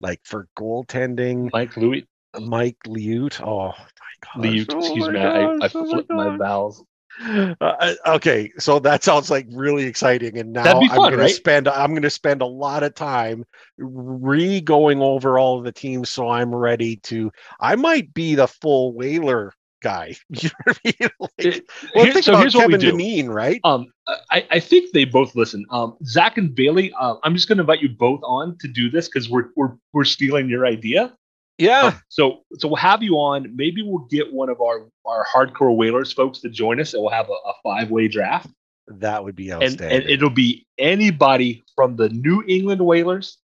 like 0.00 0.20
for 0.24 0.48
goaltending, 0.58 1.50
Mike 1.52 1.76
Louis, 1.76 2.06
Mike 2.38 2.78
Liut. 2.86 3.40
Oh 3.40 3.68
my 3.68 3.72
god, 4.20 4.44
Liut, 4.44 4.62
excuse 4.62 5.06
oh 5.06 5.10
me, 5.10 5.18
gosh, 5.18 5.36
I, 5.36 5.64
I 5.64 5.70
oh 5.74 5.84
flipped 5.86 6.10
my, 6.10 6.28
my 6.28 6.36
vowels. 6.36 6.84
Uh, 7.22 7.94
okay, 8.06 8.50
so 8.58 8.78
that 8.78 9.04
sounds 9.04 9.30
like 9.30 9.46
really 9.50 9.84
exciting, 9.84 10.38
and 10.38 10.52
now 10.52 10.80
fun, 10.80 10.88
I'm 10.90 10.96
going 10.96 11.18
right? 11.18 11.28
to 11.28 11.34
spend 11.34 11.68
I'm 11.68 11.90
going 11.90 12.02
to 12.02 12.10
spend 12.10 12.40
a 12.40 12.46
lot 12.46 12.82
of 12.82 12.94
time 12.94 13.44
re 13.76 14.60
going 14.60 15.02
over 15.02 15.38
all 15.38 15.58
of 15.58 15.64
the 15.64 15.72
teams, 15.72 16.08
so 16.08 16.28
I'm 16.28 16.54
ready 16.54 16.96
to. 16.96 17.30
I 17.60 17.76
might 17.76 18.14
be 18.14 18.34
the 18.36 18.46
full 18.46 18.94
whaler 18.94 19.52
guy. 19.80 20.14
You 20.30 20.48
know 20.48 20.64
what 20.64 20.78
I 20.84 20.94
mean? 21.00 21.10
Like, 21.20 21.64
well, 21.94 22.04
Here, 22.04 22.12
think 22.12 22.24
so 22.24 22.32
about 22.32 22.40
here's 22.42 22.54
Kevin 22.54 22.72
what 22.72 22.80
we 22.80 22.86
do. 22.86 22.92
Dineen, 22.92 23.28
right? 23.28 23.60
Um, 23.64 23.86
I, 24.30 24.46
I 24.50 24.60
think 24.60 24.92
they 24.92 25.04
both 25.04 25.34
listen. 25.34 25.64
Um, 25.70 25.96
Zach 26.04 26.38
and 26.38 26.54
Bailey. 26.54 26.92
Uh, 26.98 27.16
I'm 27.22 27.34
just 27.34 27.48
going 27.48 27.58
to 27.58 27.62
invite 27.62 27.80
you 27.80 27.88
both 27.88 28.20
on 28.22 28.56
to 28.60 28.68
do 28.68 28.90
this 28.90 29.08
because 29.08 29.28
we're 29.28 29.48
we're 29.56 29.72
we're 29.92 30.04
stealing 30.04 30.48
your 30.48 30.66
idea. 30.66 31.14
Yeah. 31.60 31.80
Um, 31.80 32.02
so 32.08 32.40
so 32.54 32.68
we'll 32.68 32.76
have 32.76 33.02
you 33.02 33.16
on. 33.16 33.54
Maybe 33.54 33.82
we'll 33.82 34.06
get 34.10 34.32
one 34.32 34.48
of 34.48 34.60
our 34.60 34.86
our 35.04 35.26
hardcore 35.26 35.76
whalers 35.76 36.12
folks 36.12 36.40
to 36.40 36.48
join 36.48 36.80
us, 36.80 36.94
and 36.94 37.02
we'll 37.02 37.12
have 37.12 37.28
a, 37.28 37.32
a 37.32 37.52
five 37.62 37.90
way 37.90 38.08
draft. 38.08 38.48
That 38.88 39.22
would 39.22 39.36
be 39.36 39.52
outstanding. 39.52 39.86
And, 39.86 40.02
and, 40.02 40.10
it'll 40.10 40.30
be 40.30 40.66
anybody 40.78 41.62
from 41.76 41.96
the 41.96 42.08
New 42.08 42.42
England 42.48 42.80
Whalers 42.80 43.38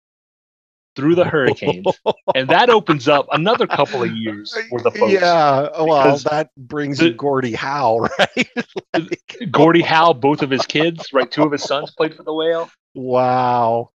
through 0.96 1.14
the 1.14 1.24
Hurricanes, 1.24 1.86
and 2.34 2.48
that 2.48 2.70
opens 2.70 3.06
up 3.06 3.28
another 3.30 3.66
couple 3.66 4.02
of 4.02 4.10
years 4.16 4.56
for 4.70 4.80
the 4.80 4.90
folks. 4.90 5.12
Yeah, 5.12 5.68
well, 5.82 6.16
that 6.18 6.50
brings 6.56 6.98
the, 6.98 7.08
you 7.08 7.12
Gordie 7.12 7.52
Howe, 7.52 7.98
right? 8.18 8.48
like, 8.94 9.36
Gordie 9.50 9.82
Howe, 9.82 10.14
both 10.14 10.42
of 10.42 10.50
his 10.50 10.64
kids, 10.64 11.12
right? 11.12 11.30
Two 11.30 11.42
of 11.44 11.52
his 11.52 11.62
sons 11.62 11.90
played 11.90 12.14
for 12.14 12.22
the 12.22 12.32
Whale. 12.32 12.70
Wow. 12.94 13.90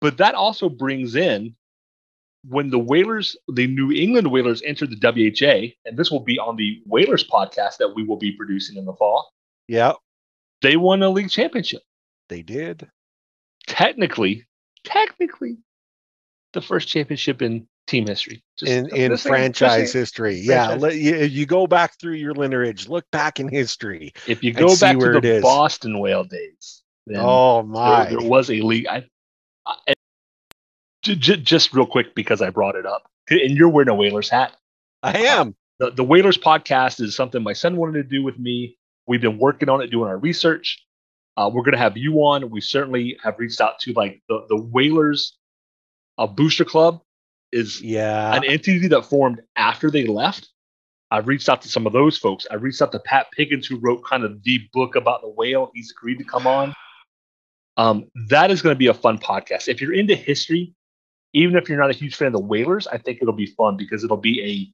But 0.00 0.16
that 0.18 0.34
also 0.34 0.68
brings 0.68 1.14
in 1.14 1.54
when 2.48 2.70
the 2.70 2.78
Whalers, 2.78 3.36
the 3.48 3.66
New 3.66 3.92
England 3.92 4.30
Whalers, 4.30 4.62
entered 4.64 4.90
the 4.90 5.00
WHA, 5.00 5.74
and 5.88 5.96
this 5.96 6.10
will 6.10 6.20
be 6.20 6.38
on 6.38 6.56
the 6.56 6.82
Whalers 6.86 7.26
podcast 7.28 7.78
that 7.78 7.94
we 7.94 8.04
will 8.04 8.16
be 8.16 8.32
producing 8.32 8.76
in 8.76 8.84
the 8.84 8.94
fall. 8.94 9.32
Yeah. 9.68 9.94
They 10.62 10.76
won 10.76 11.02
a 11.02 11.10
league 11.10 11.30
championship. 11.30 11.82
They 12.28 12.42
did. 12.42 12.88
Technically, 13.66 14.46
technically, 14.84 15.58
the 16.52 16.60
first 16.60 16.88
championship 16.88 17.42
in 17.42 17.66
team 17.86 18.06
history. 18.06 18.42
Just 18.56 18.70
in 18.70 18.94
in 18.94 19.16
franchise 19.16 19.92
history. 19.92 20.44
Franchise. 20.46 20.82
Yeah. 20.82 20.90
you, 20.90 21.24
you, 21.26 21.46
go 21.46 21.66
back 21.66 21.98
through 22.00 22.14
your 22.14 22.34
lineage, 22.34 22.88
look 22.88 23.04
back 23.10 23.40
in 23.40 23.48
history. 23.48 24.12
If 24.26 24.42
you 24.42 24.52
go 24.52 24.76
back 24.76 24.98
to 24.98 25.20
the 25.20 25.40
Boston 25.42 25.98
Whale 25.98 26.24
days, 26.24 26.82
oh 27.14 27.62
my, 27.62 28.06
there, 28.06 28.18
there 28.18 28.28
was 28.28 28.50
a 28.50 28.60
league. 28.60 28.86
I, 28.86 29.04
I, 29.66 29.94
just 31.14 31.72
real 31.72 31.86
quick 31.86 32.14
because 32.14 32.42
I 32.42 32.50
brought 32.50 32.76
it 32.76 32.86
up, 32.86 33.10
and 33.30 33.56
you're 33.56 33.68
wearing 33.68 33.88
a 33.88 33.94
Whalers 33.94 34.28
hat. 34.28 34.56
I 35.02 35.18
am. 35.18 35.48
Uh, 35.48 35.52
the, 35.78 35.90
the 35.92 36.04
Whalers 36.04 36.38
podcast 36.38 37.00
is 37.00 37.14
something 37.14 37.42
my 37.42 37.52
son 37.52 37.76
wanted 37.76 38.02
to 38.02 38.08
do 38.08 38.22
with 38.22 38.38
me. 38.38 38.76
We've 39.06 39.20
been 39.20 39.38
working 39.38 39.68
on 39.68 39.80
it, 39.82 39.90
doing 39.90 40.08
our 40.08 40.18
research. 40.18 40.82
Uh, 41.36 41.50
we're 41.52 41.62
going 41.62 41.72
to 41.72 41.78
have 41.78 41.96
you 41.96 42.14
on. 42.24 42.48
We 42.50 42.60
certainly 42.60 43.18
have 43.22 43.38
reached 43.38 43.60
out 43.60 43.78
to 43.80 43.92
like 43.92 44.22
the 44.28 44.46
the 44.48 44.56
Whalers 44.56 45.36
a 46.18 46.26
booster 46.26 46.64
club 46.64 47.02
is 47.52 47.80
yeah 47.80 48.34
an 48.34 48.44
entity 48.44 48.88
that 48.88 49.02
formed 49.02 49.40
after 49.56 49.90
they 49.90 50.06
left. 50.06 50.48
I've 51.10 51.28
reached 51.28 51.48
out 51.48 51.62
to 51.62 51.68
some 51.68 51.86
of 51.86 51.92
those 51.92 52.18
folks. 52.18 52.46
I 52.50 52.54
reached 52.54 52.82
out 52.82 52.90
to 52.92 52.98
Pat 52.98 53.28
Pickens, 53.36 53.66
who 53.66 53.76
wrote 53.76 54.04
kind 54.04 54.24
of 54.24 54.42
the 54.42 54.60
book 54.72 54.96
about 54.96 55.22
the 55.22 55.28
whale. 55.28 55.70
He's 55.74 55.92
agreed 55.96 56.18
to 56.18 56.24
come 56.24 56.46
on. 56.46 56.74
Um, 57.76 58.06
that 58.28 58.50
is 58.50 58.60
going 58.60 58.74
to 58.74 58.78
be 58.78 58.88
a 58.88 58.94
fun 58.94 59.18
podcast. 59.18 59.68
If 59.68 59.80
you're 59.80 59.92
into 59.92 60.16
history, 60.16 60.74
even 61.36 61.56
if 61.56 61.68
you're 61.68 61.78
not 61.78 61.90
a 61.90 61.94
huge 61.94 62.16
fan 62.16 62.28
of 62.28 62.32
the 62.32 62.40
Whalers, 62.40 62.86
I 62.86 62.96
think 62.96 63.18
it'll 63.20 63.34
be 63.34 63.46
fun 63.46 63.76
because 63.76 64.02
it'll 64.02 64.16
be 64.16 64.42
a 64.42 64.72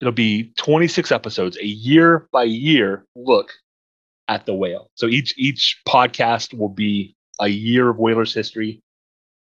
it'll 0.00 0.12
be 0.12 0.52
26 0.56 1.12
episodes, 1.12 1.58
a 1.58 1.66
year 1.66 2.26
by 2.32 2.44
year 2.44 3.04
look 3.14 3.52
at 4.26 4.46
the 4.46 4.54
whale. 4.54 4.88
So 4.94 5.06
each 5.06 5.34
each 5.36 5.82
podcast 5.86 6.56
will 6.56 6.70
be 6.70 7.14
a 7.38 7.48
year 7.48 7.90
of 7.90 7.98
Whalers 7.98 8.32
history. 8.32 8.80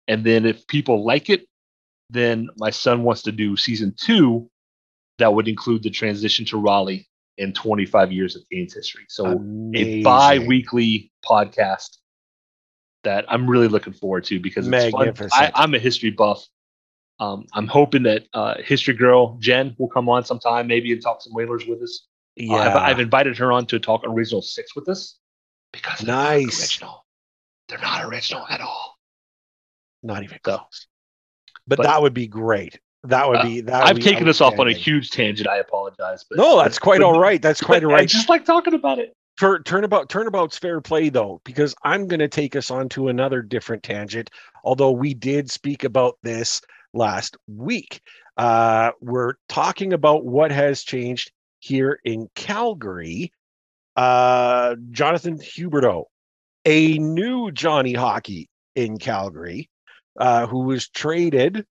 And 0.08 0.24
then 0.24 0.44
if 0.44 0.66
people 0.66 1.04
like 1.04 1.30
it, 1.30 1.46
then 2.10 2.50
my 2.58 2.70
son 2.70 3.02
wants 3.02 3.22
to 3.22 3.32
do 3.32 3.56
season 3.56 3.94
two 3.96 4.46
that 5.18 5.32
would 5.32 5.48
include 5.48 5.82
the 5.82 5.90
transition 5.90 6.44
to 6.44 6.60
Raleigh 6.60 7.08
in 7.38 7.54
25 7.54 8.12
years 8.12 8.36
of 8.36 8.42
Canes 8.52 8.74
history. 8.74 9.06
So 9.08 9.24
Amazing. 9.24 10.00
a 10.00 10.04
bi-weekly 10.04 11.10
podcast 11.24 11.96
that 13.04 13.24
I'm 13.28 13.48
really 13.48 13.68
looking 13.68 13.92
forward 13.92 14.24
to 14.24 14.40
because 14.40 14.66
it's 14.66 14.90
fun. 14.90 15.30
I, 15.32 15.64
am 15.64 15.74
a 15.74 15.78
history 15.78 16.10
buff. 16.10 16.46
Um, 17.18 17.46
I'm 17.54 17.66
hoping 17.66 18.02
that 18.02 18.26
uh, 18.34 18.56
History 18.62 18.94
Girl 18.94 19.38
Jen 19.40 19.74
will 19.78 19.88
come 19.88 20.08
on 20.08 20.24
sometime, 20.24 20.66
maybe 20.66 20.92
and 20.92 21.02
talk 21.02 21.22
some 21.22 21.32
Whalers 21.32 21.64
with 21.66 21.82
us. 21.82 22.06
Yeah, 22.36 22.56
uh, 22.56 22.58
I've, 22.58 22.76
I've, 22.76 23.00
invited 23.00 23.38
her 23.38 23.52
on 23.52 23.64
to 23.66 23.78
talk 23.78 24.02
original 24.04 24.42
six 24.42 24.76
with 24.76 24.88
us 24.88 25.18
because 25.72 26.00
they're 26.00 26.14
nice. 26.14 26.60
original. 26.60 27.06
They're 27.68 27.78
not 27.78 28.04
original 28.04 28.46
at 28.48 28.60
all. 28.60 28.96
Not 30.02 30.22
even 30.22 30.38
close. 30.42 30.58
So, 30.70 30.86
but, 31.66 31.78
but, 31.78 31.84
that 31.84 32.02
would 32.02 32.12
be 32.12 32.26
great. 32.26 32.78
That 33.04 33.28
would 33.28 33.38
uh, 33.38 33.42
be 33.44 33.60
that. 33.62 33.86
I've 33.86 33.98
taken 33.98 34.28
us 34.28 34.40
off 34.40 34.58
on 34.58 34.68
a 34.68 34.72
huge 34.72 35.10
tangent. 35.10 35.48
I 35.48 35.58
apologize, 35.58 36.24
but 36.28 36.38
no, 36.38 36.58
that's 36.58 36.78
quite 36.78 37.00
but, 37.00 37.06
all 37.06 37.18
right. 37.18 37.40
That's 37.40 37.60
quite 37.60 37.82
all 37.84 37.92
right. 37.92 38.02
I 38.02 38.06
just 38.06 38.28
like 38.28 38.44
talking 38.44 38.74
about 38.74 38.98
it. 38.98 39.16
Turn, 39.38 39.62
turnabout 39.64 40.08
turnabout's 40.08 40.58
fair 40.58 40.80
play 40.80 41.10
though, 41.10 41.42
because 41.44 41.74
I'm 41.82 42.06
going 42.06 42.20
to 42.20 42.28
take 42.28 42.56
us 42.56 42.70
on 42.70 42.88
to 42.90 43.08
another 43.08 43.42
different 43.42 43.82
tangent. 43.82 44.30
Although 44.64 44.92
we 44.92 45.12
did 45.12 45.50
speak 45.50 45.84
about 45.84 46.16
this 46.22 46.62
last 46.94 47.36
week, 47.46 48.00
uh, 48.38 48.92
we're 49.00 49.34
talking 49.48 49.92
about 49.92 50.24
what 50.24 50.50
has 50.50 50.82
changed 50.82 51.32
here 51.58 52.00
in 52.04 52.28
Calgary. 52.34 53.32
Uh, 53.94 54.76
Jonathan 54.90 55.38
Huberdeau, 55.38 56.04
a 56.64 56.98
new 56.98 57.50
Johnny 57.50 57.94
Hockey 57.94 58.48
in 58.74 58.98
Calgary, 58.98 59.68
uh, 60.18 60.46
who 60.46 60.60
was 60.60 60.88
traded 60.88 61.66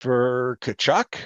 for 0.00 0.58
Tkachuk 0.60 1.16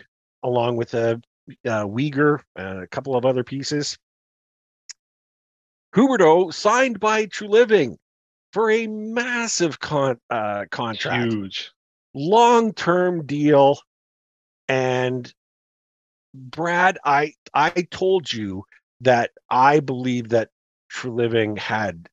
along 0.43 0.77
with 0.77 0.95
a, 0.95 1.21
a 1.65 1.87
Weegar 1.87 2.41
and 2.57 2.83
a 2.83 2.87
couple 2.87 3.17
of 3.17 3.25
other 3.25 3.45
pieces. 3.45 3.99
Huberdeau 5.95 6.53
signed 6.53 7.01
by 7.01 7.27
Treliving 7.27 7.97
for 8.53 8.71
a 8.71 8.87
massive 8.87 9.81
con- 9.81 10.21
uh, 10.31 10.67
contract, 10.71 11.33
huge, 11.33 11.73
long-term 12.15 13.27
deal. 13.27 13.79
And 14.69 15.33
Brad, 16.35 16.99
I 17.05 17.33
I 17.55 17.71
told 17.91 18.33
you 18.33 18.65
that 19.01 19.31
I 19.49 19.81
believe 19.81 20.31
that 20.31 20.51
Treliving 20.93 21.59
had 21.59 22.09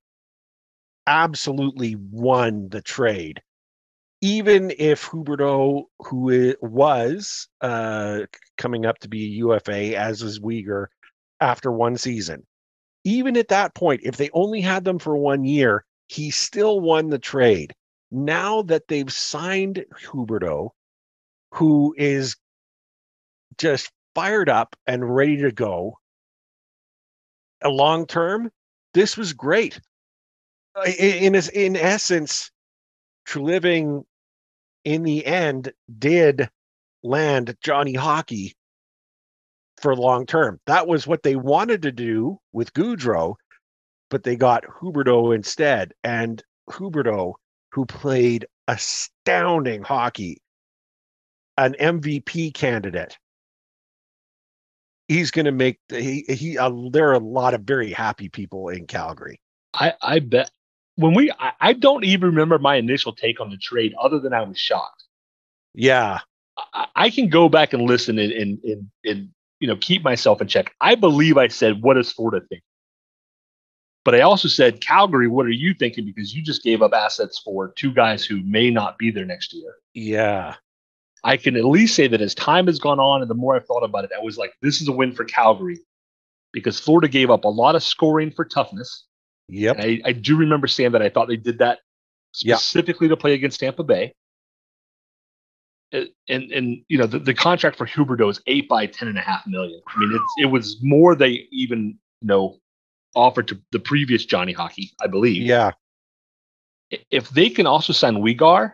absolutely 1.07 1.95
won 1.95 2.69
the 2.69 2.81
trade, 2.81 3.41
even 4.21 4.71
if 4.77 5.05
Huberdeau, 5.05 5.83
who 5.99 6.55
was 6.61 7.47
uh, 7.61 8.21
coming 8.57 8.85
up 8.85 8.99
to 8.99 9.09
be 9.09 9.25
a 9.25 9.37
UFA, 9.45 9.97
as 9.97 10.21
is 10.21 10.39
Weegar, 10.39 10.87
after 11.41 11.71
one 11.71 11.97
season 11.97 12.45
even 13.05 13.37
at 13.37 13.47
that 13.49 13.75
point, 13.75 14.01
if 14.03 14.17
they 14.17 14.29
only 14.33 14.59
had 14.59 14.83
them 14.83 14.99
for 14.99 15.15
one 15.15 15.45
year, 15.45 15.85
he 16.07 16.31
still 16.31 16.81
won 16.81 17.09
the 17.09 17.19
trade. 17.19 17.73
Now 18.11 18.63
that 18.63 18.87
they've 18.87 19.11
signed 19.11 19.85
Huberdeau, 20.03 20.71
who 21.51 21.95
is 21.97 22.35
just 23.57 23.91
fired 24.15 24.49
up 24.49 24.75
and 24.87 25.15
ready 25.15 25.37
to 25.37 25.51
go, 25.51 25.99
a 27.61 27.69
long 27.69 28.07
term, 28.07 28.51
this 28.93 29.15
was 29.15 29.33
great. 29.33 29.79
Uh, 30.75 30.89
in, 30.99 31.35
in, 31.35 31.41
in 31.53 31.75
essence, 31.75 32.51
Treliving 33.27 34.03
in 34.83 35.03
the 35.03 35.25
end 35.25 35.73
did 35.97 36.49
land 37.03 37.55
Johnny 37.61 37.93
Hockey 37.93 38.55
for 39.81 39.95
long 39.95 40.25
term. 40.25 40.59
That 40.65 40.87
was 40.87 41.07
what 41.07 41.23
they 41.23 41.35
wanted 41.35 41.81
to 41.83 41.91
do 41.91 42.39
with 42.53 42.73
Gaudreau, 42.73 43.35
but 44.09 44.23
they 44.23 44.35
got 44.35 44.63
Huberdeau 44.63 45.35
instead. 45.35 45.93
And 46.03 46.41
Huberdeau, 46.69 47.33
who 47.71 47.85
played 47.85 48.47
astounding 48.67 49.83
hockey, 49.83 50.41
an 51.57 51.75
MVP 51.79 52.53
candidate. 52.53 53.17
He's 55.07 55.31
going 55.31 55.45
to 55.45 55.51
make 55.51 55.79
he 55.89 56.25
he. 56.27 56.57
Uh, 56.57 56.71
there 56.91 57.09
are 57.09 57.13
a 57.13 57.19
lot 57.19 57.53
of 57.53 57.61
very 57.61 57.91
happy 57.91 58.27
people 58.27 58.69
in 58.69 58.87
Calgary. 58.87 59.39
I 59.73 59.93
I 60.01 60.19
bet 60.19 60.49
when 60.95 61.13
we 61.13 61.31
I, 61.39 61.51
I 61.61 61.73
don't 61.73 62.03
even 62.03 62.29
remember 62.29 62.57
my 62.57 62.75
initial 62.75 63.13
take 63.13 63.39
on 63.39 63.51
the 63.51 63.57
trade, 63.57 63.93
other 64.01 64.19
than 64.19 64.33
I 64.33 64.41
was 64.41 64.57
shocked. 64.57 65.03
Yeah, 65.75 66.21
I, 66.73 66.87
I 66.95 67.09
can 67.11 67.29
go 67.29 67.49
back 67.49 67.73
and 67.73 67.83
listen 67.83 68.17
and 68.17 68.31
and 68.31 68.63
and, 68.63 68.89
and 69.03 69.29
you 69.65 69.71
know, 69.71 69.77
keep 69.77 70.03
myself 70.03 70.41
in 70.41 70.47
check. 70.47 70.75
I 70.79 70.93
believe 70.93 71.37
I 71.37 71.47
said, 71.47 71.81
what 71.81 71.95
does 71.95 72.11
Florida 72.11 72.45
think? 72.47 72.61
But 74.03 74.13
I 74.13 74.21
also 74.21 74.47
said, 74.47 74.79
Calgary, 74.79 75.27
what 75.27 75.47
are 75.47 75.49
you 75.49 75.73
thinking? 75.73 76.05
Because 76.05 76.35
you 76.35 76.43
just 76.43 76.61
gave 76.61 76.83
up 76.83 76.93
assets 76.93 77.39
for 77.39 77.69
two 77.69 77.91
guys 77.91 78.23
who 78.23 78.43
may 78.43 78.69
not 78.69 78.99
be 78.99 79.09
there 79.09 79.25
next 79.25 79.55
year. 79.55 79.73
Yeah. 79.95 80.53
I 81.23 81.37
can 81.37 81.55
at 81.55 81.65
least 81.65 81.95
say 81.95 82.07
that 82.07 82.21
as 82.21 82.35
time 82.35 82.67
has 82.67 82.77
gone 82.77 82.99
on 82.99 83.23
and 83.23 83.29
the 83.29 83.33
more 83.33 83.55
I've 83.55 83.65
thought 83.65 83.83
about 83.83 84.03
it, 84.03 84.11
I 84.15 84.23
was 84.23 84.37
like, 84.37 84.53
this 84.61 84.81
is 84.81 84.87
a 84.87 84.91
win 84.91 85.11
for 85.11 85.23
Calgary 85.23 85.79
because 86.53 86.79
Florida 86.79 87.07
gave 87.07 87.31
up 87.31 87.45
a 87.45 87.47
lot 87.49 87.73
of 87.73 87.81
scoring 87.81 88.29
for 88.29 88.45
toughness. 88.45 89.05
Yep. 89.49 89.77
I, 89.79 90.01
I, 90.05 90.11
do 90.11 90.37
remember 90.37 90.67
saying 90.67 90.91
that 90.91 91.01
I 91.01 91.09
thought 91.09 91.27
they 91.27 91.37
did 91.37 91.57
that 91.59 91.79
specifically 92.33 93.07
yep. 93.07 93.17
to 93.17 93.21
play 93.21 93.33
against 93.33 93.59
Tampa 93.59 93.83
Bay 93.83 94.13
and 96.29 96.51
and 96.51 96.77
you 96.87 96.97
know 96.97 97.05
the, 97.05 97.19
the 97.19 97.33
contract 97.33 97.77
for 97.77 97.85
Huberdeau 97.85 98.29
is 98.29 98.41
eight 98.47 98.67
by 98.67 98.85
ten 98.85 99.07
and 99.07 99.17
a 99.17 99.21
half 99.21 99.45
million. 99.47 99.81
I 99.87 99.99
mean, 99.99 100.11
it's 100.13 100.33
it 100.43 100.45
was 100.45 100.77
more 100.81 101.15
they 101.15 101.47
even 101.51 101.97
you 102.21 102.27
know 102.27 102.59
offered 103.15 103.47
to 103.47 103.59
the 103.71 103.79
previous 103.79 104.25
Johnny 104.25 104.51
Hockey, 104.51 104.91
I 105.01 105.07
believe. 105.07 105.43
Yeah. 105.43 105.71
If 107.11 107.29
they 107.29 107.49
can 107.49 107.65
also 107.65 107.93
sign 107.93 108.15
Weegar, 108.15 108.73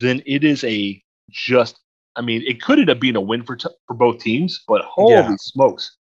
then 0.00 0.22
it 0.26 0.44
is 0.44 0.64
a 0.64 1.02
just. 1.30 1.78
I 2.16 2.20
mean, 2.20 2.42
it 2.46 2.60
could 2.60 2.80
end 2.80 2.90
up 2.90 2.98
being 2.98 3.14
a 3.14 3.20
win 3.20 3.44
for 3.44 3.54
t- 3.54 3.68
for 3.86 3.94
both 3.94 4.18
teams, 4.18 4.64
but 4.66 4.82
holy 4.82 5.14
yeah. 5.14 5.36
smokes, 5.38 5.96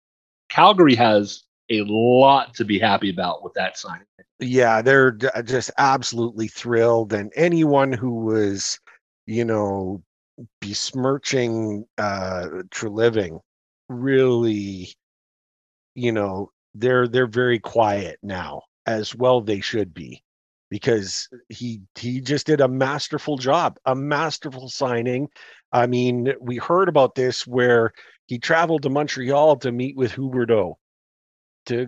Calgary 0.49 0.95
has 0.95 1.43
a 1.69 1.83
lot 1.83 2.55
to 2.55 2.65
be 2.65 2.79
happy 2.79 3.11
about 3.11 3.43
with 3.43 3.53
that 3.53 3.77
signing. 3.77 4.07
Yeah, 4.39 4.81
they're 4.81 5.17
uh, 5.35 5.43
just 5.43 5.69
absolutely 5.77 6.47
thrilled, 6.47 7.13
and 7.13 7.31
anyone 7.35 7.91
who 7.91 8.25
was, 8.25 8.79
you 9.27 9.45
know, 9.45 10.01
besmirching 10.61 11.85
uh 11.97 12.47
Treliving 12.69 13.39
really 13.89 14.93
you 15.95 16.11
know 16.11 16.51
they're 16.75 17.07
they're 17.07 17.27
very 17.27 17.59
quiet 17.59 18.19
now 18.21 18.61
as 18.85 19.15
well 19.15 19.41
they 19.41 19.59
should 19.59 19.93
be 19.93 20.21
because 20.69 21.27
he 21.49 21.81
he 21.97 22.21
just 22.21 22.45
did 22.45 22.61
a 22.61 22.67
masterful 22.67 23.37
job 23.37 23.77
a 23.85 23.95
masterful 23.95 24.69
signing. 24.69 25.27
I 25.71 25.87
mean 25.87 26.33
we 26.39 26.57
heard 26.57 26.89
about 26.89 27.15
this 27.15 27.45
where 27.47 27.91
he 28.27 28.37
traveled 28.37 28.83
to 28.83 28.89
montreal 28.89 29.55
to 29.57 29.71
meet 29.71 29.95
with 29.95 30.11
huberdeau 30.11 30.75
to 31.67 31.87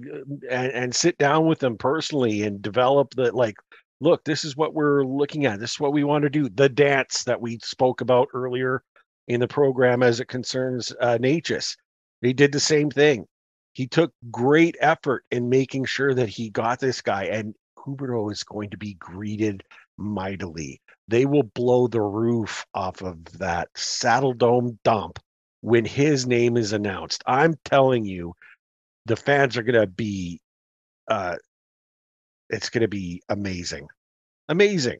and, 0.49 0.71
and 0.71 0.95
sit 0.95 1.17
down 1.17 1.45
with 1.47 1.59
them 1.59 1.77
personally 1.77 2.43
and 2.43 2.61
develop 2.61 3.13
the 3.15 3.31
like 3.31 3.55
look 4.01 4.23
this 4.23 4.45
is 4.45 4.55
what 4.55 4.73
we're 4.73 5.03
looking 5.03 5.45
at 5.45 5.59
this 5.59 5.71
is 5.71 5.79
what 5.79 5.93
we 5.93 6.03
want 6.03 6.23
to 6.23 6.29
do 6.29 6.49
the 6.49 6.69
dance 6.69 7.23
that 7.23 7.39
we 7.39 7.59
spoke 7.61 8.01
about 8.01 8.27
earlier 8.33 8.83
in 9.29 9.39
the 9.39 9.47
program 9.47 10.03
as 10.03 10.19
it 10.19 10.27
concerns 10.27 10.91
uh, 10.99 11.17
Necas. 11.21 11.77
He 12.21 12.33
did 12.33 12.51
the 12.51 12.59
same 12.59 12.89
thing. 12.89 13.25
He 13.73 13.87
took 13.87 14.11
great 14.29 14.75
effort 14.81 15.23
in 15.31 15.47
making 15.47 15.85
sure 15.85 16.13
that 16.15 16.27
he 16.27 16.49
got 16.49 16.79
this 16.79 17.01
guy, 17.01 17.25
and 17.25 17.53
Huberdeau 17.77 18.31
is 18.31 18.43
going 18.43 18.71
to 18.71 18.77
be 18.77 18.95
greeted 18.95 19.63
mightily. 19.97 20.81
They 21.07 21.25
will 21.25 21.43
blow 21.43 21.87
the 21.87 22.01
roof 22.01 22.65
off 22.73 23.01
of 23.01 23.23
that 23.37 23.69
Saddledome 23.75 24.79
dump 24.83 25.19
when 25.61 25.85
his 25.85 26.27
name 26.27 26.57
is 26.57 26.73
announced. 26.73 27.23
I'm 27.25 27.55
telling 27.63 28.03
you, 28.05 28.33
the 29.05 29.15
fans 29.15 29.55
are 29.57 29.63
going 29.63 29.79
to 29.79 29.87
be, 29.87 30.41
uh, 31.07 31.35
it's 32.49 32.69
going 32.69 32.81
to 32.81 32.87
be 32.87 33.21
amazing, 33.29 33.87
amazing, 34.47 34.99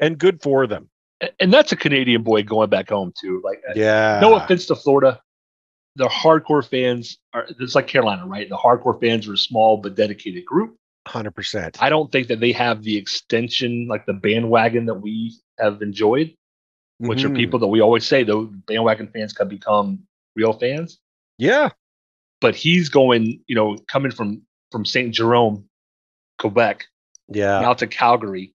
and 0.00 0.18
good 0.18 0.42
for 0.42 0.66
them. 0.66 0.88
And 1.40 1.52
that's 1.52 1.72
a 1.72 1.76
Canadian 1.76 2.22
boy 2.22 2.42
going 2.42 2.68
back 2.68 2.90
home 2.90 3.12
too. 3.18 3.40
Like, 3.42 3.62
uh, 3.68 3.72
yeah, 3.74 4.18
no 4.20 4.34
offense 4.36 4.66
to 4.66 4.76
Florida, 4.76 5.20
the 5.96 6.08
hardcore 6.08 6.66
fans 6.66 7.18
are. 7.32 7.46
It's 7.58 7.74
like 7.74 7.86
Carolina, 7.86 8.26
right? 8.26 8.48
The 8.48 8.56
hardcore 8.56 9.00
fans 9.00 9.26
are 9.26 9.32
a 9.32 9.38
small 9.38 9.78
but 9.78 9.96
dedicated 9.96 10.44
group. 10.44 10.76
Hundred 11.06 11.32
percent. 11.32 11.82
I 11.82 11.88
don't 11.88 12.12
think 12.12 12.28
that 12.28 12.40
they 12.40 12.52
have 12.52 12.82
the 12.82 12.96
extension, 12.96 13.88
like 13.88 14.06
the 14.06 14.12
bandwagon 14.12 14.86
that 14.86 14.94
we 14.94 15.34
have 15.58 15.80
enjoyed, 15.80 16.34
which 16.98 17.20
mm-hmm. 17.20 17.32
are 17.32 17.36
people 17.36 17.58
that 17.60 17.68
we 17.68 17.80
always 17.80 18.06
say 18.06 18.24
though 18.24 18.44
bandwagon 18.66 19.08
fans 19.08 19.32
can 19.32 19.48
become 19.48 20.00
real 20.34 20.52
fans. 20.52 20.98
Yeah, 21.38 21.70
but 22.40 22.54
he's 22.54 22.88
going, 22.88 23.40
you 23.46 23.54
know, 23.54 23.76
coming 23.88 24.10
from 24.10 24.42
from 24.70 24.84
Saint 24.84 25.14
Jerome, 25.14 25.64
Quebec, 26.38 26.86
yeah, 27.28 27.60
out 27.60 27.78
to 27.78 27.86
Calgary. 27.86 28.54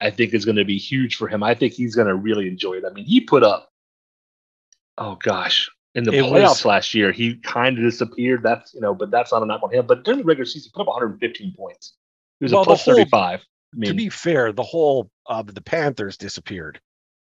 I 0.00 0.10
think 0.10 0.32
is 0.32 0.46
going 0.46 0.56
to 0.56 0.64
be 0.64 0.78
huge 0.78 1.16
for 1.16 1.28
him. 1.28 1.42
I 1.42 1.54
think 1.54 1.74
he's 1.74 1.94
going 1.94 2.08
to 2.08 2.14
really 2.14 2.48
enjoy 2.48 2.74
it. 2.74 2.84
I 2.86 2.92
mean, 2.92 3.04
he 3.04 3.20
put 3.20 3.42
up, 3.42 3.70
oh 4.96 5.16
gosh, 5.16 5.70
in 5.94 6.04
the 6.04 6.12
it 6.12 6.24
playoffs 6.24 6.48
was, 6.48 6.64
last 6.64 6.94
year, 6.94 7.12
he 7.12 7.36
kind 7.36 7.76
of 7.76 7.84
disappeared. 7.84 8.42
That's 8.42 8.72
you 8.72 8.80
know, 8.80 8.94
but 8.94 9.10
that's 9.10 9.32
not 9.32 9.42
a 9.42 9.46
knock 9.46 9.62
on 9.62 9.72
him. 9.72 9.86
But 9.86 10.04
during 10.04 10.20
the 10.20 10.24
regular 10.24 10.46
season, 10.46 10.70
he 10.72 10.76
put 10.76 10.82
up 10.82 10.88
115 10.88 11.54
points. 11.54 11.94
He 12.38 12.44
was 12.44 12.52
well, 12.52 12.62
a 12.62 12.64
plus 12.64 12.84
whole, 12.84 12.94
35. 12.94 13.40
I 13.40 13.76
mean, 13.76 13.90
to 13.90 13.94
be 13.94 14.08
fair, 14.08 14.52
the 14.52 14.62
whole 14.62 15.10
of 15.26 15.48
uh, 15.48 15.52
the 15.52 15.60
Panthers 15.60 16.16
disappeared. 16.16 16.80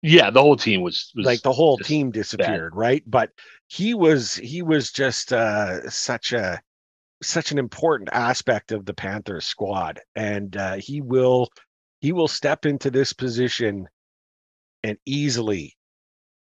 Yeah, 0.04 0.32
the 0.32 0.42
whole 0.42 0.56
team 0.56 0.82
was, 0.82 1.12
was 1.16 1.26
like 1.26 1.42
the 1.42 1.52
whole 1.52 1.78
team 1.78 2.10
disappeared, 2.10 2.74
bad. 2.74 2.78
right? 2.78 3.04
But 3.06 3.32
he 3.68 3.94
was 3.94 4.36
he 4.36 4.62
was 4.62 4.92
just 4.92 5.32
uh, 5.32 5.90
such 5.90 6.34
a 6.34 6.62
such 7.22 7.52
an 7.52 7.58
important 7.60 8.10
aspect 8.12 8.72
of 8.72 8.86
the 8.86 8.94
Panthers 8.94 9.46
squad, 9.46 10.00
and 10.16 10.56
uh, 10.58 10.76
he 10.76 11.02
will 11.02 11.50
he 12.02 12.12
will 12.12 12.28
step 12.28 12.66
into 12.66 12.90
this 12.92 13.14
position 13.14 13.88
and 14.84 14.98
easily 15.06 15.76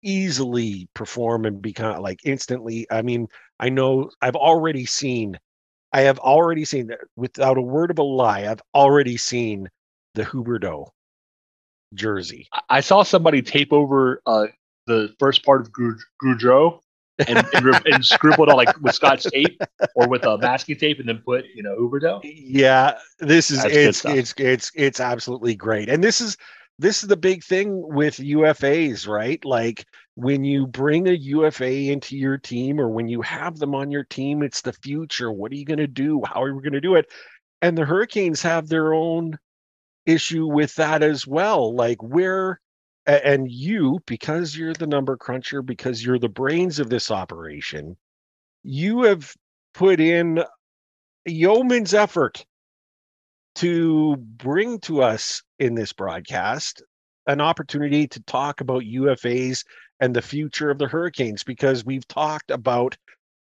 easily 0.03 0.89
perform 0.95 1.45
and 1.45 1.61
become 1.61 2.01
like 2.01 2.21
instantly. 2.25 2.87
I 2.91 3.03
mean 3.03 3.29
i 3.59 3.69
know 3.69 4.11
i've 4.23 4.37
already 4.37 4.87
seen 4.87 5.39
i 5.93 6.01
have 6.03 6.19
already 6.19 6.65
seen 6.65 6.87
that 6.89 6.99
without 7.17 7.59
a 7.59 7.63
word 7.63 7.91
of 7.91 7.99
a 7.99 8.03
lie 8.03 8.47
i've 8.49 8.63
already 8.75 9.17
seen 9.17 9.69
the 10.15 10.25
huberdeau 10.25 10.87
jersey. 11.95 12.49
I 12.69 12.81
saw 12.81 13.03
somebody 13.03 13.43
tape 13.43 13.73
over 13.73 14.23
uh 14.27 14.47
the 14.87 15.15
first 15.19 15.45
part 15.45 15.61
of 15.61 15.71
Gaudreau 15.73 16.81
and, 17.29 17.47
and, 17.55 17.87
and 17.87 18.05
scribbled 18.05 18.49
on 18.49 18.57
like 18.57 18.81
with 18.81 18.95
scotch 18.95 19.25
tape 19.25 19.61
or 19.95 20.09
with 20.09 20.25
a 20.25 20.39
masking 20.39 20.77
tape 20.77 20.99
and 20.99 21.09
then 21.09 21.19
put 21.19 21.45
you 21.55 21.63
know 21.63 21.77
Huberdeau. 21.77 22.21
Yeah, 22.25 22.99
this 23.19 23.51
is 23.51 23.65
it's 23.65 24.05
it's 24.05 24.35
it's 24.39 24.73
it's 24.75 25.01
absolutely 25.01 25.55
great, 25.55 25.89
and 25.89 26.03
this 26.03 26.21
is 26.21 26.37
this 26.81 27.03
is 27.03 27.09
the 27.09 27.17
big 27.17 27.45
thing 27.45 27.83
with 27.95 28.17
UFAs, 28.17 29.07
right? 29.07 29.45
Like 29.45 29.85
when 30.15 30.45
you 30.45 30.67
bring 30.67 31.09
a 31.09 31.13
UFA 31.13 31.91
into 31.93 32.17
your 32.17 32.39
team 32.39 32.81
or 32.81 32.89
when 32.89 33.07
you 33.07 33.21
have 33.21 33.59
them 33.59 33.75
on 33.75 33.91
your 33.91 34.05
team, 34.05 34.43
it's 34.43 34.63
the 34.63 34.73
future. 34.73 35.31
What 35.31 35.53
are 35.53 35.57
you 35.57 35.67
going 35.67 35.79
to 35.79 35.87
do? 35.87 36.23
How 36.25 36.43
are 36.43 36.55
we 36.55 36.63
going 36.63 36.73
to 36.73 36.81
do 36.81 36.95
it? 36.95 37.07
And 37.61 37.77
the 37.77 37.85
Hurricanes 37.85 38.41
have 38.43 38.69
their 38.69 38.95
own 38.95 39.39
issue 40.07 40.47
with 40.47 40.75
that 40.77 41.03
as 41.03 41.27
well. 41.27 41.75
Like 41.75 42.03
where 42.03 42.61
and 43.07 43.51
you 43.51 43.99
because 44.07 44.57
you're 44.57 44.75
the 44.75 44.87
number 44.87 45.17
cruncher 45.17 45.63
because 45.63 46.05
you're 46.05 46.19
the 46.19 46.29
brains 46.29 46.79
of 46.79 46.91
this 46.91 47.11
operation, 47.11 47.97
you 48.63 49.03
have 49.03 49.35
put 49.75 50.01
in 50.01 50.45
yeoman's 51.25 51.95
effort 51.95 52.45
to 53.57 54.17
bring 54.17 54.79
to 54.81 55.03
us 55.03 55.43
in 55.59 55.75
this 55.75 55.93
broadcast 55.93 56.83
an 57.27 57.41
opportunity 57.41 58.07
to 58.09 58.23
talk 58.23 58.61
about 58.61 58.83
UFAs 58.83 59.65
and 60.01 60.15
the 60.15 60.23
future 60.23 60.71
of 60.71 60.79
the 60.79 60.89
Hurricanes 60.89 61.45
because 61.45 61.85
we've 61.85 62.07
talked 62.09 62.51
about 62.51 62.97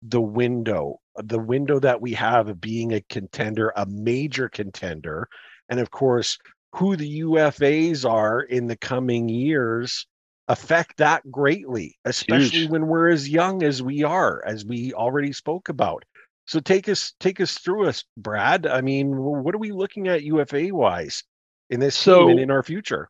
the 0.01 0.21
window, 0.21 0.99
the 1.15 1.39
window 1.39 1.79
that 1.79 2.01
we 2.01 2.13
have 2.13 2.49
of 2.49 2.59
being 2.59 2.93
a 2.93 3.01
contender, 3.09 3.71
a 3.75 3.85
major 3.85 4.49
contender. 4.49 5.27
And 5.69 5.79
of 5.79 5.91
course, 5.91 6.37
who 6.73 6.95
the 6.95 7.21
UFAs 7.21 8.09
are 8.09 8.41
in 8.41 8.67
the 8.67 8.77
coming 8.77 9.29
years 9.29 10.05
affect 10.47 10.97
that 10.97 11.29
greatly, 11.31 11.97
especially 12.05 12.59
Huge. 12.59 12.69
when 12.69 12.87
we're 12.87 13.09
as 13.09 13.29
young 13.29 13.63
as 13.63 13.81
we 13.81 14.03
are, 14.03 14.43
as 14.45 14.65
we 14.65 14.93
already 14.93 15.31
spoke 15.31 15.69
about. 15.69 16.03
So 16.45 16.59
take 16.59 16.89
us 16.89 17.13
take 17.19 17.39
us 17.39 17.57
through 17.57 17.87
us, 17.87 18.03
Brad. 18.17 18.67
I 18.67 18.81
mean, 18.81 19.15
what 19.15 19.55
are 19.55 19.59
we 19.59 19.71
looking 19.71 20.07
at 20.07 20.23
UFA 20.23 20.69
wise 20.71 21.23
in 21.69 21.79
this 21.79 21.95
so, 21.95 22.29
and 22.29 22.39
in 22.39 22.51
our 22.51 22.63
future? 22.63 23.09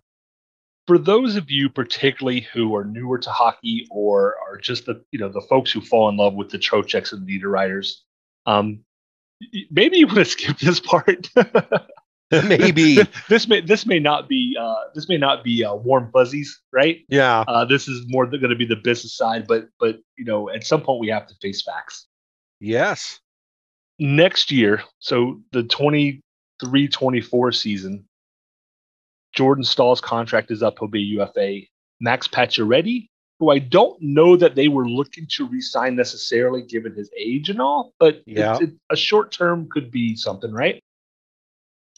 For 0.86 0.98
those 0.98 1.36
of 1.36 1.50
you, 1.50 1.70
particularly 1.70 2.42
who 2.42 2.76
are 2.76 2.84
newer 2.84 3.18
to 3.20 3.30
hockey 3.30 3.88
or 3.90 4.36
are 4.48 4.58
just 4.58 4.86
the 4.86 5.04
you 5.12 5.20
know 5.20 5.30
the 5.30 5.42
folks 5.42 5.72
who 5.72 5.82
fall 5.82 6.10
in 6.10 6.18
love 6.18 6.36
with 6.36 6.50
the 6.50 6.60
Trochecks 6.60 7.14
and 7.14 7.28
Niederreiters, 7.28 7.94
um, 8.46 8.82
maybe 9.72 9.98
you 9.98 10.08
want 10.08 10.20
to 10.20 10.26
skip 10.26 10.60
this 10.60 10.80
part. 10.80 11.30
maybe 12.48 13.00
this 13.30 13.48
may 13.48 13.62
this 13.62 13.86
may 13.86 14.00
not 14.00 14.30
be 14.30 14.58
uh, 14.60 14.76
this 14.96 15.10
may 15.10 15.18
not 15.18 15.44
be 15.44 15.64
uh, 15.64 15.76
warm 15.76 16.10
fuzzies, 16.12 16.62
right? 16.72 17.00
Yeah. 17.10 17.44
Uh, 17.48 17.66
this 17.66 17.88
is 17.88 18.06
more 18.08 18.26
going 18.26 18.50
to 18.50 18.56
be 18.56 18.66
the 18.66 18.76
business 18.76 19.16
side, 19.16 19.48
but 19.48 19.68
but 19.80 20.00
you 20.18 20.26
know 20.26 20.50
at 20.50 20.66
some 20.66 20.82
point 20.82 21.00
we 21.00 21.10
have 21.10 21.28
to 21.28 21.36
face 21.42 21.62
facts. 21.62 22.08
Yes 22.60 23.20
next 24.02 24.52
year, 24.52 24.84
so 25.00 25.40
the 25.52 25.64
23 25.64 26.88
24 26.88 27.52
season, 27.54 28.06
Jordan 29.34 29.64
Staal's 29.64 30.02
contract 30.02 30.52
is 30.52 30.62
up. 30.62 30.80
He'll 30.80 30.90
be 30.90 31.02
UFA. 31.02 31.62
Max 32.02 32.28
Pacioretty, 32.28 33.08
who 33.40 33.52
I 33.52 33.60
don't 33.60 34.02
know 34.02 34.36
that 34.36 34.56
they 34.56 34.68
were 34.68 34.90
looking 34.90 35.28
to 35.34 35.48
resign 35.48 35.96
necessarily 35.96 36.64
given 36.64 36.96
his 36.96 37.10
age 37.18 37.50
and 37.50 37.62
all, 37.62 37.94
but 38.00 38.24
yeah. 38.26 38.58
it, 38.60 38.72
a 38.90 38.96
short 38.96 39.32
term 39.32 39.70
could 39.70 39.92
be 39.92 40.16
something, 40.16 40.52
right? 40.52 40.84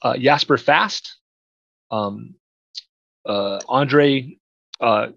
Uh, 0.04 0.18
Jesper 0.18 0.58
Fast, 0.58 1.18
um, 1.90 2.36
uh, 3.26 3.60
Andre 3.68 4.38
uh, 4.80 5.08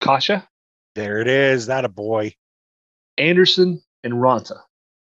Kase. 0.00 0.42
There 0.94 1.20
it 1.20 1.28
is. 1.28 1.66
That 1.66 1.84
a 1.84 1.88
boy. 1.88 2.34
Anderson 3.18 3.82
and 4.02 4.14
Raanta 4.14 4.58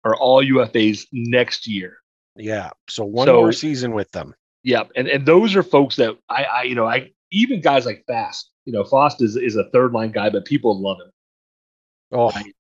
are 0.05 0.17
all 0.17 0.43
UFAs 0.43 1.07
next 1.13 1.67
year. 1.67 1.99
Yeah. 2.35 2.71
So 2.89 3.05
one 3.05 3.27
so, 3.27 3.37
more 3.37 3.53
season 3.53 3.93
with 3.93 4.11
them. 4.13 4.35
Yeah. 4.63 4.85
And 4.97 5.09
and 5.09 5.27
those 5.27 5.55
are 5.55 5.63
folks 5.63 5.97
that 5.97 6.17
I, 6.29 6.45
I 6.45 6.63
you 6.63 6.75
know, 6.75 6.87
I 6.87 7.13
even 7.31 7.61
guys 7.61 7.87
like 7.87 8.05
Fast, 8.07 8.51
you 8.65 8.73
know, 8.73 8.85
Fast 8.85 9.23
is, 9.23 9.37
is 9.37 9.57
a 9.57 9.69
third 9.71 9.93
line 9.93 10.13
guy, 10.13 10.31
but 10.31 10.45
people 10.45 10.81
love 10.81 10.99
him. 10.99 11.11
Oh, 12.13 12.31
right? 12.31 12.55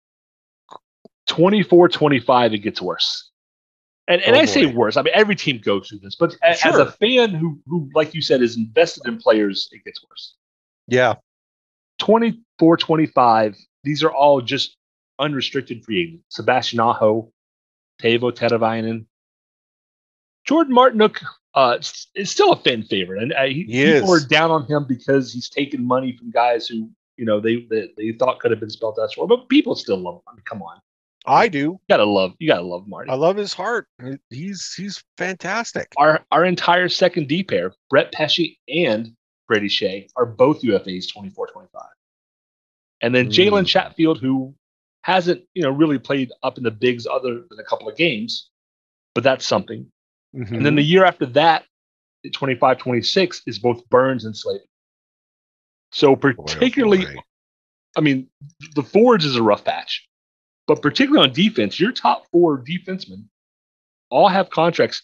24 1.28 1.88
25, 1.88 2.54
it 2.54 2.58
gets 2.58 2.80
worse. 2.80 3.25
And, 4.08 4.22
and 4.22 4.36
oh, 4.36 4.38
I 4.38 4.42
boy. 4.42 4.50
say 4.50 4.66
worse. 4.66 4.96
I 4.96 5.02
mean, 5.02 5.14
every 5.14 5.34
team 5.34 5.58
goes 5.58 5.88
through 5.88 5.98
this, 5.98 6.14
but 6.14 6.32
sure. 6.32 6.72
as 6.72 6.78
a 6.78 6.92
fan 6.92 7.30
who, 7.30 7.58
who, 7.66 7.90
like 7.94 8.14
you 8.14 8.22
said, 8.22 8.40
is 8.40 8.56
invested 8.56 9.06
in 9.06 9.18
players, 9.18 9.68
it 9.72 9.84
gets 9.84 10.04
worse. 10.08 10.34
Yeah. 10.86 11.14
24 11.98 12.76
25, 12.76 13.56
these 13.82 14.04
are 14.04 14.12
all 14.12 14.40
just 14.40 14.76
unrestricted 15.18 15.84
free 15.84 16.02
agents. 16.02 16.24
Sebastian 16.28 16.80
Aho, 16.80 17.32
Teuvo 18.00 18.30
Teravainen. 18.30 19.06
Jordan 20.44 20.74
Martinook 20.74 21.24
uh, 21.54 21.78
is 22.14 22.30
still 22.30 22.52
a 22.52 22.56
fan 22.56 22.84
favorite, 22.84 23.22
and 23.22 23.32
uh, 23.32 23.44
he, 23.44 23.64
he 23.64 23.92
people 23.94 24.14
are 24.14 24.20
down 24.20 24.52
on 24.52 24.66
him 24.66 24.84
because 24.86 25.32
he's 25.32 25.48
taken 25.48 25.84
money 25.84 26.16
from 26.16 26.30
guys 26.30 26.68
who 26.68 26.90
you 27.16 27.24
know, 27.24 27.40
they 27.40 27.66
they, 27.70 27.90
they 27.96 28.12
thought 28.12 28.40
could 28.40 28.50
have 28.50 28.60
been 28.60 28.70
spelled 28.70 28.98
elsewhere, 29.00 29.26
but 29.26 29.48
people 29.48 29.74
still 29.74 29.96
love 29.96 30.16
him. 30.16 30.22
I 30.28 30.34
mean, 30.34 30.42
come 30.44 30.62
on. 30.62 30.80
I 31.26 31.48
do. 31.48 31.58
You 31.58 31.80
gotta 31.88 32.04
love 32.04 32.34
you 32.38 32.48
gotta 32.48 32.62
love 32.62 32.86
Marty. 32.86 33.10
I 33.10 33.14
love 33.14 33.36
his 33.36 33.52
heart. 33.52 33.88
He's 34.30 34.72
he's 34.74 35.02
fantastic. 35.18 35.92
Our 35.96 36.24
our 36.30 36.44
entire 36.44 36.88
second 36.88 37.28
D 37.28 37.42
pair, 37.42 37.72
Brett 37.90 38.12
Pesce 38.12 38.58
and 38.68 39.12
Brady 39.48 39.68
Skjei, 39.68 40.08
are 40.16 40.26
both 40.26 40.62
UFAs 40.62 41.12
24 41.12 41.48
25. 41.48 41.82
And 43.02 43.14
then 43.14 43.26
mm. 43.26 43.30
Jalen 43.30 43.66
Chatfield, 43.66 44.20
who 44.20 44.54
hasn't, 45.02 45.42
you 45.54 45.62
know, 45.62 45.70
really 45.70 45.98
played 45.98 46.32
up 46.42 46.58
in 46.58 46.64
the 46.64 46.70
bigs 46.70 47.06
other 47.06 47.42
than 47.48 47.58
a 47.60 47.64
couple 47.64 47.88
of 47.88 47.96
games, 47.96 48.50
but 49.14 49.22
that's 49.22 49.46
something. 49.46 49.86
Mm-hmm. 50.34 50.54
And 50.54 50.66
then 50.66 50.74
the 50.74 50.82
year 50.82 51.04
after 51.04 51.26
that, 51.26 51.64
25 52.32 52.78
26, 52.78 53.42
is 53.46 53.58
both 53.58 53.88
Burns 53.88 54.24
and 54.24 54.36
Slavin. 54.36 54.62
So 55.92 56.16
particularly, 56.16 57.04
boy, 57.04 57.10
oh 57.10 57.14
boy. 57.14 57.20
I 57.96 58.00
mean, 58.00 58.28
the 58.74 58.82
Fords 58.82 59.24
is 59.24 59.36
a 59.36 59.42
rough 59.42 59.64
patch. 59.64 60.06
But 60.66 60.82
particularly 60.82 61.28
on 61.28 61.34
defense, 61.34 61.78
your 61.78 61.92
top 61.92 62.26
four 62.30 62.58
defensemen 62.58 63.24
all 64.10 64.28
have 64.28 64.50
contracts 64.50 65.02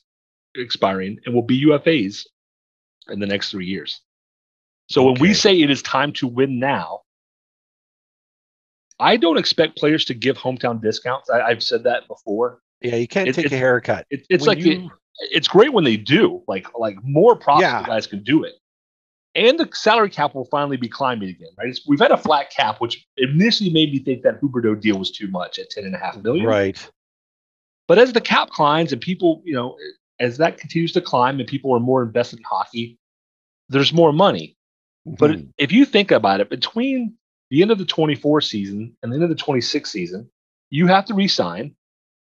expiring 0.56 1.18
and 1.24 1.34
will 1.34 1.42
be 1.42 1.64
UFAs 1.66 2.26
in 3.08 3.20
the 3.20 3.26
next 3.26 3.50
three 3.50 3.66
years. 3.66 4.00
So 4.88 5.02
okay. 5.02 5.12
when 5.12 5.20
we 5.20 5.34
say 5.34 5.60
it 5.60 5.70
is 5.70 5.82
time 5.82 6.12
to 6.14 6.26
win 6.26 6.58
now, 6.58 7.02
I 8.98 9.16
don't 9.16 9.38
expect 9.38 9.76
players 9.76 10.04
to 10.06 10.14
give 10.14 10.36
hometown 10.36 10.80
discounts. 10.80 11.30
I, 11.30 11.48
have 11.48 11.62
said 11.62 11.84
that 11.84 12.06
before. 12.08 12.60
Yeah, 12.80 12.96
you 12.96 13.08
can't 13.08 13.28
it, 13.28 13.34
take 13.34 13.46
it, 13.46 13.52
a 13.52 13.56
haircut. 13.56 14.06
It, 14.10 14.26
it's 14.28 14.46
when 14.46 14.58
like 14.58 14.64
you... 14.64 14.90
it's 15.20 15.48
great 15.48 15.72
when 15.72 15.84
they 15.84 15.96
do. 15.96 16.42
Like 16.46 16.66
like 16.76 16.96
more 17.02 17.36
props 17.36 17.62
yeah. 17.62 17.84
guys 17.84 18.06
can 18.06 18.22
do 18.22 18.44
it 18.44 18.54
and 19.34 19.58
the 19.58 19.68
salary 19.72 20.10
cap 20.10 20.34
will 20.34 20.44
finally 20.46 20.76
be 20.76 20.88
climbing 20.88 21.30
again, 21.30 21.48
right? 21.58 21.68
It's, 21.68 21.86
we've 21.86 22.00
had 22.00 22.10
a 22.10 22.18
flat 22.18 22.50
cap, 22.50 22.80
which 22.80 23.06
initially 23.16 23.70
made 23.70 23.92
me 23.92 23.98
think 23.98 24.22
that 24.22 24.40
Huberdeau 24.40 24.80
deal 24.80 24.98
was 24.98 25.10
too 25.10 25.28
much 25.28 25.58
at 25.58 25.70
ten 25.70 25.84
and 25.84 25.94
a 25.94 25.98
half 25.98 26.16
million. 26.22 26.46
Right. 26.46 26.90
But 27.88 27.98
as 27.98 28.12
the 28.12 28.20
cap 28.20 28.50
climbs 28.50 28.92
and 28.92 29.00
people, 29.00 29.42
you 29.44 29.54
know, 29.54 29.76
as 30.20 30.38
that 30.38 30.58
continues 30.58 30.92
to 30.92 31.00
climb 31.00 31.40
and 31.40 31.48
people 31.48 31.74
are 31.74 31.80
more 31.80 32.02
invested 32.02 32.38
in 32.38 32.44
hockey, 32.44 32.98
there's 33.68 33.92
more 33.92 34.12
money. 34.12 34.56
Mm-hmm. 35.06 35.16
But 35.18 35.40
if 35.58 35.72
you 35.72 35.84
think 35.84 36.10
about 36.10 36.40
it, 36.40 36.48
between 36.48 37.14
the 37.50 37.62
end 37.62 37.70
of 37.70 37.78
the 37.78 37.84
24 37.84 38.40
season 38.40 38.96
and 39.02 39.10
the 39.12 39.16
end 39.16 39.24
of 39.24 39.30
the 39.30 39.34
26 39.34 39.90
season, 39.90 40.30
you 40.70 40.86
have 40.86 41.04
to 41.06 41.14
resign 41.14 41.74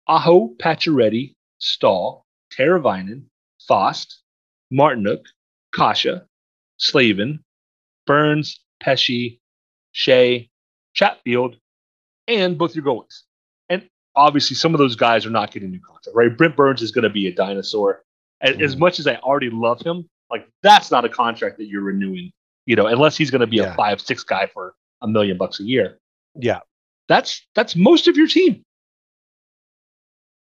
Aho, 0.07 0.53
Pacioretty, 0.61 1.35
Staal, 1.59 2.25
Teravainen, 2.55 3.23
Fast, 3.67 4.21
Martinook, 4.71 5.23
Kase, 5.73 6.21
Slavin, 6.77 7.43
Burns, 8.05 8.59
Pesce, 8.79 9.39
Skjei, 9.93 10.49
Chatfield, 10.93 11.57
and 12.27 12.57
both 12.57 12.75
your 12.75 12.85
goalies. 12.85 13.23
And 13.69 13.87
obviously, 14.15 14.55
some 14.55 14.73
of 14.73 14.79
those 14.79 14.95
guys 14.95 15.25
are 15.25 15.31
not 15.31 15.51
getting 15.51 15.71
new 15.71 15.79
contracts, 15.79 16.09
right? 16.13 16.35
Brent 16.35 16.55
Burns 16.55 16.81
is 16.81 16.91
going 16.91 17.03
to 17.03 17.09
be 17.09 17.27
a 17.27 17.33
dinosaur. 17.33 18.03
Mm. 18.43 18.61
As 18.61 18.77
much 18.77 18.99
as 18.99 19.07
I 19.07 19.15
already 19.15 19.49
love 19.49 19.81
him, 19.81 20.07
like 20.29 20.47
that's 20.63 20.91
not 20.91 21.05
a 21.05 21.09
contract 21.09 21.57
that 21.57 21.65
you're 21.65 21.81
renewing, 21.81 22.31
you 22.65 22.75
know, 22.75 22.87
unless 22.87 23.17
he's 23.17 23.31
going 23.31 23.41
to 23.41 23.47
be 23.47 23.57
yeah. 23.57 23.73
a 23.73 23.75
five, 23.75 23.99
six 23.99 24.23
guy 24.23 24.47
for 24.47 24.75
a 25.01 25.07
million 25.07 25.37
bucks 25.37 25.59
a 25.59 25.63
year. 25.63 25.99
Yeah. 26.35 26.59
That's 27.07 27.45
that's 27.55 27.75
most 27.75 28.07
of 28.07 28.17
your 28.17 28.27
team. 28.27 28.63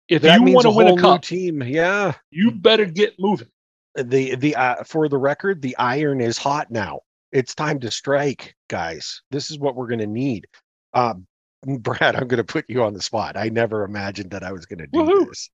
If 0.08 0.22
that 0.22 0.40
you 0.40 0.52
want 0.52 0.64
to 0.64 0.70
win 0.70 0.98
a 0.98 1.00
cup, 1.00 1.22
team, 1.22 1.62
yeah, 1.62 2.12
you 2.30 2.50
better 2.50 2.84
get 2.84 3.14
moving 3.18 3.48
the 3.96 4.34
the 4.34 4.56
uh, 4.56 4.84
for 4.84 5.08
the 5.08 5.18
record, 5.18 5.62
the 5.62 5.76
iron 5.76 6.20
is 6.20 6.38
hot 6.38 6.70
now. 6.70 7.00
It's 7.32 7.54
time 7.54 7.80
to 7.80 7.90
strike, 7.90 8.54
guys. 8.68 9.22
This 9.30 9.50
is 9.50 9.58
what 9.58 9.74
we're 9.74 9.88
going 9.88 10.00
to 10.00 10.06
need. 10.06 10.46
Uh, 10.92 11.14
Brad, 11.66 12.16
I'm 12.16 12.28
going 12.28 12.38
to 12.38 12.44
put 12.44 12.66
you 12.68 12.82
on 12.82 12.94
the 12.94 13.02
spot. 13.02 13.36
I 13.36 13.48
never 13.48 13.84
imagined 13.84 14.30
that 14.30 14.42
I 14.42 14.52
was 14.52 14.66
going 14.66 14.78
to 14.78 14.86
do 14.86 15.00
Woo-hoo. 15.00 15.26
this. 15.26 15.50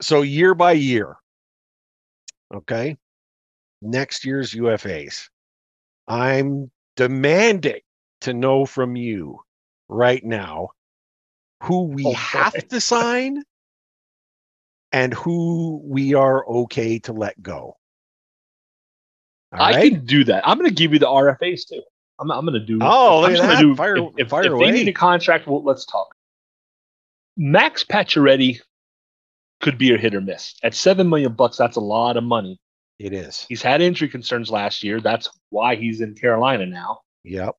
So 0.00 0.22
year 0.22 0.54
by 0.54 0.72
year, 0.72 1.16
okay, 2.54 2.96
next 3.82 4.24
year's 4.24 4.52
UFAs. 4.52 5.28
I'm 6.08 6.70
demanding 6.96 7.80
to 8.22 8.32
know 8.32 8.64
from 8.64 8.96
you 8.96 9.40
right 9.88 10.24
now 10.24 10.68
who 11.62 11.84
we 11.84 12.04
oh, 12.06 12.12
have 12.12 12.54
to 12.68 12.80
sign 12.80 13.42
and 14.96 15.12
who 15.12 15.78
we 15.84 16.14
are 16.14 16.46
okay 16.48 16.98
to 16.98 17.12
let 17.12 17.40
go. 17.42 17.76
All 19.52 19.60
I 19.60 19.72
right? 19.72 19.92
can 19.92 20.06
do 20.06 20.24
that. 20.24 20.48
I'm 20.48 20.56
going 20.56 20.70
to 20.70 20.74
give 20.74 20.94
you 20.94 20.98
the 20.98 21.06
RFAs 21.06 21.68
too. 21.68 21.82
I'm, 22.18 22.30
I'm 22.30 22.46
going 22.46 22.58
to 22.58 22.66
do. 22.66 22.78
Oh, 22.80 23.22
I'm 23.22 23.30
just 23.32 23.42
going 23.42 23.56
to 23.58 23.62
do. 23.62 23.76
Fire, 23.76 23.98
if, 24.16 24.30
fire 24.30 24.46
if, 24.46 24.52
away. 24.52 24.70
they 24.70 24.78
need 24.78 24.88
a 24.88 24.94
contract, 24.94 25.46
well, 25.46 25.62
let's 25.62 25.84
talk. 25.84 26.14
Max 27.36 27.84
Pacioretty 27.84 28.60
could 29.60 29.76
be 29.76 29.92
a 29.92 29.98
hit 29.98 30.14
or 30.14 30.22
miss. 30.22 30.54
At 30.62 30.74
seven 30.74 31.10
million 31.10 31.34
bucks, 31.34 31.58
that's 31.58 31.76
a 31.76 31.80
lot 31.80 32.16
of 32.16 32.24
money. 32.24 32.58
It 32.98 33.12
is. 33.12 33.44
He's 33.50 33.60
had 33.60 33.82
injury 33.82 34.08
concerns 34.08 34.48
last 34.48 34.82
year. 34.82 35.02
That's 35.02 35.28
why 35.50 35.76
he's 35.76 36.00
in 36.00 36.14
Carolina 36.14 36.64
now. 36.64 37.00
Yep. 37.24 37.54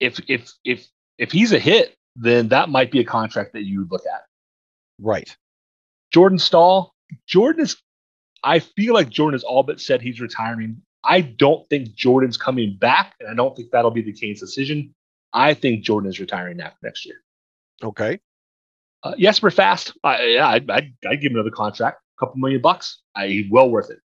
If 0.00 0.20
if 0.26 0.50
if 0.64 0.88
if 1.18 1.30
he's 1.30 1.52
a 1.52 1.60
hit, 1.60 1.94
then 2.16 2.48
that 2.48 2.68
might 2.68 2.90
be 2.90 2.98
a 2.98 3.04
contract 3.04 3.52
that 3.52 3.62
you 3.62 3.78
would 3.78 3.92
look 3.92 4.06
at. 4.12 4.22
Right. 4.98 5.36
Jordan 6.12 6.38
Staal, 6.38 6.94
Jordan 7.26 7.62
is, 7.62 7.76
I 8.42 8.58
feel 8.58 8.94
like 8.94 9.08
Jordan 9.08 9.34
has 9.34 9.44
all 9.44 9.62
but 9.62 9.80
said 9.80 10.02
he's 10.02 10.20
retiring. 10.20 10.82
I 11.04 11.20
don't 11.22 11.68
think 11.70 11.94
Jordan's 11.94 12.36
coming 12.36 12.76
back, 12.78 13.14
and 13.20 13.28
I 13.28 13.34
don't 13.34 13.56
think 13.56 13.70
that'll 13.70 13.90
be 13.90 14.02
the 14.02 14.12
Canes' 14.12 14.40
decision. 14.40 14.94
I 15.32 15.54
think 15.54 15.84
Jordan 15.84 16.10
is 16.10 16.20
retiring 16.20 16.60
after 16.60 16.78
next 16.82 17.06
year. 17.06 17.16
Okay. 17.82 18.20
Uh, 19.02 19.14
Jesper 19.16 19.50
Fast, 19.50 19.96
I, 20.04 20.24
yeah, 20.24 20.48
I'd, 20.48 20.70
I'd, 20.70 20.92
I'd, 21.08 21.20
give 21.20 21.32
him 21.32 21.36
another 21.36 21.50
contract, 21.50 22.02
a 22.18 22.20
couple 22.20 22.38
million 22.38 22.60
bucks. 22.60 23.00
I 23.16 23.48
well 23.50 23.70
worth 23.70 23.90
it. 23.90 24.00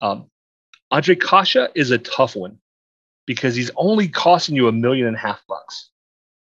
Um, 0.00 0.30
Ondrej 0.92 1.20
Kase 1.20 1.68
is 1.74 1.90
a 1.90 1.98
tough 1.98 2.36
one 2.36 2.58
because 3.26 3.56
he's 3.56 3.72
only 3.76 4.06
costing 4.06 4.54
you 4.54 4.68
a 4.68 4.72
million 4.72 5.08
and 5.08 5.16
a 5.16 5.18
half 5.18 5.42
bucks, 5.48 5.90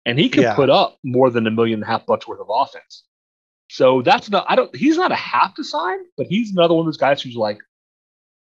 and 0.05 0.19
he 0.19 0.29
can 0.29 0.43
yeah. 0.43 0.55
put 0.55 0.69
up 0.69 0.99
more 1.05 1.31
than 1.31 1.47
a 1.47 1.51
million 1.51 1.75
and 1.75 1.85
a 1.85 1.87
half 1.87 2.07
bucks 2.07 2.27
worth 2.27 2.41
of 2.41 2.49
offense. 2.51 3.05
So 3.71 4.03
that's 4.03 4.29
not 4.29 4.47
I 4.49 4.57
don't 4.57 4.75
he's 4.75 4.97
not 4.97 5.13
a 5.13 5.15
have 5.15 5.55
to 5.55 5.63
sign, 5.63 6.01
but 6.17 6.27
he's 6.27 6.51
another 6.51 6.75
one 6.75 6.81
of 6.81 6.87
those 6.87 6.97
guys 6.97 7.23
who's 7.23 7.37
like, 7.37 7.59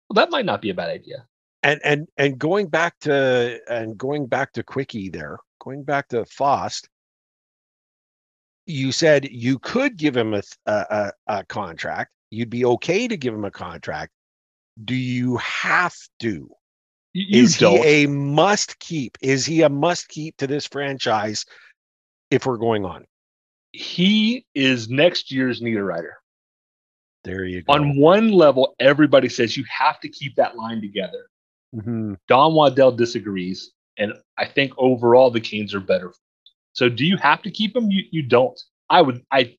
well, 0.09 0.15
that 0.15 0.32
might 0.32 0.45
not 0.45 0.61
be 0.61 0.69
a 0.69 0.73
bad 0.73 0.89
idea. 0.89 1.25
And 1.63 1.82
and 1.84 2.07
and 2.17 2.39
going 2.39 2.67
back 2.67 2.97
to 3.01 3.59
and 3.69 3.97
going 3.97 4.28
back 4.28 4.53
to 4.53 4.63
Quickie 4.63 5.09
there, 5.09 5.38
going 5.59 5.84
back 5.84 6.07
to 6.09 6.23
Fost, 6.23 6.88
you 8.65 8.93
said 8.93 9.28
you 9.30 9.59
could 9.59 9.97
give 9.97 10.15
him 10.15 10.34
a, 10.34 10.41
a, 10.65 11.11
a 11.28 11.43
contract. 11.43 12.11
You'd 12.30 12.49
be 12.49 12.63
okay 12.63 13.09
to 13.09 13.17
give 13.17 13.34
him 13.34 13.43
a 13.43 13.51
contract. 13.51 14.13
Do 14.86 14.95
you 14.95 15.36
have 15.38 15.95
to? 16.19 16.49
You 17.11 17.43
is 17.43 17.57
don't. 17.57 17.84
he 17.84 18.05
a 18.05 18.07
must 18.07 18.80
keep? 18.80 19.17
Is 19.21 19.45
he 19.45 19.63
a 19.63 19.69
must 19.69 20.07
keep 20.07 20.38
to 20.38 20.47
this 20.47 20.67
franchise 20.67 21.45
if 22.32 22.45
we're 22.45 22.55
going 22.55 22.86
on? 22.86 23.05
He 23.78 24.45
is 24.55 24.89
next 24.89 25.32
year's 25.32 25.61
Niederreiter. 25.61 26.13
There 27.23 27.45
you 27.45 27.61
go. 27.61 27.73
On 27.73 27.97
one 27.97 28.32
level, 28.32 28.75
everybody 28.80 29.30
says 29.30 29.55
you 29.55 29.65
have 29.69 29.99
to 29.99 30.09
keep 30.09 30.36
that 30.36 30.55
line 30.55 30.82
together. 30.82 31.28
Mm-hmm. 31.75 32.13
Don 32.28 32.53
Waddell 32.53 32.93
disagrees, 32.93 33.71
and 33.97 34.13
I 34.38 34.45
think 34.45 34.73
overall 34.78 35.30
the 35.30 35.41
Canes 35.41 35.75
are 35.75 35.80
better. 35.80 36.13
So, 36.73 36.89
do 36.89 37.05
you 37.05 37.17
have 37.17 37.41
to 37.43 37.51
keep 37.51 37.75
him? 37.75 37.91
You 37.91 38.03
you 38.11 38.23
don't. 38.23 38.59
I 38.89 39.01
would. 39.01 39.23
I 39.32 39.55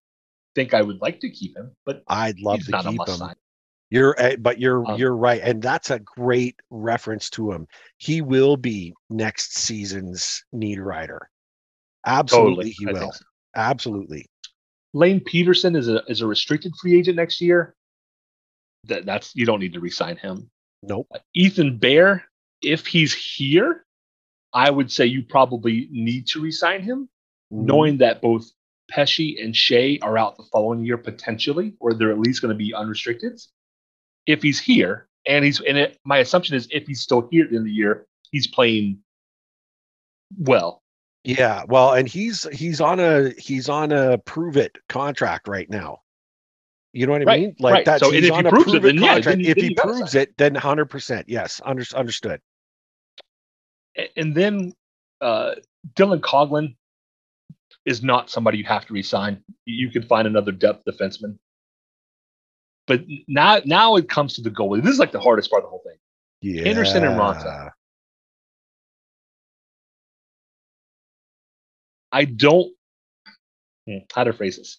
think 0.54 0.74
I 0.74 0.82
would 0.82 1.00
like 1.00 1.20
to 1.20 1.30
keep 1.30 1.56
him, 1.56 1.70
but 1.84 2.02
I'd 2.08 2.40
love 2.40 2.64
to 2.64 2.72
keep 2.82 3.08
him. 3.08 3.16
Sign. 3.16 3.34
You're, 3.90 4.14
eh, 4.18 4.36
but 4.38 4.58
you're 4.58 4.84
um, 4.90 4.98
you're 4.98 5.16
right, 5.16 5.40
and 5.42 5.62
that's 5.62 5.90
a 5.90 5.98
great 5.98 6.56
reference 6.70 7.30
to 7.30 7.52
him. 7.52 7.68
He 7.98 8.20
will 8.20 8.56
be 8.56 8.94
next 9.10 9.56
season's 9.58 10.44
Niederreiter. 10.54 11.20
Absolutely, 12.04 12.72
totally, 12.72 12.76
he 12.78 12.86
will. 12.86 13.12
So. 13.12 13.24
Absolutely. 13.58 14.24
Lane 14.94 15.20
Pederson 15.20 15.76
is 15.76 15.88
a 15.88 16.02
is 16.06 16.20
a 16.20 16.26
restricted 16.26 16.72
free 16.80 16.96
agent 16.98 17.16
next 17.16 17.40
year. 17.40 17.74
That 18.84 19.04
that's 19.04 19.34
you 19.34 19.44
don't 19.44 19.60
need 19.60 19.74
to 19.74 19.80
resign 19.80 20.16
him. 20.16 20.48
Nope. 20.82 21.08
Uh, 21.12 21.18
Ethan 21.34 21.76
Bear, 21.76 22.24
if 22.62 22.86
he's 22.86 23.12
here, 23.12 23.84
I 24.54 24.70
would 24.70 24.92
say 24.92 25.06
you 25.06 25.24
probably 25.24 25.88
need 25.90 26.28
to 26.28 26.40
resign 26.40 26.82
him, 26.82 27.08
mm. 27.52 27.64
knowing 27.64 27.98
that 27.98 28.22
both 28.22 28.48
Pesce 28.90 29.36
and 29.42 29.52
Skjei 29.52 29.98
are 30.02 30.16
out 30.16 30.36
the 30.36 30.44
following 30.52 30.84
year 30.84 30.96
potentially, 30.96 31.74
or 31.80 31.92
they're 31.92 32.12
at 32.12 32.20
least 32.20 32.40
going 32.40 32.54
to 32.54 32.58
be 32.58 32.72
unrestricted. 32.72 33.40
If 34.26 34.40
he's 34.40 34.60
here, 34.60 35.08
and 35.26 35.44
he's 35.44 35.60
and 35.60 35.76
it, 35.76 35.98
my 36.04 36.18
assumption 36.18 36.54
is 36.54 36.68
if 36.70 36.86
he's 36.86 37.00
still 37.00 37.28
here 37.30 37.44
at 37.44 37.50
the 37.50 37.56
end 37.56 37.62
of 37.62 37.66
the 37.66 37.72
year, 37.72 38.06
he's 38.30 38.46
playing 38.46 39.00
well. 40.38 40.80
Yeah, 41.24 41.64
well, 41.68 41.92
and 41.94 42.08
he's 42.08 42.46
he's 42.52 42.80
on 42.80 43.00
a 43.00 43.30
he's 43.30 43.68
on 43.68 43.92
a 43.92 44.18
prove 44.18 44.56
it 44.56 44.76
contract 44.88 45.48
right 45.48 45.68
now. 45.68 46.00
You 46.92 47.06
know 47.06 47.12
what 47.12 47.22
I 47.22 47.24
right, 47.24 47.40
mean? 47.40 47.56
Like 47.58 47.72
right. 47.74 47.84
that. 47.84 48.00
So, 48.00 48.10
he's 48.10 48.30
on 48.30 48.44
he 48.44 48.48
a 48.48 48.50
prove 48.50 48.74
it, 48.74 48.82
then, 48.82 48.96
yeah, 48.96 49.18
then, 49.20 49.40
if 49.40 49.56
then 49.56 49.64
he 49.64 49.74
proves 49.74 50.14
it, 50.14 50.36
then 50.38 50.54
hundred 50.54 50.86
percent, 50.86 51.28
yes, 51.28 51.60
under, 51.64 51.84
understood. 51.94 52.40
And 54.16 54.34
then 54.34 54.72
uh, 55.20 55.56
Dylan 55.94 56.20
Coghlan 56.20 56.76
is 57.84 58.02
not 58.02 58.30
somebody 58.30 58.58
you 58.58 58.64
have 58.64 58.86
to 58.86 58.92
resign. 58.92 59.42
You 59.64 59.90
can 59.90 60.02
find 60.02 60.26
another 60.26 60.52
depth 60.52 60.84
defenseman. 60.86 61.38
But 62.86 63.04
now, 63.26 63.60
now 63.64 63.96
it 63.96 64.08
comes 64.08 64.34
to 64.34 64.42
the 64.42 64.50
goalie. 64.50 64.82
This 64.82 64.92
is 64.92 64.98
like 64.98 65.12
the 65.12 65.20
hardest 65.20 65.50
part 65.50 65.62
of 65.62 65.66
the 65.66 65.70
whole 65.70 65.82
thing. 65.84 65.98
Yeah. 66.40 66.68
Anderson 66.68 67.04
and 67.04 67.18
Raanta. 67.18 67.70
I 72.12 72.24
don't. 72.24 72.72
Hmm, 73.86 73.98
how 74.14 74.24
to 74.24 74.32
phrase 74.32 74.56
this? 74.56 74.78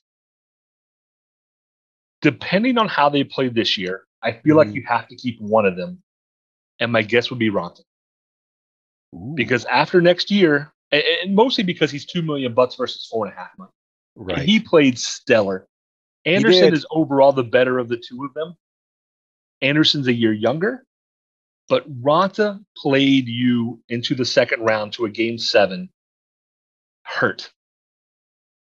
Depending 2.21 2.77
on 2.77 2.87
how 2.87 3.09
they 3.09 3.23
play 3.23 3.49
this 3.49 3.77
year, 3.77 4.03
I 4.21 4.33
feel 4.33 4.57
mm-hmm. 4.57 4.57
like 4.57 4.75
you 4.75 4.83
have 4.87 5.07
to 5.07 5.15
keep 5.15 5.39
one 5.39 5.65
of 5.65 5.75
them, 5.75 6.01
and 6.79 6.91
my 6.91 7.01
guess 7.01 7.29
would 7.29 7.39
be 7.39 7.49
Raanta. 7.49 7.81
Because 9.35 9.65
after 9.65 10.01
next 10.01 10.29
year, 10.29 10.71
and, 10.91 11.03
and, 11.23 11.35
mostly 11.35 11.63
because 11.63 11.91
he's 11.91 12.05
two 12.05 12.21
million 12.21 12.53
bucks 12.53 12.75
versus 12.75 13.07
four 13.09 13.25
and 13.25 13.33
a 13.33 13.37
half. 13.37 13.49
Right. 14.15 14.37
And 14.37 14.47
he 14.47 14.59
played 14.59 14.99
stellar. 14.99 15.65
Anderson 16.25 16.73
is 16.73 16.85
overall 16.91 17.31
the 17.31 17.43
better 17.43 17.79
of 17.79 17.87
the 17.87 17.97
two 17.97 18.25
of 18.25 18.33
them. 18.33 18.55
Anderson's 19.61 20.07
a 20.07 20.13
year 20.13 20.33
younger, 20.33 20.85
but 21.67 21.89
Raanta 22.01 22.63
played 22.77 23.27
you 23.27 23.81
into 23.89 24.15
the 24.15 24.25
second 24.25 24.61
round 24.61 24.93
to 24.93 25.05
a 25.05 25.09
game 25.09 25.37
seven 25.37 25.89
hurt, 27.09 27.51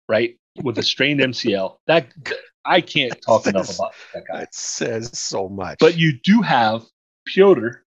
right? 0.10 0.38
With 0.62 0.78
a 0.78 0.84
strained 0.84 1.20
MCL. 1.20 1.78
That 1.88 2.08
I 2.66 2.82
can't 2.82 3.20
talk 3.22 3.44
says, 3.44 3.54
enough 3.54 3.76
about 3.76 3.94
that 4.14 4.24
guy. 4.28 4.42
It 4.42 4.54
says 4.54 5.18
so 5.18 5.50
much. 5.50 5.80
But 5.80 5.98
you 5.98 6.14
do 6.24 6.42
have 6.42 6.84
Piotr 7.26 7.84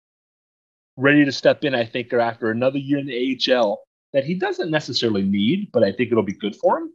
ready 0.97 1.25
to 1.25 1.33
step 1.33 1.65
in, 1.65 1.75
I 1.75 1.85
think, 1.85 2.13
or 2.13 2.21
after 2.21 2.51
another 2.51 2.79
year 2.79 2.99
in 2.99 3.07
the 3.07 3.53
AHL 3.55 3.83
that 4.13 4.25
he 4.25 4.35
doesn't 4.35 4.71
necessarily 4.71 5.23
need, 5.23 5.71
but 5.73 5.83
I 5.83 5.93
think 5.93 6.11
it'll 6.11 6.23
be 6.23 6.33
good 6.33 6.57
for 6.57 6.79
him. 6.79 6.93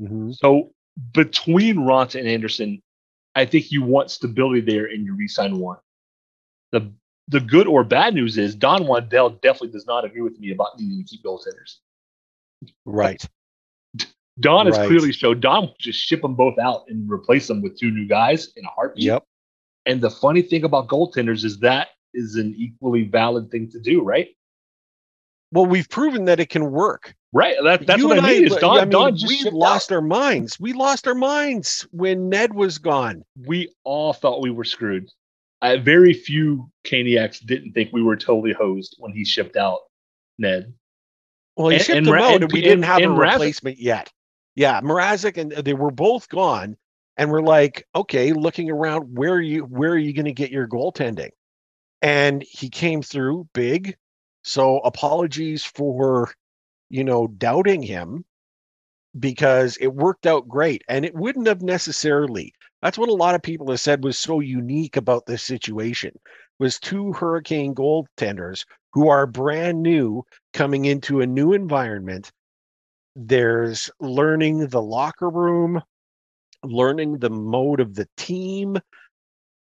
Mm-hmm. 0.00 0.32
So 0.32 0.72
between 1.12 1.76
Raanta 1.76 2.18
and 2.18 2.28
Anderson, 2.28 2.82
I 3.34 3.44
think 3.44 3.70
you 3.70 3.82
want 3.82 4.10
stability 4.10 4.62
there 4.62 4.86
and 4.86 5.04
you 5.04 5.14
resign 5.14 5.58
one. 5.58 5.78
The 6.72 6.90
the 7.28 7.40
good 7.40 7.66
or 7.66 7.82
bad 7.82 8.14
news 8.14 8.38
is 8.38 8.54
Don 8.54 8.86
Waddell 8.86 9.30
definitely 9.30 9.70
does 9.70 9.86
not 9.86 10.04
agree 10.04 10.20
with 10.20 10.38
me 10.38 10.52
about 10.52 10.78
needing 10.78 11.04
to 11.04 11.10
keep 11.10 11.24
goaltenders. 11.24 11.78
Right. 12.84 13.24
Don 14.40 14.66
has 14.66 14.76
right. 14.76 14.86
clearly 14.86 15.12
showed 15.12 15.40
Don 15.40 15.62
will 15.62 15.76
just 15.78 15.98
ship 15.98 16.20
them 16.22 16.34
both 16.34 16.58
out 16.58 16.84
and 16.88 17.10
replace 17.10 17.46
them 17.46 17.62
with 17.62 17.78
two 17.78 17.90
new 17.90 18.06
guys 18.06 18.52
in 18.56 18.64
a 18.64 18.68
heartbeat. 18.68 19.04
Yep. 19.04 19.24
And 19.86 20.00
the 20.00 20.10
funny 20.10 20.42
thing 20.42 20.64
about 20.64 20.88
goaltenders 20.88 21.44
is 21.44 21.58
that 21.60 21.88
is 22.12 22.36
an 22.36 22.54
equally 22.56 23.04
valid 23.04 23.50
thing 23.50 23.70
to 23.70 23.80
do, 23.80 24.02
right? 24.02 24.28
Well, 25.52 25.66
we've 25.66 25.88
proven 25.88 26.24
that 26.26 26.40
it 26.40 26.50
can 26.50 26.70
work. 26.70 27.14
Right. 27.32 27.56
That, 27.62 27.86
that's 27.86 28.00
you 28.00 28.08
what 28.08 28.18
I 28.18 28.22
mean. 28.22 28.44
I, 28.44 28.46
is 28.46 28.56
Don, 28.56 28.78
I 28.78 28.80
mean, 28.80 28.90
Don 28.90 29.14
we 29.26 29.50
lost 29.50 29.92
out. 29.92 29.96
our 29.96 30.02
minds. 30.02 30.58
We 30.58 30.72
lost 30.72 31.06
our 31.06 31.14
minds 31.14 31.86
when 31.92 32.28
Ned 32.28 32.54
was 32.54 32.78
gone. 32.78 33.22
We 33.46 33.72
all 33.84 34.12
thought 34.12 34.42
we 34.42 34.50
were 34.50 34.64
screwed. 34.64 35.08
Uh, 35.62 35.76
very 35.78 36.12
few 36.12 36.70
Caniacs 36.84 37.44
didn't 37.44 37.72
think 37.72 37.92
we 37.92 38.02
were 38.02 38.16
totally 38.16 38.52
hosed 38.52 38.96
when 38.98 39.12
he 39.12 39.24
shipped 39.24 39.56
out 39.56 39.78
Ned. 40.38 40.74
Well, 41.56 41.68
he 41.68 41.76
and, 41.76 41.84
shipped 41.84 41.98
and, 41.98 42.06
them 42.06 42.14
out, 42.14 42.34
and, 42.34 42.42
and 42.44 42.52
we 42.52 42.60
didn't 42.60 42.84
have 42.84 43.02
a 43.02 43.08
replacement 43.08 43.78
yet. 43.78 44.12
Yeah, 44.54 44.80
Mrazek 44.80 45.36
and 45.36 45.52
uh, 45.52 45.62
they 45.62 45.74
were 45.74 45.90
both 45.90 46.28
gone, 46.28 46.76
and 47.16 47.30
we're 47.30 47.42
like, 47.42 47.86
okay, 47.94 48.32
looking 48.32 48.70
around, 48.70 49.16
where 49.16 49.32
are 49.32 49.40
you? 49.40 49.62
Where 49.62 49.92
are 49.92 49.98
you 49.98 50.12
going 50.12 50.26
to 50.26 50.32
get 50.32 50.50
your 50.50 50.68
goaltending? 50.68 51.30
And 52.02 52.42
he 52.42 52.68
came 52.68 53.02
through 53.02 53.48
big. 53.54 53.96
So 54.42 54.78
apologies 54.78 55.64
for, 55.64 56.32
you 56.88 57.04
know, 57.04 57.26
doubting 57.26 57.82
him 57.82 58.24
because 59.18 59.76
it 59.78 59.88
worked 59.88 60.26
out 60.26 60.46
great, 60.48 60.82
and 60.88 61.04
it 61.04 61.14
wouldn't 61.14 61.48
have 61.48 61.62
necessarily. 61.62 62.52
That's 62.82 62.98
what 62.98 63.08
a 63.08 63.14
lot 63.14 63.34
of 63.34 63.42
people 63.42 63.70
have 63.70 63.80
said 63.80 64.04
was 64.04 64.18
so 64.18 64.40
unique 64.40 64.96
about 64.96 65.26
this 65.26 65.42
situation 65.42 66.12
was 66.58 66.78
two 66.78 67.12
hurricane 67.12 67.74
goaltenders 67.74 68.64
who 68.96 69.10
are 69.10 69.26
brand 69.26 69.82
new 69.82 70.24
coming 70.54 70.86
into 70.86 71.20
a 71.20 71.26
new 71.26 71.52
environment. 71.52 72.32
There's 73.14 73.90
learning 74.00 74.68
the 74.68 74.80
locker 74.80 75.28
room, 75.28 75.82
learning 76.64 77.18
the 77.18 77.28
mode 77.28 77.80
of 77.80 77.94
the 77.94 78.08
team, 78.16 78.78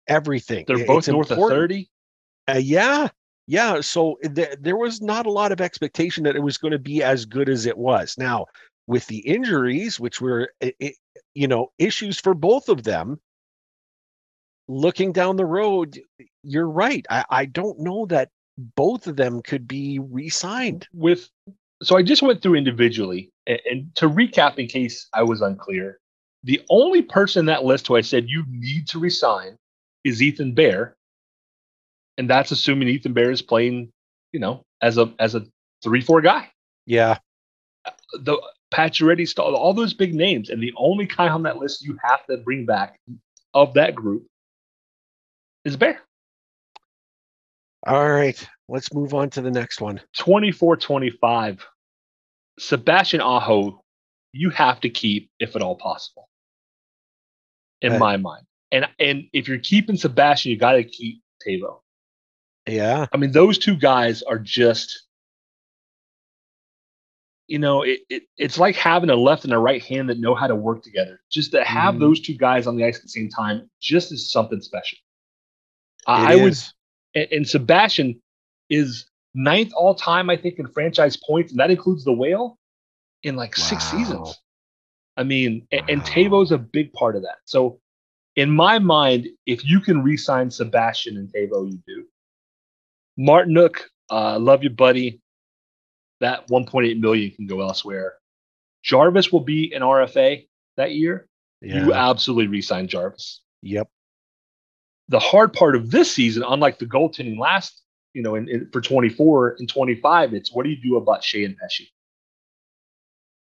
everything. 0.07 0.65
They're 0.67 0.87
both 0.87 1.01
it's 1.01 1.09
north 1.09 1.31
important. 1.31 1.61
of 1.61 1.63
30. 1.63 1.91
Uh, 2.49 2.53
yeah. 2.55 3.09
Yeah. 3.47 3.83
So 3.83 4.17
eh, 4.25 4.29
th- 4.29 4.57
there 4.63 4.79
was 4.79 5.03
not 5.03 5.27
a 5.27 5.31
lot 5.31 5.53
of 5.53 5.61
expectation 5.61 6.25
that 6.25 6.35
it 6.35 6.43
was 6.43 6.57
going 6.57 6.73
to 6.73 6.79
be 6.79 7.03
as 7.03 7.27
good 7.27 7.51
as 7.51 7.67
it 7.67 7.77
was. 7.77 8.17
Now, 8.17 8.47
with 8.87 9.07
the 9.09 9.19
injuries, 9.19 10.01
which 10.01 10.23
were, 10.23 10.51
eh, 10.63 10.71
eh, 10.81 10.93
you 11.35 11.49
know, 11.49 11.71
issues 11.77 12.19
for 12.19 12.33
both 12.33 12.71
of 12.71 12.83
them, 12.83 13.21
looking 14.69 15.13
down 15.13 15.37
the 15.37 15.45
road, 15.45 16.01
you're 16.43 16.71
right. 16.71 17.05
I, 17.11 17.27
I 17.29 17.45
don't 17.45 17.81
know 17.81 18.07
that 18.07 18.31
both 18.77 19.07
of 19.07 19.17
them 19.17 19.41
could 19.43 19.67
be 19.67 19.99
re-signed. 19.99 20.87
With 20.93 21.29
so 21.81 21.97
i 21.97 22.03
just 22.03 22.23
went 22.23 22.43
through 22.43 22.57
individually 22.57 23.31
and, 23.47 23.61
and, 23.71 23.95
to 23.95 24.09
recap 24.09 24.59
in 24.59 24.67
case 24.67 25.07
i 25.15 25.23
was 25.23 25.41
unclear 25.41 26.01
the 26.43 26.61
only 26.71 27.03
person 27.03 27.39
in 27.39 27.47
that 27.47 27.65
list 27.65 27.87
who 27.87 27.95
i 27.95 28.01
said 28.01 28.29
you 28.29 28.45
need 28.49 28.89
to 28.89 28.99
resign 28.99 29.57
is 30.05 30.23
ethan 30.23 30.55
bear. 30.55 30.97
And 32.17 32.29
that's 32.29 32.51
assuming 32.51 32.89
ethan 32.89 33.13
bear 33.13 33.31
is 33.31 33.43
playing 33.43 33.91
you 34.33 34.41
know 34.41 34.63
as 34.83 34.99
a 34.99 35.13
as 35.19 35.35
a 35.35 35.47
three 35.83 36.01
four 36.01 36.21
guy. 36.21 36.51
Yeah. 36.87 37.19
Uh, 37.85 37.91
the 38.21 38.41
Pacioretty, 38.73 39.27
all 39.39 39.73
those 39.73 39.95
big 39.95 40.15
names, 40.15 40.51
and 40.51 40.63
the 40.63 40.75
only 40.77 41.07
guy 41.07 41.29
on 41.29 41.43
that 41.45 41.57
list 41.57 41.83
you 41.83 41.97
have 42.03 42.27
to 42.27 42.37
bring 42.39 42.67
back 42.67 42.99
of 43.55 43.73
that 43.75 43.95
group 43.95 44.27
is 45.65 45.77
Bear. 45.77 46.03
All 47.89 48.11
right, 48.11 48.47
let's 48.69 48.93
move 48.93 49.15
on 49.15 49.31
to 49.31 49.41
the 49.41 49.51
next 49.51 49.81
one. 49.81 50.01
24 50.19 50.77
25. 50.77 51.67
Sebastian 52.59 53.21
Aho, 53.21 53.83
you 54.33 54.51
have 54.51 54.81
to 54.81 54.91
keep 54.91 55.31
if 55.41 55.57
at 55.57 55.63
all 55.63 55.77
possible, 55.77 56.29
in 57.81 57.99
my 57.99 58.17
mind. 58.17 58.45
And 58.71 58.87
and 58.99 59.25
if 59.33 59.49
you're 59.49 59.59
keeping 59.59 59.97
Sebastian, 59.97 60.51
you 60.51 60.59
got 60.59 60.73
to 60.73 60.85
keep 60.85 61.23
Teuvo. 61.47 61.81
Yeah. 62.67 63.07
I 63.13 63.17
mean, 63.17 63.33
those 63.33 63.57
two 63.57 63.77
guys 63.77 64.21
are 64.23 64.39
just, 64.39 65.07
you 67.47 67.59
know, 67.59 67.83
it, 67.83 68.01
it 68.11 68.25
it's 68.37 68.59
like 68.59 68.77
having 68.77 69.09
a 69.09 69.17
left 69.17 69.45
and 69.45 69.55
a 69.55 69.59
right 69.59 69.83
hand 69.83 70.11
that 70.11 70.19
know 70.19 70.35
how 70.35 70.47
to 70.47 70.55
work 70.55 70.83
together. 70.83 71.21
Just 71.31 71.53
to 71.53 71.65
have 71.65 71.95
mm. 71.95 72.01
those 72.01 72.21
two 72.21 72.37
guys 72.37 72.67
on 72.67 72.77
the 72.77 72.85
ice 72.85 72.97
at 72.97 73.03
the 73.03 73.09
same 73.09 73.31
time 73.31 73.71
just 73.81 74.13
is 74.13 74.31
something 74.31 74.61
special. 74.61 74.99
I 76.07 76.35
is. 76.35 76.41
would 76.43 76.78
and, 77.15 77.29
and 77.31 77.49
Sebastian 77.49 78.21
is 78.71 79.07
ninth 79.35 79.73
all 79.75 79.95
time, 79.95 80.31
I 80.31 80.37
think, 80.37 80.59
in 80.59 80.67
franchise 80.69 81.17
points, 81.17 81.53
and 81.53 81.61
that 81.61 81.71
includes 81.71 82.05
the 82.05 82.13
whale 82.13 82.59
in 83.23 83.37
like 83.37 83.57
wow. 83.57 83.65
six 83.65 83.85
seasons. 83.85 84.39
I 85.17 85.25
mean, 85.25 85.67
wow. 85.73 85.79
and, 85.81 85.91
and 85.91 86.03
Teuvo's 86.03 86.53
a 86.53 86.59
big 86.59 86.93
part 86.93 87.17
of 87.17 87.23
that. 87.23 87.39
So, 87.45 87.81
in 88.37 88.51
my 88.51 88.79
mind, 88.79 89.29
if 89.47 89.65
you 89.65 89.81
can 89.81 90.03
re-sign 90.03 90.51
Sebastian 90.51 91.17
and 91.17 91.29
Teuvo, 91.33 91.71
you 91.71 91.81
do. 91.87 92.05
Martinook, 93.19 93.81
uh, 94.11 94.39
love 94.39 94.63
you, 94.63 94.71
buddy. 94.71 95.21
That 96.21 96.49
1.8 96.49 97.01
million 97.01 97.31
can 97.33 97.47
go 97.47 97.61
elsewhere. 97.61 98.15
Jarvis 98.83 99.33
will 99.33 99.41
be 99.41 99.73
an 99.73 99.83
RFA 99.83 100.47
that 100.77 100.93
year. 100.93 101.29
Yeah. 101.61 101.85
You 101.85 101.93
absolutely 101.95 102.47
re-sign 102.47 102.87
Jarvis. 102.87 103.41
Yep 103.63 103.89
the 105.09 105.19
hard 105.19 105.53
part 105.53 105.75
of 105.75 105.91
this 105.91 106.13
season, 106.13 106.45
unlike 106.47 106.79
the 106.79 106.87
goaltending 106.87 107.39
last, 107.39 107.83
you 108.13 108.23
know, 108.23 108.35
in, 108.35 108.49
in, 108.49 108.69
for 108.71 108.81
24 108.81 109.57
and 109.59 109.69
25, 109.69 110.35
it's 110.35 110.53
what 110.53 110.65
do 110.65 110.71
you 110.71 110.81
do 110.83 110.97
about 110.97 111.23
Skjei 111.23 111.45
and 111.45 111.57
Pesce? 111.57 111.91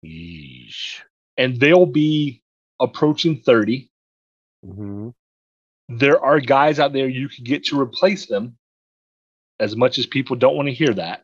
Yeesh. 0.05 1.01
And 1.37 1.59
they'll 1.59 1.85
be 1.85 2.41
approaching 2.79 3.41
30. 3.41 3.89
Mm-hmm. 4.65 5.09
There 5.89 6.23
are 6.23 6.39
guys 6.39 6.79
out 6.79 6.93
there 6.93 7.07
you 7.07 7.29
can 7.29 7.43
get 7.43 7.65
to 7.65 7.79
replace 7.79 8.27
them, 8.27 8.57
as 9.59 9.75
much 9.75 9.97
as 9.97 10.05
people 10.05 10.35
don't 10.35 10.55
want 10.55 10.67
to 10.67 10.73
hear 10.73 10.93
that. 10.93 11.23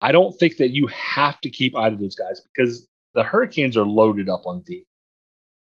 I 0.00 0.12
don't 0.12 0.36
think 0.38 0.56
that 0.58 0.70
you 0.70 0.86
have 0.88 1.40
to 1.42 1.50
keep 1.50 1.76
either 1.76 1.94
of 1.94 2.00
those 2.00 2.16
guys 2.16 2.40
because 2.40 2.88
the 3.14 3.22
Hurricanes 3.22 3.76
are 3.76 3.86
loaded 3.86 4.28
up 4.28 4.46
on 4.46 4.60
D. 4.62 4.86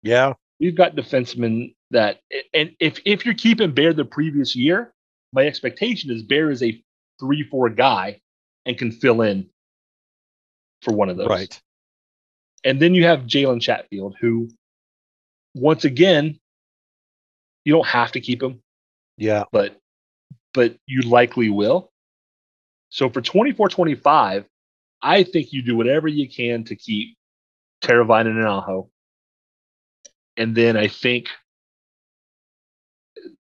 Yeah. 0.03 0.35
We've 0.61 0.77
got 0.77 0.95
defensemen 0.95 1.75
that 1.95 2.21
and 2.53 2.73
if 2.81 3.01
if 3.05 3.25
you're 3.25 3.35
keeping 3.35 3.73
Bear 3.73 3.93
the 3.93 4.05
previous 4.05 4.55
year, 4.55 4.93
my 5.33 5.47
expectation 5.47 6.11
is 6.11 6.23
Bear 6.23 6.51
is 6.51 6.63
a 6.63 6.81
three 7.19 7.43
four 7.43 7.71
guy 7.71 8.21
and 8.67 8.77
can 8.77 8.93
fill 8.93 9.23
in 9.23 9.49
for 10.83 10.95
one 10.95 11.09
of 11.09 11.17
those. 11.17 11.29
Right. 11.29 11.61
And 12.65 12.81
then 12.81 12.95
you 12.95 13.05
have 13.05 13.21
Jalen 13.21 13.61
Chatfield, 13.61 14.17
who 14.21 14.49
once 15.55 15.85
again, 15.85 16.39
you 17.65 17.73
don't 17.73 17.87
have 17.87 18.13
to 18.13 18.21
keep 18.21 18.43
him. 18.43 18.61
Yeah. 19.17 19.45
But 19.53 19.79
but 20.53 20.77
you 20.87 21.03
likely 21.03 21.51
will. 21.51 21.91
So 22.91 23.11
for 23.11 23.21
24 23.21 23.69
25, 23.69 24.45
I 25.03 25.23
think 25.25 25.53
you 25.53 25.63
do 25.63 25.77
whatever 25.77 26.09
you 26.09 26.29
can 26.29 26.65
to 26.65 26.77
keep 26.77 27.17
Teravainen 27.83 28.37
and 28.39 28.47
Aho. 28.47 28.89
And 30.37 30.55
then 30.55 30.77
I 30.77 30.89
think, 30.89 31.29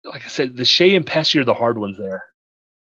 like 0.04 0.26
I 0.26 0.28
said, 0.28 0.58
the 0.58 0.64
Skjei 0.64 0.96
and 0.96 1.06
Pesce 1.06 1.36
are 1.36 1.46
the 1.46 1.54
hard 1.54 1.78
ones 1.78 1.98
there. 1.98 2.26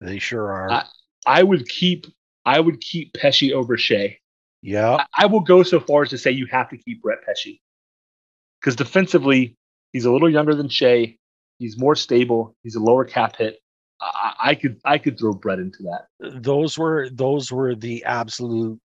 They 0.02 0.20
sure 0.20 0.52
are. 0.52 0.72
I, 0.72 0.86
I 1.26 1.44
would 1.44 1.68
keep 1.68 2.06
I 2.46 2.60
would 2.60 2.82
keep 2.82 3.14
Pesce 3.14 3.52
over 3.54 3.78
Skjei. 3.78 4.18
Yeah. 4.62 4.96
I, 4.96 5.06
I, 5.24 5.26
will 5.28 5.42
go 5.42 5.64
so 5.64 5.80
far 5.80 6.04
as 6.04 6.10
to 6.10 6.18
say 6.18 6.32
you 6.32 6.48
have 6.48 6.70
to 6.70 6.78
keep 6.78 7.02
Brett 7.02 7.20
Pesce. 7.26 7.60
Because 8.60 8.76
defensively, 8.76 9.56
he's 9.94 10.06
a 10.06 10.12
little 10.12 10.30
younger 10.30 10.54
than 10.54 10.68
Skjei. 10.68 11.18
He's 11.60 11.78
more 11.78 11.96
stable. 11.96 12.56
He's 12.64 12.76
a 12.76 12.80
lower 12.80 13.06
cap 13.06 13.38
hit. 13.38 13.60
I, 14.02 14.34
I 14.40 14.56
could 14.56 14.80
I 14.86 14.98
could 14.98 15.20
throw 15.20 15.34
Brett 15.34 15.60
into 15.60 15.84
that. 15.84 16.08
Those 16.42 16.78
were 16.78 17.10
those 17.10 17.52
were 17.52 17.76
the 17.76 18.04
absolute 18.06 18.80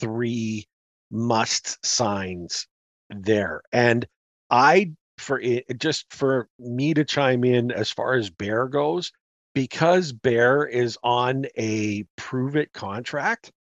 three 0.00 0.66
must 1.10 1.84
signs 1.84 2.66
there. 3.10 3.62
And 3.72 4.06
I 4.50 4.92
for 5.18 5.40
it 5.40 5.78
just 5.78 6.12
for 6.12 6.48
me 6.58 6.94
to 6.94 7.04
chime 7.04 7.44
in 7.44 7.70
as 7.70 7.90
far 7.90 8.14
as 8.14 8.30
Bear 8.30 8.68
goes, 8.68 9.12
because 9.54 10.12
Bear 10.12 10.66
is 10.66 10.98
on 11.02 11.46
a 11.56 12.04
prove 12.16 12.56
it 12.56 12.72
contract, 12.72 13.52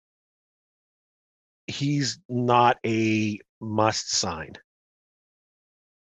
he's 1.67 2.19
not 2.29 2.79
a 2.85 3.39
must 3.61 4.13
sign. 4.13 4.55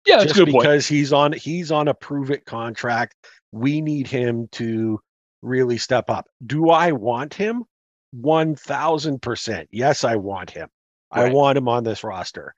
Yeah, 0.07 0.19
that's 0.19 0.33
just 0.33 0.47
because 0.47 0.87
point. 0.89 0.99
he's 0.99 1.13
on 1.13 1.33
he's 1.33 1.71
on 1.73 1.89
a 1.89 1.95
prove 1.95 2.31
it 2.31 2.45
contract. 2.45 3.17
We 3.53 3.81
need 3.81 4.07
him 4.07 4.49
to 4.53 5.01
really 5.43 5.79
step 5.79 6.11
up. 6.11 6.27
Do 6.47 6.71
I 6.71 6.93
want 6.93 7.35
him? 7.35 7.65
One 8.13 8.55
thousand 8.57 9.23
percent. 9.23 9.69
Yes, 9.71 10.05
I 10.05 10.17
want 10.17 10.51
him. 10.51 10.69
Right. 11.15 11.31
I 11.31 11.35
want 11.35 11.59
him 11.59 11.69
on 11.69 11.85
this 11.85 12.03
roster, 12.05 12.55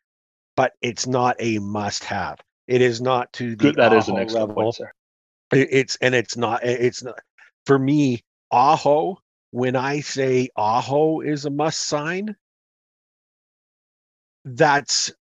but 0.57 0.73
it's 0.83 1.07
not 1.07 1.37
a 1.39 1.59
must 1.59 2.05
have. 2.05 2.39
It 2.67 2.81
is 2.81 3.01
not 3.01 3.33
to 3.35 3.51
the 3.51 3.57
Good, 3.57 3.77
that 3.77 3.93
is 3.93 4.09
an 4.09 4.17
excellent 4.17 4.49
level. 4.49 4.63
Point, 4.65 4.75
sir. 4.77 4.93
It's 5.53 5.97
and 5.97 6.15
it's 6.15 6.37
not. 6.37 6.65
It's 6.65 7.03
not 7.03 7.19
for 7.67 7.79
me. 7.79 8.25
Aho. 8.51 9.19
When 9.51 9.77
I 9.77 10.01
say 10.01 10.49
Aho 10.57 11.21
is 11.21 11.45
a 11.45 11.51
must 11.51 11.83
sign, 11.83 12.37
that's 14.47 15.13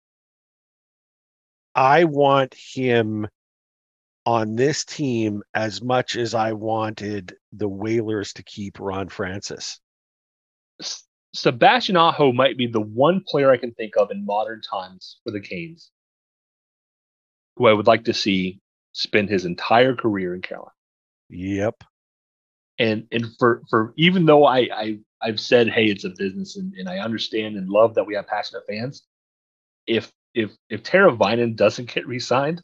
I 1.74 2.05
want 2.05 2.55
him 2.55 3.26
on 4.24 4.55
this 4.55 4.84
team 4.84 5.43
as 5.55 5.82
much 5.82 6.14
as 6.16 6.34
I 6.34 6.53
wanted 6.53 7.34
the 7.53 7.68
Whalers 7.68 8.32
to 8.34 8.45
keep 8.45 8.78
Ron 8.78 9.09
Francis. 9.09 9.80
Sebastian 11.34 11.97
Aho 11.97 12.32
might 12.32 12.57
be 12.57 12.66
the 12.68 12.80
one 12.80 13.24
player 13.26 13.51
I 13.51 13.57
can 13.57 13.72
think 13.72 13.95
of 13.97 14.12
in 14.12 14.24
modern 14.24 14.61
times 14.62 15.18
for 15.24 15.32
the 15.32 15.41
Canes 15.41 15.91
who 17.61 17.66
I 17.66 17.74
would 17.74 17.86
like 17.86 18.04
to 18.04 18.14
see 18.14 18.58
spend 18.92 19.28
his 19.28 19.44
entire 19.44 19.94
career 19.94 20.34
in 20.34 20.40
Carolina. 20.40 20.72
Yep. 21.28 21.84
And 22.78 23.06
and 23.12 23.26
for 23.38 23.62
for 23.68 23.92
even 23.98 24.24
though 24.24 24.46
I, 24.46 24.68
I 24.74 24.98
I've 25.20 25.38
said, 25.38 25.68
hey, 25.68 25.84
it's 25.84 26.04
a 26.04 26.08
business 26.08 26.56
and, 26.56 26.72
and 26.72 26.88
I 26.88 27.00
understand 27.00 27.56
and 27.56 27.68
love 27.68 27.94
that 27.94 28.06
we 28.06 28.14
have 28.14 28.26
passionate 28.26 28.62
fans. 28.66 29.02
If 29.86 30.11
if 30.34 30.52
if 30.70 30.82
Teravainen 30.82 31.54
doesn't 31.54 31.92
get 31.92 32.08
re-signed, 32.08 32.62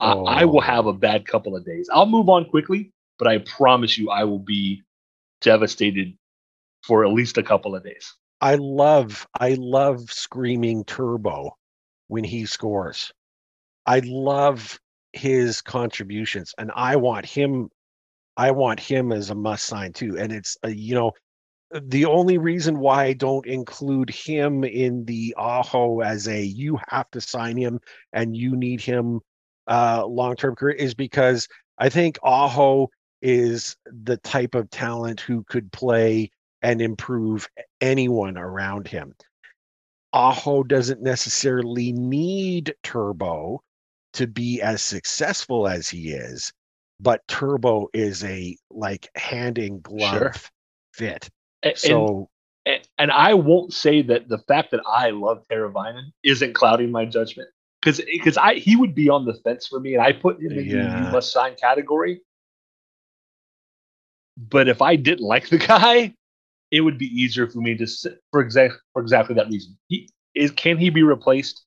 oh. 0.00 0.26
I, 0.26 0.42
I 0.42 0.44
will 0.44 0.58
oh. 0.58 0.60
have 0.60 0.84
a 0.84 0.92
bad 0.92 1.26
couple 1.26 1.56
of 1.56 1.64
days. 1.64 1.88
I'll 1.90 2.04
move 2.04 2.28
on 2.28 2.44
quickly, 2.44 2.92
but 3.18 3.26
I 3.26 3.38
promise 3.38 3.96
you 3.96 4.10
I 4.10 4.24
will 4.24 4.38
be 4.38 4.82
devastated 5.40 6.12
for 6.82 7.06
at 7.06 7.12
least 7.12 7.38
a 7.38 7.42
couple 7.42 7.74
of 7.74 7.82
days. 7.82 8.14
I 8.42 8.56
love 8.56 9.26
I 9.40 9.56
love 9.58 10.12
screaming 10.12 10.84
turbo 10.84 11.56
when 12.08 12.22
he 12.22 12.44
scores. 12.44 13.14
I 13.86 14.00
love 14.04 14.78
his 15.12 15.62
contributions 15.62 16.52
and 16.58 16.70
I 16.74 16.96
want 16.96 17.24
him 17.24 17.70
I 18.36 18.50
want 18.50 18.80
him 18.80 19.12
as 19.12 19.30
a 19.30 19.34
must 19.34 19.64
sign 19.64 19.92
too. 19.92 20.18
And 20.18 20.32
it's 20.32 20.58
uh, 20.64 20.68
you 20.68 20.94
know 20.94 21.12
the 21.72 22.04
only 22.04 22.38
reason 22.38 22.78
why 22.78 23.04
I 23.04 23.12
don't 23.12 23.46
include 23.46 24.10
him 24.10 24.62
in 24.64 25.04
the 25.04 25.34
Aho 25.38 26.00
as 26.00 26.28
a 26.28 26.42
you 26.42 26.78
have 26.88 27.10
to 27.12 27.20
sign 27.20 27.56
him 27.56 27.80
and 28.12 28.36
you 28.36 28.56
need 28.56 28.80
him 28.80 29.20
uh 29.68 30.04
long 30.06 30.36
term 30.36 30.54
career 30.54 30.76
is 30.76 30.94
because 30.94 31.48
I 31.78 31.88
think 31.88 32.18
Aho 32.22 32.88
is 33.22 33.76
the 33.86 34.16
type 34.18 34.54
of 34.54 34.70
talent 34.70 35.20
who 35.20 35.44
could 35.44 35.72
play 35.72 36.30
and 36.62 36.80
improve 36.80 37.48
anyone 37.80 38.36
around 38.36 38.88
him. 38.88 39.14
Aho 40.12 40.62
doesn't 40.62 41.02
necessarily 41.02 41.92
need 41.92 42.74
Turbo 42.82 43.62
to 44.16 44.26
be 44.26 44.60
as 44.60 44.82
successful 44.82 45.68
as 45.68 45.88
he 45.88 46.10
is, 46.10 46.52
but 47.00 47.26
Turbo 47.28 47.88
is 47.92 48.24
a 48.24 48.56
like 48.70 49.08
hand 49.14 49.58
in 49.58 49.80
glove 49.80 50.10
sure. 50.10 50.32
fit. 50.92 51.28
And, 51.62 51.76
so 51.76 52.28
and, 52.64 52.80
and, 52.98 53.10
I 53.10 53.34
won't 53.34 53.72
say 53.72 54.02
that 54.02 54.28
the 54.28 54.38
fact 54.38 54.70
that 54.70 54.80
I 54.86 55.10
love 55.10 55.42
Teravainen 55.50 56.12
isn't 56.22 56.54
clouding 56.54 56.90
my 56.90 57.04
judgment 57.04 57.48
because 57.80 58.00
because 58.00 58.36
I 58.36 58.54
he 58.54 58.76
would 58.76 58.94
be 58.94 59.08
on 59.08 59.24
the 59.24 59.34
fence 59.34 59.66
for 59.66 59.80
me, 59.80 59.94
and 59.94 60.02
I 60.02 60.12
put 60.12 60.40
him 60.40 60.52
in 60.52 60.66
yeah. 60.66 60.98
the 61.00 61.06
you 61.06 61.12
must 61.12 61.32
sign 61.32 61.54
category. 61.54 62.20
But 64.36 64.68
if 64.68 64.82
I 64.82 64.96
didn't 64.96 65.26
like 65.26 65.48
the 65.48 65.58
guy, 65.74 66.14
it 66.70 66.80
would 66.80 66.98
be 66.98 67.06
easier 67.06 67.46
for 67.48 67.58
me 67.58 67.76
to 67.76 67.86
sit 67.86 68.20
for 68.32 68.40
exact 68.40 68.74
for 68.92 69.02
exactly 69.02 69.34
that 69.34 69.48
reason. 69.48 69.76
He 69.88 70.08
is 70.34 70.50
can 70.50 70.78
he 70.78 70.90
be 70.90 71.02
replaced? 71.02 71.65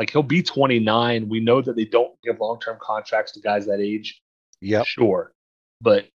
Like 0.00 0.08
he'll 0.08 0.22
be 0.22 0.42
29. 0.42 1.28
We 1.28 1.40
know 1.40 1.60
that 1.60 1.76
they 1.76 1.84
don't 1.84 2.14
give 2.22 2.40
long 2.40 2.58
term 2.58 2.78
contracts 2.80 3.32
to 3.32 3.40
guys 3.40 3.66
that 3.66 3.80
age. 3.80 4.22
Yeah, 4.62 4.82
sure, 4.82 5.34
but 5.82 6.06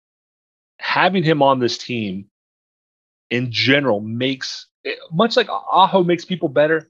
having 0.79 1.23
him 1.23 1.43
on 1.43 1.59
this 1.59 1.77
team 1.77 2.31
in 3.29 3.53
general 3.53 4.01
makes 4.01 4.69
eh, 4.87 4.95
much 5.13 5.37
like 5.37 5.51
Aho 5.51 6.03
makes 6.03 6.25
people 6.25 6.49
better. 6.49 6.89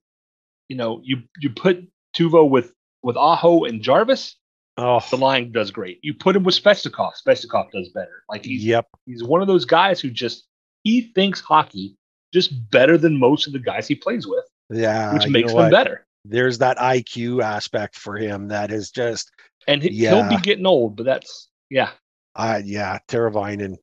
You 0.69 0.77
know, 0.77 1.01
you 1.03 1.23
you 1.41 1.51
put 1.51 1.85
Teuvo 2.17 2.49
with 2.49 2.73
with 3.03 3.17
Aho 3.17 3.65
and 3.65 3.83
Jarvis, 3.83 4.37
oh. 4.77 5.01
the 5.11 5.17
line 5.17 5.51
does 5.51 5.73
great. 5.73 5.99
You 6.05 6.15
put 6.15 6.37
him 6.37 6.45
with 6.45 6.55
Svechnikov, 6.55 7.15
Svechnikov 7.27 7.73
does 7.73 7.89
better. 7.89 8.23
Like 8.29 8.45
he's 8.45 8.65
yep. 8.65 8.87
he's 9.05 9.25
one 9.25 9.41
of 9.41 9.49
those 9.49 9.65
guys 9.65 10.01
who 10.01 10.11
just 10.11 10.47
he 10.85 11.13
thinks 11.13 11.41
hockey 11.41 11.97
just 12.33 12.71
better 12.71 12.97
than 12.97 13.19
most 13.19 13.49
of 13.49 13.53
the 13.53 13.59
guys 13.59 13.89
he 13.89 13.97
plays 13.97 14.29
with. 14.29 14.45
Yeah, 14.71 15.13
which 15.13 15.27
makes 15.27 15.51
them 15.51 15.63
what? 15.63 15.73
better. 15.73 16.07
There's 16.25 16.59
that 16.59 16.79
IQ 16.79 17.43
aspect 17.43 17.97
for 17.97 18.16
him 18.16 18.49
that 18.49 18.72
is 18.72 18.91
just, 18.91 19.31
and 19.68 19.83
he, 19.83 19.91
yeah. 19.93 20.14
he'll 20.14 20.29
be 20.29 20.43
getting 20.43 20.66
old, 20.66 20.97
but 20.97 21.05
that's 21.05 21.49
yeah. 21.70 21.91
Uh, 22.35 22.61
yeah, 22.64 22.99
Teravainen. 23.09 23.77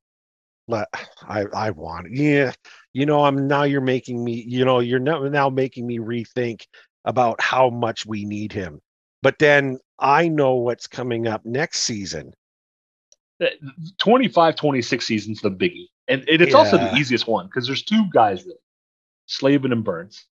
Let 0.68 0.88
I 1.28 1.44
I 1.54 1.70
want 1.70 2.08
yeah. 2.12 2.52
You 2.92 3.06
know, 3.06 3.24
I'm 3.24 3.46
now 3.48 3.64
you're 3.64 3.80
making 3.80 4.22
me. 4.22 4.44
You 4.46 4.64
know, 4.64 4.80
you're 4.80 5.00
now 5.00 5.22
now 5.24 5.50
making 5.50 5.86
me 5.86 5.98
rethink 5.98 6.62
about 7.04 7.40
how 7.40 7.70
much 7.70 8.06
we 8.06 8.24
need 8.24 8.52
him. 8.52 8.80
But 9.22 9.38
then 9.38 9.78
I 9.98 10.28
know 10.28 10.56
what's 10.56 10.86
coming 10.86 11.26
up 11.26 11.44
next 11.44 11.80
season. 11.82 12.32
25 13.98 14.56
26 14.56 15.06
season's 15.06 15.40
the 15.40 15.50
biggie. 15.50 15.86
And, 16.08 16.28
and 16.28 16.42
it's 16.42 16.52
yeah. 16.52 16.58
also 16.58 16.76
the 16.76 16.94
easiest 16.94 17.26
one 17.26 17.46
because 17.46 17.66
there's 17.66 17.82
two 17.82 18.04
guys 18.12 18.44
really 18.44 18.58
Slavin 19.26 19.72
and 19.72 19.84
Burns. 19.84 20.26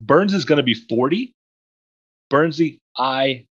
Burns 0.00 0.34
is 0.34 0.44
going 0.44 0.58
to 0.58 0.62
be 0.62 0.74
40. 0.74 1.34
Burnsy, 2.30 2.80
I 2.96 3.46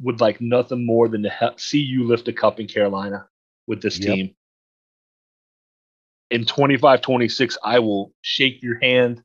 would 0.00 0.20
like 0.20 0.40
nothing 0.40 0.84
more 0.84 1.08
than 1.08 1.22
to 1.22 1.30
help, 1.30 1.60
see 1.60 1.80
you 1.80 2.04
lift 2.04 2.28
a 2.28 2.32
cup 2.32 2.60
in 2.60 2.66
Carolina 2.66 3.28
with 3.66 3.82
this 3.82 3.98
yep. 3.98 4.14
team. 4.14 4.34
In 6.30 6.44
25 6.44 7.00
26, 7.00 7.58
I 7.62 7.78
will 7.78 8.12
shake 8.22 8.62
your 8.62 8.78
hand, 8.80 9.22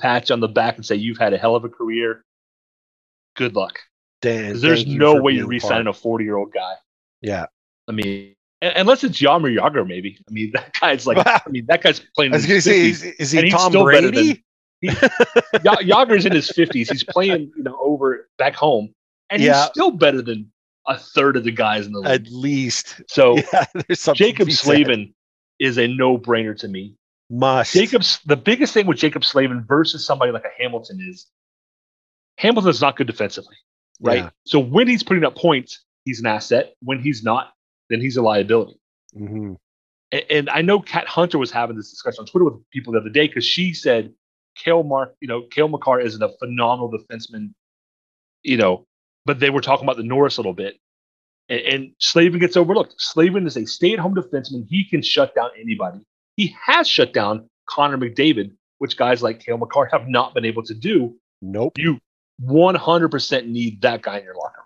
pat 0.00 0.28
you 0.28 0.34
on 0.34 0.40
the 0.40 0.48
back, 0.48 0.76
and 0.76 0.84
say, 0.84 0.96
You've 0.96 1.18
had 1.18 1.32
a 1.32 1.38
hell 1.38 1.56
of 1.56 1.64
a 1.64 1.68
career. 1.68 2.24
Good 3.36 3.54
luck. 3.54 3.78
Dan, 4.20 4.60
there's 4.60 4.86
no 4.86 5.20
way 5.20 5.32
you're 5.32 5.46
re 5.46 5.58
signing 5.58 5.86
a 5.86 5.92
40 5.92 6.24
year 6.24 6.36
old 6.36 6.52
guy. 6.52 6.74
Yeah. 7.22 7.46
I 7.88 7.92
mean, 7.92 8.34
unless 8.60 9.02
it's 9.04 9.18
Jaromir 9.18 9.56
Jagr, 9.56 9.86
maybe. 9.86 10.18
I 10.28 10.32
mean, 10.32 10.50
that 10.54 10.78
guy's 10.78 11.06
like, 11.06 11.18
I 11.26 11.40
mean, 11.48 11.66
that 11.66 11.82
guy's 11.82 12.00
playing. 12.14 12.32
I 12.32 12.36
was 12.36 12.46
going 12.46 12.58
to 12.58 12.62
say, 12.62 12.90
is, 12.90 13.02
is 13.02 13.30
he 13.30 13.50
Tom 13.50 13.72
Brady? 13.72 14.34
Than, 14.34 14.42
he, 14.80 14.88
Jagr's 14.88 16.26
in 16.26 16.32
his 16.32 16.50
fifties. 16.50 16.90
He's 16.90 17.04
playing, 17.04 17.52
you 17.56 17.62
know, 17.62 17.78
over 17.80 18.28
back 18.38 18.54
home, 18.54 18.94
and 19.28 19.42
yeah. 19.42 19.62
he's 19.62 19.70
still 19.70 19.90
better 19.90 20.22
than 20.22 20.50
a 20.86 20.98
third 20.98 21.36
of 21.36 21.44
the 21.44 21.52
guys 21.52 21.86
in 21.86 21.92
the 21.92 22.00
league. 22.00 22.08
At 22.08 22.28
least. 22.28 23.02
So 23.08 23.36
yeah, 23.52 23.66
Jaccob 23.90 24.50
Slavin 24.50 25.14
is 25.58 25.78
a 25.78 25.86
no-brainer 25.86 26.56
to 26.58 26.68
me. 26.68 26.96
Must. 27.28 27.74
Jaccob's 27.74 28.20
the 28.26 28.36
biggest 28.36 28.74
thing 28.74 28.86
with 28.86 28.98
Jaccob 28.98 29.24
Slavin 29.24 29.64
versus 29.66 30.04
somebody 30.04 30.32
like 30.32 30.44
a 30.44 30.62
Hamilton 30.62 30.98
is 31.00 31.26
Hamilton's 32.38 32.80
not 32.80 32.96
good 32.96 33.06
defensively, 33.06 33.56
right? 34.00 34.24
Yeah. 34.24 34.30
So 34.46 34.58
when 34.58 34.88
he's 34.88 35.02
putting 35.02 35.24
up 35.24 35.36
points, 35.36 35.84
he's 36.04 36.20
an 36.20 36.26
asset. 36.26 36.74
When 36.82 37.00
he's 37.00 37.22
not, 37.22 37.52
then 37.88 38.00
he's 38.00 38.16
a 38.16 38.22
liability. 38.22 38.80
Mm-hmm. 39.14 39.54
And, 40.12 40.24
and 40.30 40.50
I 40.50 40.62
know 40.62 40.80
Kat 40.80 41.06
Hunter 41.06 41.38
was 41.38 41.52
having 41.52 41.76
this 41.76 41.90
discussion 41.90 42.22
on 42.22 42.26
Twitter 42.26 42.46
with 42.46 42.68
people 42.70 42.94
the 42.94 42.98
other 42.98 43.10
day 43.10 43.28
because 43.28 43.44
she 43.44 43.74
said 43.74 44.12
Cale 44.56 44.82
Mark, 44.82 45.14
you 45.20 45.28
know, 45.28 45.42
Cale 45.50 45.68
Makar 45.68 46.00
is 46.00 46.20
a 46.20 46.28
phenomenal 46.38 46.90
defenseman, 46.90 47.52
you 48.42 48.56
know, 48.56 48.86
but 49.26 49.40
they 49.40 49.50
were 49.50 49.60
talking 49.60 49.84
about 49.84 49.96
the 49.96 50.02
Norris 50.02 50.36
a 50.36 50.40
little 50.40 50.52
bit. 50.52 50.78
And, 51.48 51.60
and 51.60 51.92
Slavin 51.98 52.40
gets 52.40 52.56
overlooked. 52.56 52.94
Slavin 52.98 53.46
is 53.46 53.56
a 53.56 53.66
stay-at-home 53.66 54.14
defenseman. 54.14 54.66
He 54.68 54.84
can 54.84 55.02
shut 55.02 55.34
down 55.34 55.50
anybody. 55.60 56.00
He 56.36 56.54
has 56.64 56.88
shut 56.88 57.12
down 57.12 57.48
Connor 57.68 57.98
McDavid, 57.98 58.52
which 58.78 58.96
guys 58.96 59.22
like 59.22 59.40
Cale 59.40 59.58
Makar 59.58 59.88
have 59.92 60.08
not 60.08 60.34
been 60.34 60.44
able 60.44 60.62
to 60.64 60.74
do. 60.74 61.16
Nope. 61.42 61.78
You 61.78 61.98
100% 62.44 63.46
need 63.46 63.82
that 63.82 64.02
guy 64.02 64.18
in 64.18 64.24
your 64.24 64.34
locker. 64.34 64.64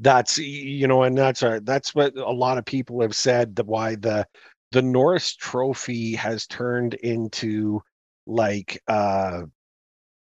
That's 0.00 0.38
you 0.38 0.86
know, 0.86 1.02
and 1.02 1.18
that's 1.18 1.42
a, 1.42 1.60
that's 1.64 1.92
what 1.92 2.16
a 2.16 2.30
lot 2.30 2.56
of 2.56 2.64
people 2.64 3.00
have 3.00 3.16
said 3.16 3.56
that 3.56 3.66
why 3.66 3.96
the 3.96 4.24
the 4.70 4.82
Norris 4.82 5.34
Trophy 5.34 6.14
has 6.14 6.46
turned 6.46 6.94
into 6.94 7.82
like 8.28 8.80
uh 8.88 9.42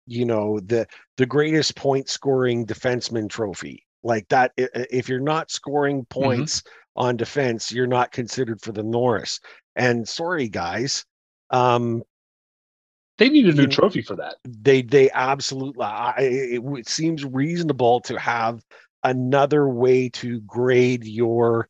you 0.07 0.24
know 0.24 0.61
the 0.61 0.86
the 1.16 1.26
greatest 1.26 1.74
point 1.74 2.09
scoring 2.09 2.64
defenseman 2.66 3.28
trophy 3.28 3.84
like 4.05 4.28
that 4.28 4.53
if 4.57 5.09
you're 5.09 5.18
not 5.18 5.51
scoring 5.51 6.03
mm-hmm. 6.03 6.20
points 6.20 6.61
mm-hmm. 6.61 7.07
on 7.07 7.16
defense 7.16 7.72
you're 7.72 7.86
not 7.86 8.12
considered 8.12 8.61
for 8.61 8.72
the 8.72 8.82
norris 8.82 9.40
and 9.74 10.07
sorry 10.07 10.49
guys 10.49 11.05
um 11.51 12.03
they 13.18 13.30
need 13.30 13.47
a 13.47 13.53
new 13.53 13.66
trophy 13.66 14.03
for 14.03 14.14
that 14.14 14.36
they 14.47 14.82
they 14.82 15.11
absolutely 15.12 15.84
I, 15.84 16.14
it, 16.18 16.62
it 16.62 16.88
seems 16.88 17.24
reasonable 17.24 18.01
to 18.03 18.18
have 18.18 18.62
another 19.03 19.68
way 19.68 20.11
to 20.11 20.40
grade 20.40 21.05
your 21.05 21.68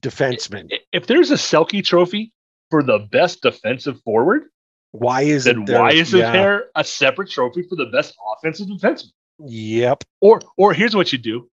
defenseman 0.00 0.70
if 0.92 1.06
there's 1.06 1.30
a 1.30 1.36
selke 1.36 1.82
trophy 1.82 2.32
for 2.70 2.82
the 2.82 3.06
best 3.10 3.42
defensive 3.42 4.00
forward 4.02 4.44
why 4.92 5.22
is 5.22 5.44
then 5.44 5.64
there, 5.64 5.80
why 5.80 5.92
isn't 5.92 6.18
yeah. 6.18 6.32
there 6.32 6.66
a 6.76 6.84
separate 6.84 7.30
trophy 7.30 7.62
for 7.62 7.76
the 7.76 7.86
best 7.86 8.14
offensive 8.36 8.68
defenseman? 8.68 9.12
Yep. 9.40 10.04
Or 10.20 10.40
or 10.56 10.72
here's 10.72 10.94
what 10.94 11.12
you 11.12 11.18
do: 11.18 11.50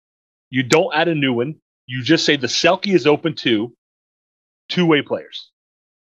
you 0.49 0.63
don't 0.63 0.93
add 0.95 1.07
a 1.07 1.15
new 1.15 1.34
one. 1.34 1.55
You 1.88 2.03
just 2.03 2.25
say 2.25 2.38
the 2.38 2.47
Selke 2.47 2.93
is 2.93 3.05
open 3.05 3.36
to 3.38 3.75
two 4.69 4.86
way 4.86 5.01
players. 5.01 5.51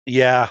Yeah. 0.05 0.49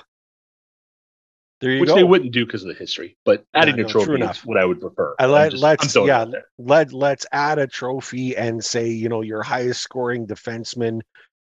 There 1.61 1.73
you 1.73 1.81
Which 1.81 1.89
go. 1.89 1.97
they 1.97 2.05
wouldn't 2.05 2.33
do 2.33 2.47
because 2.47 2.63
of 2.63 2.69
the 2.69 2.75
history, 2.75 3.17
but 3.25 3.45
adding 3.53 3.77
yeah, 3.77 3.83
no, 3.83 3.89
a 3.89 3.91
trophy 3.91 4.23
is 4.23 4.45
what 4.45 4.59
I 4.59 4.65
would 4.65 4.81
prefer. 4.81 5.17
I 5.19 5.27
let, 5.27 5.51
just, 5.51 5.63
let's 5.63 5.97
yeah 5.97 6.25
let 6.57 6.93
let's 6.93 7.27
add 7.33 7.59
a 7.59 7.67
trophy 7.67 8.37
and 8.37 8.65
say 8.65 8.89
you 8.89 9.09
know 9.09 9.23
your 9.23 9.43
highest 9.43 9.81
scoring 9.81 10.27
defenseman. 10.27 11.01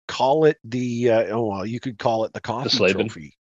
Call 0.08 0.46
it 0.46 0.58
the 0.64 1.10
uh, 1.10 1.36
oh 1.36 1.46
well 1.46 1.66
you 1.66 1.78
could 1.78 1.98
call 1.98 2.24
it 2.24 2.32
the 2.32 2.40
Coffey 2.40 2.76
the 2.76 2.92
trophy. 2.92 3.36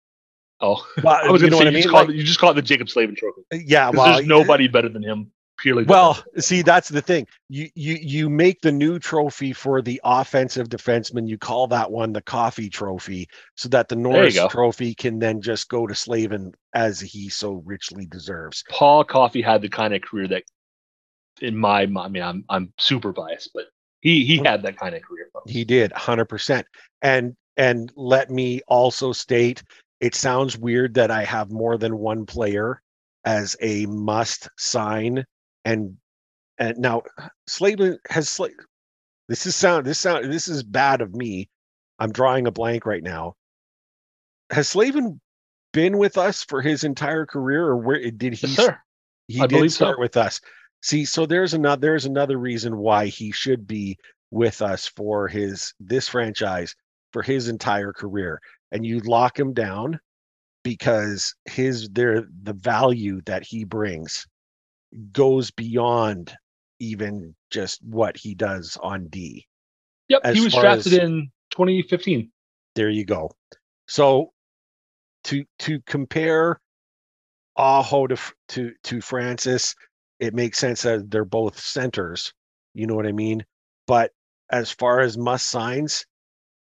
Oh, 0.61 0.85
well, 1.03 1.21
I 1.25 1.31
was 1.31 1.43
going 1.43 1.53
to 1.53 1.59
say 1.59 1.65
you, 1.65 1.69
I 1.69 1.73
mean? 1.73 1.83
just 1.83 1.95
like, 1.95 2.09
it, 2.09 2.17
you 2.17 2.23
just 2.23 2.39
call 2.39 2.51
it 2.51 2.55
the 2.55 2.63
Jaccob 2.63 2.89
Slavin 2.89 3.15
Trophy. 3.15 3.43
Uh, 3.53 3.59
yeah, 3.65 3.91
well, 3.91 4.15
there's 4.15 4.27
nobody 4.27 4.69
better 4.69 4.89
than 4.89 5.03
him. 5.03 5.31
Purely. 5.59 5.83
Well, 5.83 6.23
see, 6.39 6.63
that's 6.63 6.89
the 6.89 7.03
thing. 7.03 7.27
You 7.49 7.69
you 7.75 7.95
you 7.95 8.31
make 8.31 8.61
the 8.61 8.71
new 8.71 9.01
trophy 9.01 9.53
for 9.53 9.83
the 9.83 10.01
offensive 10.05 10.69
defenseman. 10.69 11.27
You 11.27 11.37
call 11.37 11.67
that 11.69 11.91
one 11.91 12.13
the 12.13 12.23
Coffey 12.23 12.71
Trophy, 12.71 13.29
so 13.57 13.69
that 13.71 13.89
the 13.89 13.97
Norris 13.97 14.39
Trophy 14.51 14.95
can 14.95 15.19
then 15.19 15.43
just 15.43 15.69
go 15.69 15.89
to 15.89 15.97
Slavin 15.97 16.53
as 16.75 17.01
he 17.01 17.29
so 17.29 17.55
richly 17.65 18.07
deserves. 18.07 18.63
Paul 18.71 19.03
Coffey 19.03 19.43
had 19.43 19.61
the 19.61 19.69
kind 19.69 19.93
of 19.95 20.01
career 20.01 20.29
that, 20.29 20.45
in 21.41 21.57
my, 21.57 21.83
I 21.83 21.87
mean, 21.87 22.23
I'm 22.23 22.45
I'm 22.49 22.73
super 22.79 23.13
biased, 23.13 23.51
but 23.53 23.65
he 24.01 24.25
he 24.25 24.37
had 24.37 24.63
that 24.63 24.77
kind 24.77 24.95
of 24.95 25.03
career. 25.03 25.29
He 25.49 25.65
did, 25.65 25.91
hundred 25.91 26.27
percent. 26.27 26.69
And 27.03 27.35
and 27.57 27.93
let 27.97 28.31
me 28.31 28.61
also 28.69 29.13
state 29.13 29.65
it 30.01 30.15
sounds 30.15 30.57
weird 30.57 30.95
that 30.95 31.11
I 31.11 31.25
have 31.25 31.51
more 31.51 31.77
than 31.77 31.99
one 31.99 32.27
player 32.27 32.83
as 33.25 33.57
a 33.61 33.87
must 33.87 34.49
sign 34.57 35.25
and 35.65 35.97
and 36.59 36.79
now 36.79 37.03
Slavin 37.47 37.99
has 38.09 38.41
this 39.29 39.47
is 39.47 39.55
sound 39.55 39.87
this 39.87 39.99
sound 39.99 40.33
this 40.33 40.49
is 40.49 40.63
bad 40.63 41.01
of 41.01 41.15
me. 41.15 41.49
I'm 41.99 42.13
drawing 42.13 42.47
a 42.47 42.53
blank 42.53 42.87
right 42.87 43.03
now. 43.03 43.35
Has 44.51 44.69
Slavin 44.69 45.21
been 45.73 45.99
with 45.99 46.17
us 46.17 46.45
for 46.45 46.63
his 46.63 46.85
entire 46.85 47.27
career 47.27 47.67
or 47.67 47.77
where 47.77 48.11
did 48.11 48.35
he 48.35 48.47
yes, 48.47 48.71
he 49.29 49.41
I 49.41 49.47
did 49.47 49.71
start 49.71 49.97
so. 49.97 50.01
with 50.01 50.17
us. 50.17 50.41
See, 50.83 51.05
so 51.05 51.27
there's 51.27 51.55
another 51.55 51.81
there's 51.81 52.07
another 52.07 52.39
reason 52.39 52.79
why 52.79 53.07
he 53.07 53.33
should 53.33 53.67
be 53.67 53.99
with 54.31 54.63
us 54.63 54.87
for 54.87 55.29
his 55.29 55.75
this 55.81 56.09
franchise 56.09 56.75
for 57.13 57.23
his 57.23 57.49
entire 57.49 57.93
career 57.93 58.41
and 58.73 58.85
you 58.85 59.01
lock 59.01 59.39
him 59.39 59.53
down 59.53 60.01
because 60.63 61.35
his 61.47 61.89
there 61.91 62.25
the 62.43 62.53
value 62.53 63.21
that 63.27 63.43
he 63.43 63.65
brings 63.65 64.27
goes 65.13 65.51
beyond 65.51 66.35
even 66.81 67.35
just 67.51 67.83
what 67.83 68.17
he 68.17 68.35
does 68.35 68.79
on 68.83 69.09
D. 69.09 69.47
Yep, 70.09 70.21
as 70.25 70.37
he 70.37 70.45
was 70.45 70.55
drafted 70.55 70.93
as, 70.95 70.99
in 70.99 71.31
2015. 71.51 72.31
There 72.75 72.91
you 72.91 73.05
go. 73.05 73.31
So 73.87 74.33
to 75.25 75.45
to 75.61 75.81
compare 75.87 76.61
Aho 77.57 78.07
to 78.07 78.17
to 78.49 78.73
to 78.85 79.01
Francis, 79.01 79.75
it 80.21 80.35
makes 80.35 80.59
sense 80.59 80.83
that 80.83 81.11
they're 81.11 81.25
both 81.25 81.59
centers. 81.59 82.33
You 82.75 82.87
know 82.87 82.95
what 82.95 83.07
I 83.07 83.13
mean? 83.13 83.45
But 83.87 84.13
as 84.51 84.71
far 84.71 85.01
as 85.01 85.19
must 85.19 85.47
signs, 85.47 86.07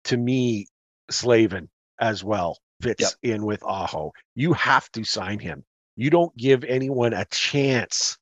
to 0.04 0.16
me, 0.16 0.66
Slavin 1.10 1.68
as 2.00 2.24
well 2.24 2.58
fits 2.80 3.16
yep. 3.22 3.34
in 3.34 3.44
with 3.44 3.62
Aho. 3.62 4.12
You 4.34 4.52
have 4.54 4.90
to 4.92 5.04
sign 5.04 5.38
him. 5.38 5.64
You 5.96 6.10
don't 6.10 6.34
give 6.36 6.64
anyone 6.64 7.12
a 7.12 7.26
chance 7.26 8.18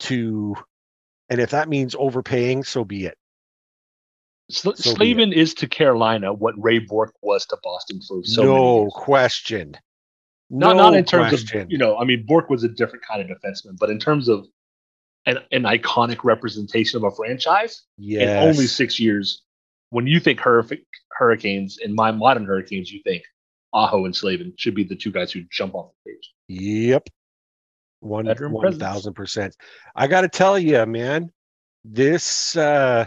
to, 0.00 0.56
and 1.28 1.40
if 1.40 1.50
that 1.50 1.68
means 1.68 1.94
overpaying, 1.96 2.64
so 2.64 2.84
be 2.84 3.06
it. 3.06 3.16
so 4.50 4.72
Slavin 4.74 5.30
be 5.30 5.36
it. 5.36 5.40
is 5.40 5.54
to 5.54 5.68
Carolina 5.68 6.32
what 6.32 6.54
Ray 6.58 6.80
Bourque 6.80 7.14
was 7.22 7.46
to 7.46 7.58
Boston 7.62 8.00
for 8.06 8.22
so 8.24 8.42
no 8.42 8.90
question. 8.90 9.76
Not 10.50 10.76
no 10.76 10.82
not 10.82 10.94
in 10.94 11.04
terms 11.04 11.30
question. 11.30 11.62
of 11.62 11.70
you 11.70 11.78
know, 11.78 11.96
I 11.96 12.04
mean 12.04 12.26
Bork 12.26 12.50
was 12.50 12.64
a 12.64 12.68
different 12.68 13.04
kind 13.06 13.22
of 13.22 13.28
defenseman, 13.28 13.78
but 13.78 13.88
in 13.88 13.98
terms 13.98 14.28
of 14.28 14.46
an, 15.24 15.38
an 15.52 15.62
iconic 15.62 16.24
representation 16.24 16.96
of 16.96 17.04
a 17.04 17.14
franchise 17.14 17.82
yes. 17.96 18.22
in 18.22 18.48
only 18.48 18.66
six 18.66 18.98
years, 18.98 19.42
when 19.90 20.06
you 20.06 20.18
think 20.18 20.40
Hurricanes 21.16 21.78
in 21.78 21.94
my 21.94 22.10
modern 22.10 22.44
Hurricanes, 22.44 22.90
you 22.90 23.00
think 23.02 23.22
Aho 23.72 24.04
and 24.04 24.14
Slavin 24.14 24.52
should 24.56 24.74
be 24.74 24.84
the 24.84 24.96
two 24.96 25.10
guys 25.10 25.32
who 25.32 25.42
jump 25.50 25.74
off 25.74 25.92
the 26.04 26.12
page. 26.12 26.32
Yep. 26.48 27.08
One 28.00 28.26
one 28.26 28.78
thousand 28.78 29.14
percent. 29.14 29.56
I 29.94 30.08
gotta 30.08 30.28
tell 30.28 30.58
you, 30.58 30.84
man, 30.86 31.30
this 31.84 32.56
uh 32.56 33.06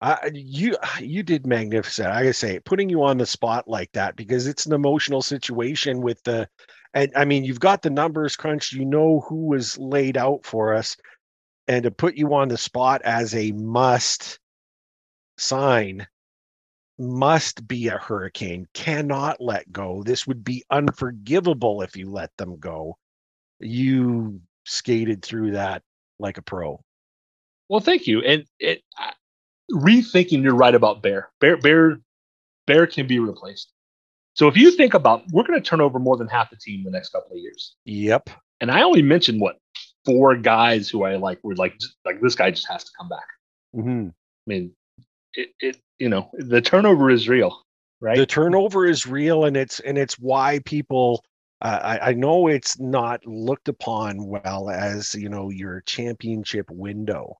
I, 0.00 0.30
you 0.32 0.76
you 1.00 1.22
did 1.22 1.46
magnificent. 1.46 2.08
I 2.08 2.22
gotta 2.22 2.32
say, 2.32 2.58
putting 2.60 2.88
you 2.88 3.02
on 3.02 3.18
the 3.18 3.26
spot 3.26 3.68
like 3.68 3.92
that 3.92 4.16
because 4.16 4.46
it's 4.46 4.64
an 4.64 4.72
emotional 4.72 5.20
situation 5.20 6.00
with 6.00 6.22
the, 6.22 6.48
and 6.94 7.12
I 7.14 7.26
mean, 7.26 7.44
you've 7.44 7.60
got 7.60 7.82
the 7.82 7.90
numbers 7.90 8.34
crunched. 8.36 8.72
You 8.72 8.86
know 8.86 9.20
who 9.28 9.48
was 9.48 9.76
laid 9.78 10.16
out 10.16 10.46
for 10.46 10.74
us, 10.74 10.96
and 11.68 11.82
to 11.82 11.90
put 11.90 12.14
you 12.14 12.32
on 12.32 12.48
the 12.48 12.56
spot 12.56 13.02
as 13.04 13.34
a 13.34 13.52
must 13.52 14.38
sign 15.36 16.06
must 17.00 17.66
be 17.66 17.88
a 17.88 17.96
hurricane, 17.96 18.68
cannot 18.74 19.40
let 19.40 19.72
go. 19.72 20.02
This 20.02 20.26
would 20.26 20.44
be 20.44 20.62
unforgivable 20.70 21.80
if 21.80 21.96
you 21.96 22.10
let 22.10 22.30
them 22.36 22.58
go. 22.58 22.98
You 23.58 24.40
skated 24.66 25.22
through 25.22 25.52
that 25.52 25.82
like 26.18 26.36
a 26.36 26.42
pro. 26.42 26.82
Well, 27.70 27.80
thank 27.80 28.06
you. 28.06 28.20
And 28.20 28.44
it, 28.58 28.82
uh, 29.00 29.12
rethinking, 29.72 30.42
you're 30.42 30.54
right 30.54 30.74
about 30.74 31.02
Bear. 31.02 31.30
Bear, 31.40 31.56
Bear, 31.56 32.00
Bear 32.66 32.86
can 32.86 33.06
be 33.06 33.18
replaced. 33.18 33.72
So 34.34 34.46
if 34.46 34.56
you 34.56 34.70
think 34.70 34.94
about, 34.94 35.22
we're 35.32 35.44
going 35.44 35.60
to 35.60 35.66
turn 35.66 35.80
over 35.80 35.98
more 35.98 36.16
than 36.16 36.28
half 36.28 36.50
the 36.50 36.56
team 36.56 36.84
the 36.84 36.90
next 36.90 37.10
couple 37.10 37.32
of 37.32 37.38
years. 37.38 37.76
Yep. 37.86 38.30
And 38.60 38.70
I 38.70 38.82
only 38.82 39.02
mentioned 39.02 39.40
what 39.40 39.56
four 40.04 40.36
guys 40.36 40.88
who 40.88 41.04
I 41.04 41.16
like 41.16 41.38
were 41.42 41.54
like, 41.54 41.78
like 42.04 42.20
this 42.20 42.34
guy 42.34 42.50
just 42.50 42.68
has 42.68 42.84
to 42.84 42.90
come 42.98 43.08
back. 43.08 43.26
Mm-hmm. 43.74 44.08
I 44.08 44.12
mean, 44.46 44.74
it, 45.34 45.50
it 45.60 45.80
you 45.98 46.08
know 46.08 46.30
the 46.34 46.60
turnover 46.60 47.10
is 47.10 47.28
real 47.28 47.62
right? 48.00 48.16
The 48.16 48.26
turnover 48.26 48.86
is 48.86 49.06
real 49.06 49.44
and 49.44 49.56
it's 49.56 49.80
and 49.80 49.98
it's 49.98 50.18
why 50.18 50.60
people 50.64 51.24
uh, 51.62 51.78
I, 51.82 52.10
I 52.10 52.12
know 52.14 52.48
it's 52.48 52.80
not 52.80 53.24
looked 53.26 53.68
upon 53.68 54.26
well 54.26 54.70
as 54.70 55.14
you 55.14 55.28
know 55.28 55.50
your 55.50 55.82
championship 55.82 56.70
window 56.70 57.36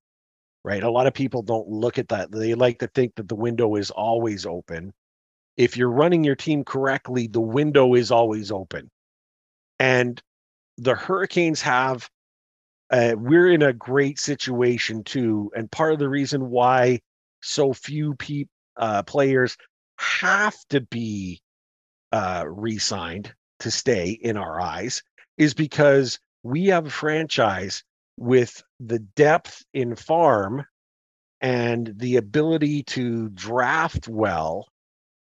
right? 0.63 0.83
A 0.83 0.91
lot 0.91 1.07
of 1.07 1.15
people 1.15 1.41
don't 1.41 1.69
look 1.71 1.99
at 1.99 2.09
that. 2.09 2.31
They 2.31 2.53
like 2.53 2.81
to 2.81 2.87
think 2.89 3.15
that 3.15 3.29
the 3.29 3.35
window 3.35 3.77
is 3.77 3.91
always 3.91 4.45
open. 4.45 4.93
If 5.57 5.75
you're 5.75 5.91
running 5.91 6.23
your 6.23 6.37
team 6.37 6.65
correctly 6.65 7.27
the 7.27 7.41
window 7.41 7.95
is 7.95 8.11
always 8.11 8.53
open. 8.53 8.91
And 9.79 10.23
the 10.77 10.95
hurricanes 10.95 11.63
have 11.63 12.09
uh, 12.91 13.15
we're 13.17 13.51
in 13.51 13.63
a 13.63 13.73
great 13.73 14.19
situation 14.19 15.05
too 15.05 15.51
and 15.57 15.71
part 15.71 15.93
of 15.93 15.99
the 15.99 16.09
reason 16.09 16.51
why 16.51 17.01
so 17.43 17.73
few 17.73 18.15
pe- 18.15 18.45
uh, 18.77 19.03
players 19.03 19.57
have 19.99 20.57
to 20.71 20.81
be 20.81 21.41
uh, 22.13 22.45
re-signed 22.47 23.33
to 23.61 23.71
stay 23.71 24.11
in 24.11 24.37
our 24.37 24.61
eyes 24.61 25.03
is 25.39 25.55
because 25.55 26.19
we 26.43 26.67
have 26.67 26.87
a 26.87 26.91
franchise 26.91 27.85
with 28.17 28.63
the 28.81 28.99
depth 28.99 29.63
in 29.73 29.95
farm 29.95 30.65
and 31.41 31.93
the 31.97 32.17
ability 32.17 32.83
to 32.83 33.29
draft 33.31 34.09
well 34.09 34.67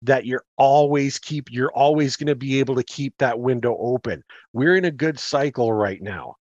that 0.03 0.25
you're 0.25 0.45
always 0.57 1.19
keep 1.19 1.51
you're 1.51 1.73
always 1.73 2.17
going 2.17 2.29
to 2.29 2.37
be 2.37 2.61
able 2.61 2.77
to 2.77 2.85
keep 2.85 3.15
that 3.19 3.39
window 3.39 3.77
open. 3.79 4.23
We're 4.53 4.77
in 4.77 4.85
a 4.85 4.91
good 4.91 5.19
cycle 5.19 5.73
right 5.73 6.01
now. 6.01 6.37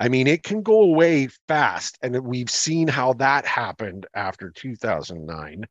I 0.00 0.08
mean, 0.08 0.28
it 0.28 0.44
can 0.44 0.62
go 0.62 0.82
away 0.82 1.28
fast 1.48 1.98
and 2.02 2.18
we've 2.24 2.50
seen 2.50 2.86
how 2.86 3.14
that 3.14 3.44
happened 3.44 4.06
after 4.14 4.50
2009 4.50 5.64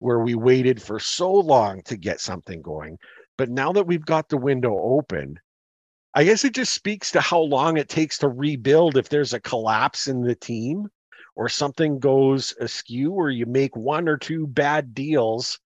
where 0.00 0.18
we 0.18 0.34
waited 0.34 0.82
for 0.82 0.98
so 0.98 1.32
long 1.32 1.80
to 1.84 1.96
get 1.96 2.20
something 2.20 2.60
going. 2.60 2.98
But 3.38 3.50
now 3.50 3.72
that 3.72 3.86
we've 3.86 4.04
got 4.04 4.28
the 4.28 4.36
window 4.36 4.76
open, 4.76 5.38
I 6.14 6.24
guess 6.24 6.44
it 6.44 6.54
just 6.54 6.74
speaks 6.74 7.12
to 7.12 7.20
how 7.20 7.40
long 7.40 7.76
it 7.76 7.88
takes 7.88 8.18
to 8.18 8.28
rebuild 8.28 8.96
if 8.96 9.08
there's 9.08 9.32
a 9.32 9.40
collapse 9.40 10.08
in 10.08 10.22
the 10.22 10.34
team 10.34 10.88
or 11.36 11.48
something 11.48 12.00
goes 12.00 12.54
askew 12.60 13.12
or 13.12 13.30
you 13.30 13.46
make 13.46 13.76
one 13.76 14.08
or 14.08 14.16
two 14.16 14.48
bad 14.48 14.94
deals 14.94 15.60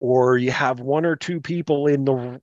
or 0.00 0.38
you 0.38 0.52
have 0.52 0.80
one 0.80 1.04
or 1.04 1.16
two 1.16 1.40
people 1.40 1.88
in 1.88 2.04
the 2.04 2.40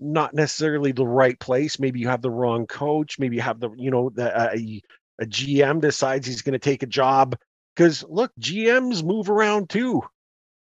not 0.00 0.34
necessarily 0.34 0.92
the 0.92 1.06
right 1.06 1.38
place 1.38 1.78
maybe 1.78 2.00
you 2.00 2.08
have 2.08 2.22
the 2.22 2.30
wrong 2.30 2.66
coach 2.66 3.18
maybe 3.18 3.36
you 3.36 3.42
have 3.42 3.60
the 3.60 3.70
you 3.76 3.90
know 3.90 4.10
the 4.10 4.36
uh, 4.36 4.50
a, 4.54 4.82
a 5.20 5.26
gm 5.26 5.80
decides 5.80 6.26
he's 6.26 6.42
going 6.42 6.52
to 6.52 6.58
take 6.58 6.82
a 6.82 6.86
job 6.86 7.36
because 7.74 8.04
look 8.08 8.32
gms 8.40 9.02
move 9.02 9.30
around 9.30 9.68
too 9.68 10.02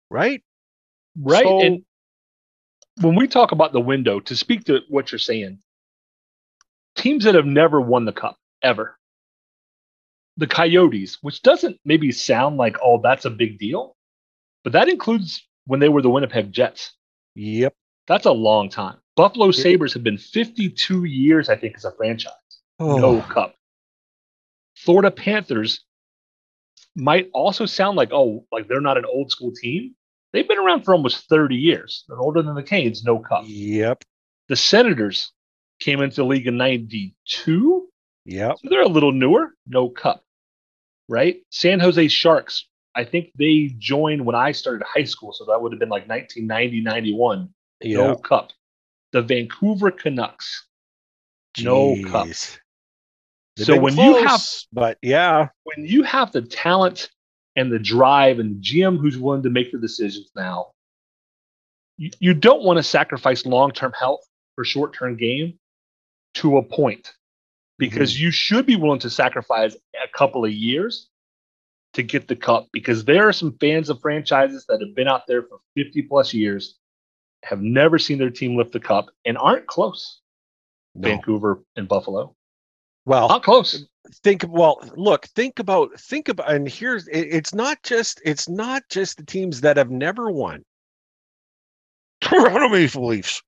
right 0.09 0.43
right 1.19 1.43
so, 1.43 1.61
and 1.61 1.83
when 3.01 3.15
we 3.15 3.27
talk 3.27 3.51
about 3.51 3.73
the 3.73 3.81
window 3.81 4.19
to 4.19 4.35
speak 4.35 4.65
to 4.65 4.79
what 4.89 5.11
you're 5.11 5.19
saying 5.19 5.59
teams 6.95 7.23
that 7.23 7.35
have 7.35 7.45
never 7.45 7.81
won 7.81 8.05
the 8.05 8.11
cup 8.11 8.37
ever 8.61 8.97
the 10.37 10.47
coyotes 10.47 11.17
which 11.21 11.41
doesn't 11.41 11.79
maybe 11.85 12.11
sound 12.11 12.57
like 12.57 12.77
oh 12.83 12.99
that's 13.01 13.25
a 13.25 13.29
big 13.29 13.57
deal 13.57 13.95
but 14.63 14.73
that 14.73 14.89
includes 14.89 15.45
when 15.65 15.79
they 15.79 15.89
were 15.89 16.01
the 16.01 16.09
Winnipeg 16.09 16.51
Jets. 16.51 16.93
Yep. 17.35 17.73
That's 18.07 18.25
a 18.25 18.31
long 18.31 18.69
time. 18.69 18.97
Buffalo 19.15 19.51
Sabres 19.51 19.93
have 19.93 20.03
been 20.03 20.17
52 20.17 21.05
years, 21.05 21.49
I 21.49 21.55
think, 21.55 21.75
as 21.75 21.85
a 21.85 21.91
franchise. 21.91 22.33
Oh. 22.79 22.97
No 22.97 23.21
cup. 23.21 23.55
Florida 24.75 25.11
Panthers 25.11 25.85
might 26.95 27.29
also 27.33 27.65
sound 27.65 27.95
like, 27.95 28.09
oh, 28.11 28.45
like 28.51 28.67
they're 28.67 28.81
not 28.81 28.97
an 28.97 29.05
old 29.05 29.31
school 29.31 29.51
team. 29.53 29.95
They've 30.31 30.47
been 30.47 30.57
around 30.57 30.83
for 30.83 30.93
almost 30.93 31.29
30 31.29 31.55
years. 31.55 32.05
They're 32.07 32.19
older 32.19 32.41
than 32.41 32.55
the 32.55 32.63
Canes, 32.63 33.03
no 33.03 33.19
cup. 33.19 33.43
Yep. 33.45 34.03
The 34.49 34.55
Senators 34.55 35.31
came 35.79 36.01
into 36.01 36.17
the 36.17 36.25
league 36.25 36.47
in 36.47 36.57
92. 36.57 37.87
Yep. 38.25 38.57
So 38.57 38.69
they're 38.69 38.81
a 38.81 38.87
little 38.87 39.11
newer, 39.11 39.53
no 39.67 39.89
cup. 39.89 40.23
Right? 41.07 41.41
San 41.51 41.79
Jose 41.79 42.07
Sharks 42.07 42.65
I 42.95 43.03
think 43.03 43.31
they 43.37 43.73
joined 43.77 44.25
when 44.25 44.35
I 44.35 44.51
started 44.51 44.85
high 44.85 45.03
school, 45.03 45.33
so 45.33 45.45
that 45.45 45.61
would 45.61 45.71
have 45.71 45.79
been 45.79 45.89
like 45.89 46.07
1990, 46.07 46.81
91. 46.81 47.49
Yeah. 47.83 47.97
No 47.97 48.15
cup. 48.15 48.51
The 49.11 49.21
Vancouver 49.21 49.91
Canucks, 49.91 50.65
Jeez. 51.57 51.63
no 51.63 52.09
cup. 52.09 52.27
They've 53.55 53.65
so 53.67 53.79
when 53.79 53.93
close, 53.93 54.05
you 54.05 54.27
have, 54.27 54.41
but 54.71 54.97
yeah, 55.01 55.49
when 55.63 55.85
you 55.85 56.03
have 56.03 56.31
the 56.31 56.41
talent 56.41 57.11
and 57.55 57.71
the 57.71 57.77
drive 57.77 58.39
and 58.39 58.55
the 58.55 58.61
GM 58.61 58.99
who's 58.99 59.17
willing 59.17 59.43
to 59.43 59.51
make 59.51 59.71
the 59.71 59.77
decisions 59.77 60.31
now, 60.35 60.71
you, 61.97 62.09
you 62.19 62.33
don't 62.33 62.63
want 62.63 62.77
to 62.77 62.83
sacrifice 62.83 63.45
long-term 63.45 63.93
health 63.97 64.25
for 64.55 64.63
short-term 64.63 65.17
gain 65.17 65.59
to 66.35 66.57
a 66.57 66.63
point 66.63 67.13
because 67.77 68.15
mm-hmm. 68.15 68.23
you 68.23 68.31
should 68.31 68.65
be 68.65 68.75
willing 68.75 68.99
to 68.99 69.09
sacrifice 69.09 69.75
a 70.03 70.17
couple 70.17 70.43
of 70.45 70.51
years 70.51 71.09
to 71.93 72.01
get 72.01 72.27
the 72.27 72.35
cup 72.35 72.67
because 72.71 73.05
there 73.05 73.27
are 73.27 73.33
some 73.33 73.55
fans 73.59 73.89
of 73.89 74.01
franchises 74.01 74.65
that 74.67 74.81
have 74.81 74.95
been 74.95 75.07
out 75.07 75.27
there 75.27 75.43
for 75.43 75.59
50 75.75 76.03
plus 76.03 76.33
years, 76.33 76.79
have 77.43 77.61
never 77.61 77.99
seen 77.99 78.17
their 78.17 78.29
team 78.29 78.55
lift 78.55 78.71
the 78.71 78.79
cup, 78.79 79.07
and 79.25 79.37
aren't 79.37 79.67
close. 79.67 80.19
No. 80.95 81.09
Vancouver 81.09 81.63
and 81.75 81.87
Buffalo. 81.87 82.35
Well, 83.05 83.27
not 83.27 83.43
close. 83.43 83.85
Think 84.23 84.45
well. 84.47 84.81
Look, 84.95 85.25
think 85.27 85.59
about 85.59 85.99
think 85.99 86.29
about, 86.29 86.51
and 86.51 86.67
here's 86.67 87.07
it, 87.07 87.19
it's 87.19 87.53
not 87.53 87.81
just 87.83 88.21
it's 88.23 88.47
not 88.47 88.83
just 88.89 89.17
the 89.17 89.25
teams 89.25 89.61
that 89.61 89.77
have 89.77 89.91
never 89.91 90.31
won. 90.31 90.63
Toronto 92.21 92.69
Maple 92.69 93.07
Leafs. 93.07 93.41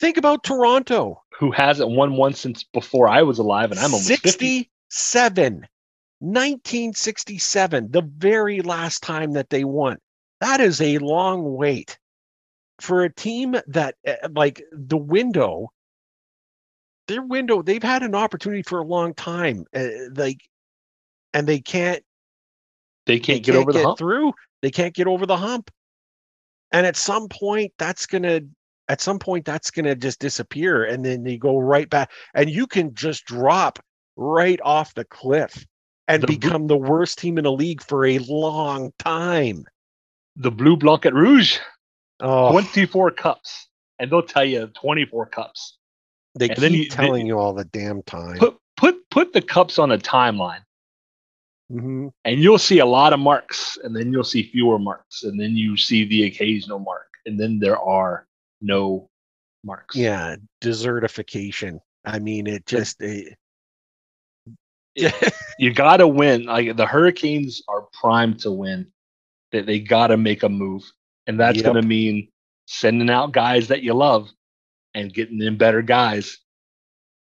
Think 0.00 0.16
about 0.16 0.42
Toronto, 0.42 1.22
who 1.38 1.50
hasn't 1.52 1.90
won 1.90 2.16
one 2.16 2.34
since 2.34 2.64
before 2.64 3.08
I 3.08 3.22
was 3.22 3.38
alive, 3.38 3.70
and 3.70 3.78
I'm 3.78 3.92
almost 3.92 4.06
67 4.06 4.66
50. 5.54 5.68
1967, 6.18 7.90
the 7.90 8.02
very 8.02 8.62
last 8.62 9.02
time 9.02 9.32
that 9.32 9.50
they 9.50 9.64
won. 9.64 9.98
That 10.42 10.60
is 10.60 10.80
a 10.80 10.98
long 10.98 11.54
wait 11.54 12.00
for 12.80 13.04
a 13.04 13.14
team 13.14 13.54
that, 13.68 13.94
eh, 14.04 14.16
like 14.34 14.60
the 14.72 14.96
window, 14.96 15.70
their 17.06 17.22
window, 17.22 17.62
they've 17.62 17.80
had 17.80 18.02
an 18.02 18.16
opportunity 18.16 18.62
for 18.62 18.80
a 18.80 18.84
long 18.84 19.14
time. 19.14 19.66
Uh, 19.72 20.10
like, 20.16 20.40
and 21.32 21.46
they 21.46 21.60
can't, 21.60 22.02
they 23.06 23.20
can't, 23.20 23.36
they 23.36 23.40
get 23.40 23.52
can't 23.52 23.62
over 23.62 23.72
the 23.72 23.84
hump. 23.84 23.98
through. 23.98 24.32
They 24.62 24.72
can't 24.72 24.92
get 24.92 25.06
over 25.06 25.26
the 25.26 25.36
hump. 25.36 25.70
And 26.72 26.86
at 26.86 26.96
some 26.96 27.28
point, 27.28 27.72
that's 27.78 28.04
gonna, 28.04 28.40
at 28.88 29.00
some 29.00 29.20
point, 29.20 29.44
that's 29.44 29.70
gonna 29.70 29.94
just 29.94 30.18
disappear, 30.18 30.84
and 30.84 31.04
then 31.04 31.22
they 31.22 31.36
go 31.36 31.56
right 31.56 31.88
back, 31.88 32.10
and 32.34 32.50
you 32.50 32.66
can 32.66 32.92
just 32.94 33.26
drop 33.26 33.78
right 34.16 34.58
off 34.64 34.92
the 34.94 35.04
cliff 35.04 35.64
and 36.08 36.24
the 36.24 36.26
become 36.26 36.66
the 36.66 36.76
worst 36.76 37.18
team 37.18 37.38
in 37.38 37.44
the 37.44 37.52
league 37.52 37.80
for 37.80 38.04
a 38.04 38.18
long 38.18 38.92
time. 38.98 39.66
The 40.36 40.50
Bleu 40.50 40.76
Blanc 40.76 41.04
Rouge, 41.04 41.58
oh. 42.20 42.50
24 42.50 43.10
cups. 43.12 43.68
And 43.98 44.10
they'll 44.10 44.22
tell 44.22 44.44
you 44.44 44.66
24 44.66 45.26
cups. 45.26 45.76
They 46.34 46.48
and 46.48 46.58
keep 46.58 46.72
you, 46.72 46.88
telling 46.88 47.24
they, 47.24 47.28
you 47.28 47.38
all 47.38 47.52
the 47.52 47.66
damn 47.66 48.02
time. 48.02 48.38
Put 48.38 48.58
put 48.76 49.10
put 49.10 49.32
the 49.32 49.42
cups 49.42 49.78
on 49.78 49.92
a 49.92 49.98
timeline. 49.98 50.64
Mm-hmm. 51.70 52.08
And 52.24 52.40
you'll 52.40 52.58
see 52.58 52.80
a 52.80 52.86
lot 52.86 53.12
of 53.12 53.20
marks, 53.20 53.78
and 53.82 53.94
then 53.94 54.12
you'll 54.12 54.24
see 54.24 54.42
fewer 54.42 54.78
marks, 54.78 55.22
and 55.22 55.40
then 55.40 55.56
you 55.56 55.76
see 55.76 56.04
the 56.04 56.24
occasional 56.24 56.78
mark, 56.78 57.08
and 57.26 57.38
then 57.38 57.58
there 57.58 57.78
are 57.78 58.26
no 58.60 59.08
marks. 59.64 59.96
Yeah, 59.96 60.36
desertification. 60.62 61.80
I 62.04 62.18
mean, 62.18 62.46
it 62.46 62.66
just 62.66 63.00
it, 63.00 63.36
you 65.58 65.72
got 65.72 65.98
to 65.98 66.08
win. 66.08 66.44
Like 66.44 66.76
the 66.76 66.86
Hurricanes 66.86 67.62
are 67.68 67.86
primed 68.00 68.40
to 68.40 68.52
win. 68.52 68.86
That 69.52 69.66
they, 69.66 69.80
got 69.80 70.08
to 70.08 70.16
make 70.16 70.42
a 70.42 70.48
move, 70.48 70.82
and 71.26 71.38
that's 71.38 71.56
yep. 71.56 71.64
going 71.64 71.80
to 71.80 71.86
mean 71.86 72.28
sending 72.66 73.10
out 73.10 73.32
guys 73.32 73.68
that 73.68 73.82
you 73.82 73.94
love 73.94 74.30
and 74.94 75.12
getting 75.12 75.42
in 75.42 75.56
better 75.56 75.82
guys. 75.82 76.38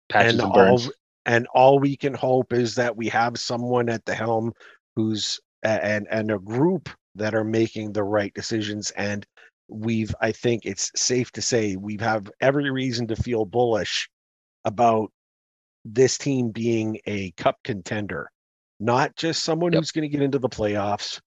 Patches 0.08 0.34
and, 0.34 0.42
and 0.42 0.52
all 0.52 0.80
and 1.24 1.46
all 1.54 1.78
we 1.78 1.96
can 1.96 2.14
hope 2.14 2.52
is 2.52 2.74
that 2.76 2.96
we 2.96 3.08
have 3.08 3.38
someone 3.38 3.88
at 3.88 4.04
the 4.04 4.14
helm 4.14 4.52
who's 4.94 5.40
and 5.62 6.06
and 6.10 6.30
a 6.30 6.38
group 6.38 6.88
that 7.14 7.34
are 7.34 7.44
making 7.44 7.92
the 7.92 8.04
right 8.04 8.32
decisions 8.34 8.92
and 8.92 9.26
we've 9.68 10.14
i 10.20 10.30
think 10.30 10.64
it's 10.64 10.92
safe 10.94 11.32
to 11.32 11.42
say 11.42 11.74
we 11.74 11.96
have 11.98 12.30
every 12.40 12.70
reason 12.70 13.06
to 13.08 13.16
feel 13.16 13.44
bullish 13.44 14.08
about 14.64 15.10
this 15.86 16.18
team 16.18 16.50
being 16.50 16.98
a 17.06 17.30
cup 17.32 17.56
contender, 17.62 18.30
not 18.80 19.14
just 19.16 19.44
someone 19.44 19.72
yep. 19.72 19.80
who's 19.80 19.92
going 19.92 20.02
to 20.02 20.08
get 20.08 20.22
into 20.22 20.38
the 20.38 20.48
playoffs, 20.48 21.20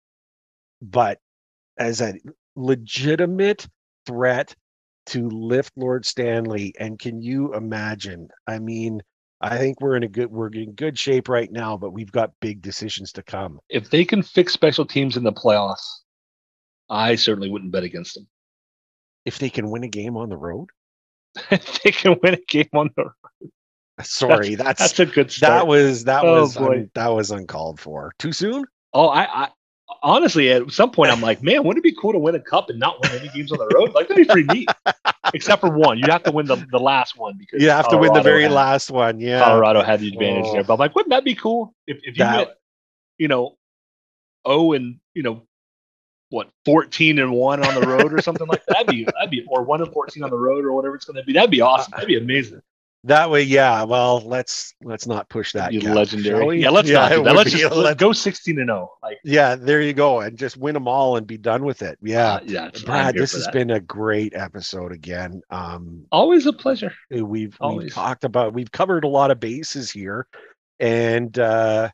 but 0.82 1.20
as 1.78 2.02
a 2.02 2.16
legitimate 2.56 3.68
threat 4.06 4.56
to 5.08 5.30
lift 5.30 5.72
Lord 5.76 6.06
Stanley. 6.06 6.74
And 6.80 7.00
can 7.00 7.22
you 7.22 7.54
imagine? 7.54 8.28
I 8.46 8.60
mean, 8.60 9.02
I 9.42 9.58
think 9.58 9.80
we're 9.80 9.96
in 9.96 10.04
a 10.04 10.08
good 10.08 10.32
we're 10.32 10.50
in 10.50 10.74
good 10.74 10.98
shape 10.98 11.30
right 11.30 11.52
now, 11.52 11.78
but 11.78 11.92
we've 11.92 12.12
got 12.12 12.32
big 12.42 12.62
decisions 12.62 13.12
to 13.14 13.24
come. 13.24 13.60
If 13.70 13.90
they 13.90 14.04
can 14.04 14.24
fix 14.24 14.54
special 14.54 14.86
teams 14.86 15.16
in 15.16 15.24
the 15.24 15.32
playoffs, 15.32 15.86
I 16.90 17.16
certainly 17.16 17.50
wouldn't 17.50 17.72
bet 17.72 17.84
against 17.84 18.16
them. 18.16 18.28
If 19.26 19.40
they 19.40 19.50
can 19.50 19.70
win 19.70 19.84
a 19.84 19.90
game 19.90 20.18
on 20.18 20.30
the 20.30 20.38
road, 20.38 20.70
if 21.52 21.82
they 21.84 21.92
can 21.92 22.18
win 22.24 22.34
a 22.34 22.42
game 22.48 22.70
on 22.74 22.90
the 22.96 23.04
uh, 23.04 23.06
road. 23.42 23.52
Sorry, 24.04 24.56
that's, 24.56 24.80
that's, 24.80 24.98
that's 24.98 25.00
a 25.00 25.06
good 25.06 25.32
start. 25.32 25.52
That 25.52 25.68
was 25.68 26.04
that 26.04 26.24
oh, 26.24 26.42
was 26.42 26.58
un, 26.58 26.92
that 26.96 27.08
was 27.08 27.32
uncalled 27.32 27.80
for. 27.80 28.14
Too 28.20 28.32
soon? 28.32 28.66
Oh, 28.94 29.08
I, 29.08 29.44
I 29.44 29.50
honestly 30.08 30.50
at 30.50 30.72
some 30.72 30.90
point 30.90 31.12
I'm 31.12 31.22
like, 31.22 31.44
man, 31.44 31.64
wouldn't 31.64 31.86
it 31.86 31.90
be 31.90 31.96
cool 32.00 32.14
to 32.14 32.20
win 32.20 32.34
a 32.34 32.40
cup 32.40 32.70
and 32.70 32.80
not 32.80 33.00
win 33.02 33.12
any 33.20 33.30
games 33.30 33.52
on 33.52 33.60
the 33.60 33.68
road? 33.76 33.94
Like 33.94 34.08
that'd 34.08 34.28
be 34.28 34.32
pretty 34.32 34.60
neat. 34.60 34.70
Except 35.34 35.60
for 35.60 35.70
one, 35.70 35.98
you 35.98 36.06
have 36.08 36.24
to 36.24 36.32
win 36.32 36.46
the, 36.46 36.56
the 36.72 36.80
last 36.80 37.18
one 37.18 37.38
because 37.38 37.62
you 37.62 37.70
have 37.70 37.86
Colorado 37.86 38.06
to 38.06 38.12
win 38.12 38.18
the 38.18 38.24
very 38.24 38.44
had, 38.44 38.52
last 38.52 38.90
one. 38.90 39.20
Yeah, 39.20 39.44
Colorado 39.44 39.84
had 39.84 40.00
the 40.00 40.08
advantage 40.08 40.46
oh. 40.48 40.54
there. 40.54 40.64
But 40.64 40.76
I'm 40.76 40.80
like, 40.80 40.96
wouldn't 40.96 41.10
that 41.10 41.26
be 41.26 41.36
cool 41.36 41.76
if 41.86 41.98
if 41.98 42.18
you 42.18 42.24
that, 42.24 42.38
went, 42.38 42.50
you 43.18 43.28
know, 43.28 43.58
oh 44.46 44.72
and 44.72 45.00
you 45.14 45.24
know, 45.24 45.44
what 46.30 46.50
14 46.64 47.20
and 47.20 47.32
one 47.32 47.64
on 47.66 47.76
the 47.76 47.86
road 47.86 48.14
or 48.14 48.22
something 48.22 48.48
like 48.48 48.66
that. 48.68 48.86
That'd 48.86 48.88
be 48.88 49.04
that'd 49.04 49.30
be 49.30 49.46
or 49.50 49.64
one 49.64 49.82
and 49.82 49.92
14 49.92 50.24
on 50.24 50.30
the 50.30 50.38
road 50.38 50.64
or 50.64 50.72
whatever 50.72 50.96
it's 50.96 51.06
going 51.06 51.18
to 51.18 51.24
be. 51.24 51.34
That'd 51.34 51.52
be 51.52 51.62
awesome. 51.62 51.92
That'd 51.92 52.08
be 52.08 52.18
amazing. 52.18 52.62
That 53.08 53.32
way, 53.32 53.42
yeah. 53.42 53.84
Well, 53.84 54.20
let's 54.20 54.76
let's 54.84 55.08
not 55.08 55.30
push 55.30 55.54
that. 55.54 55.72
Cap, 55.72 55.96
legendary. 55.96 56.62
Yeah, 56.62 56.72
let's 56.72 56.90
yeah, 56.90 57.08
not. 57.08 57.24
That. 57.24 57.36
Let's 57.36 57.52
just 57.52 57.74
let's 57.74 57.98
go 57.98 58.12
16 58.12 58.60
and 58.60 58.68
0. 58.68 58.92
Like 59.02 59.18
yeah, 59.24 59.56
there 59.56 59.82
you 59.82 59.94
go, 59.94 60.20
and 60.20 60.38
just 60.38 60.58
win 60.58 60.74
them 60.74 60.90
all 60.90 61.16
and 61.16 61.26
be 61.26 61.38
done 61.38 61.64
with 61.64 61.82
it. 61.82 61.98
Yeah, 62.02 62.34
uh, 62.34 62.40
yeah. 62.44 62.70
Brad, 62.84 63.16
this 63.16 63.32
has 63.32 63.46
that. 63.46 63.54
been 63.54 63.72
a 63.72 63.80
great 63.80 64.36
episode 64.36 64.92
again. 64.92 65.42
Um, 65.50 66.06
always 66.12 66.48
a 66.48 66.54
pleasure. 66.54 66.94
We've 67.10 67.56
always. 67.62 67.86
we've 67.86 67.94
talked 67.94 68.26
about 68.26 68.54
we've 68.54 68.72
covered 68.74 69.06
a 69.06 69.08
lot 69.10 69.32
of 69.32 69.40
bases 69.40 69.90
here, 69.90 70.28
and 70.82 71.40
uh, 71.40 71.90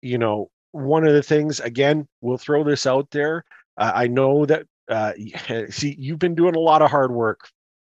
you 0.00 0.18
know, 0.18 0.48
one 0.70 1.04
of 1.04 1.12
the 1.12 1.24
things 1.24 1.58
again, 1.58 2.06
we'll 2.20 2.38
throw 2.38 2.62
this 2.62 2.86
out 2.86 3.10
there. 3.10 3.44
Uh, 3.76 3.90
I 3.92 4.06
know 4.06 4.46
that 4.46 4.64
uh, 4.88 5.12
see 5.70 5.96
you've 5.98 6.20
been 6.20 6.36
doing 6.36 6.54
a 6.54 6.60
lot 6.60 6.82
of 6.82 6.90
hard 6.92 7.10
work 7.10 7.48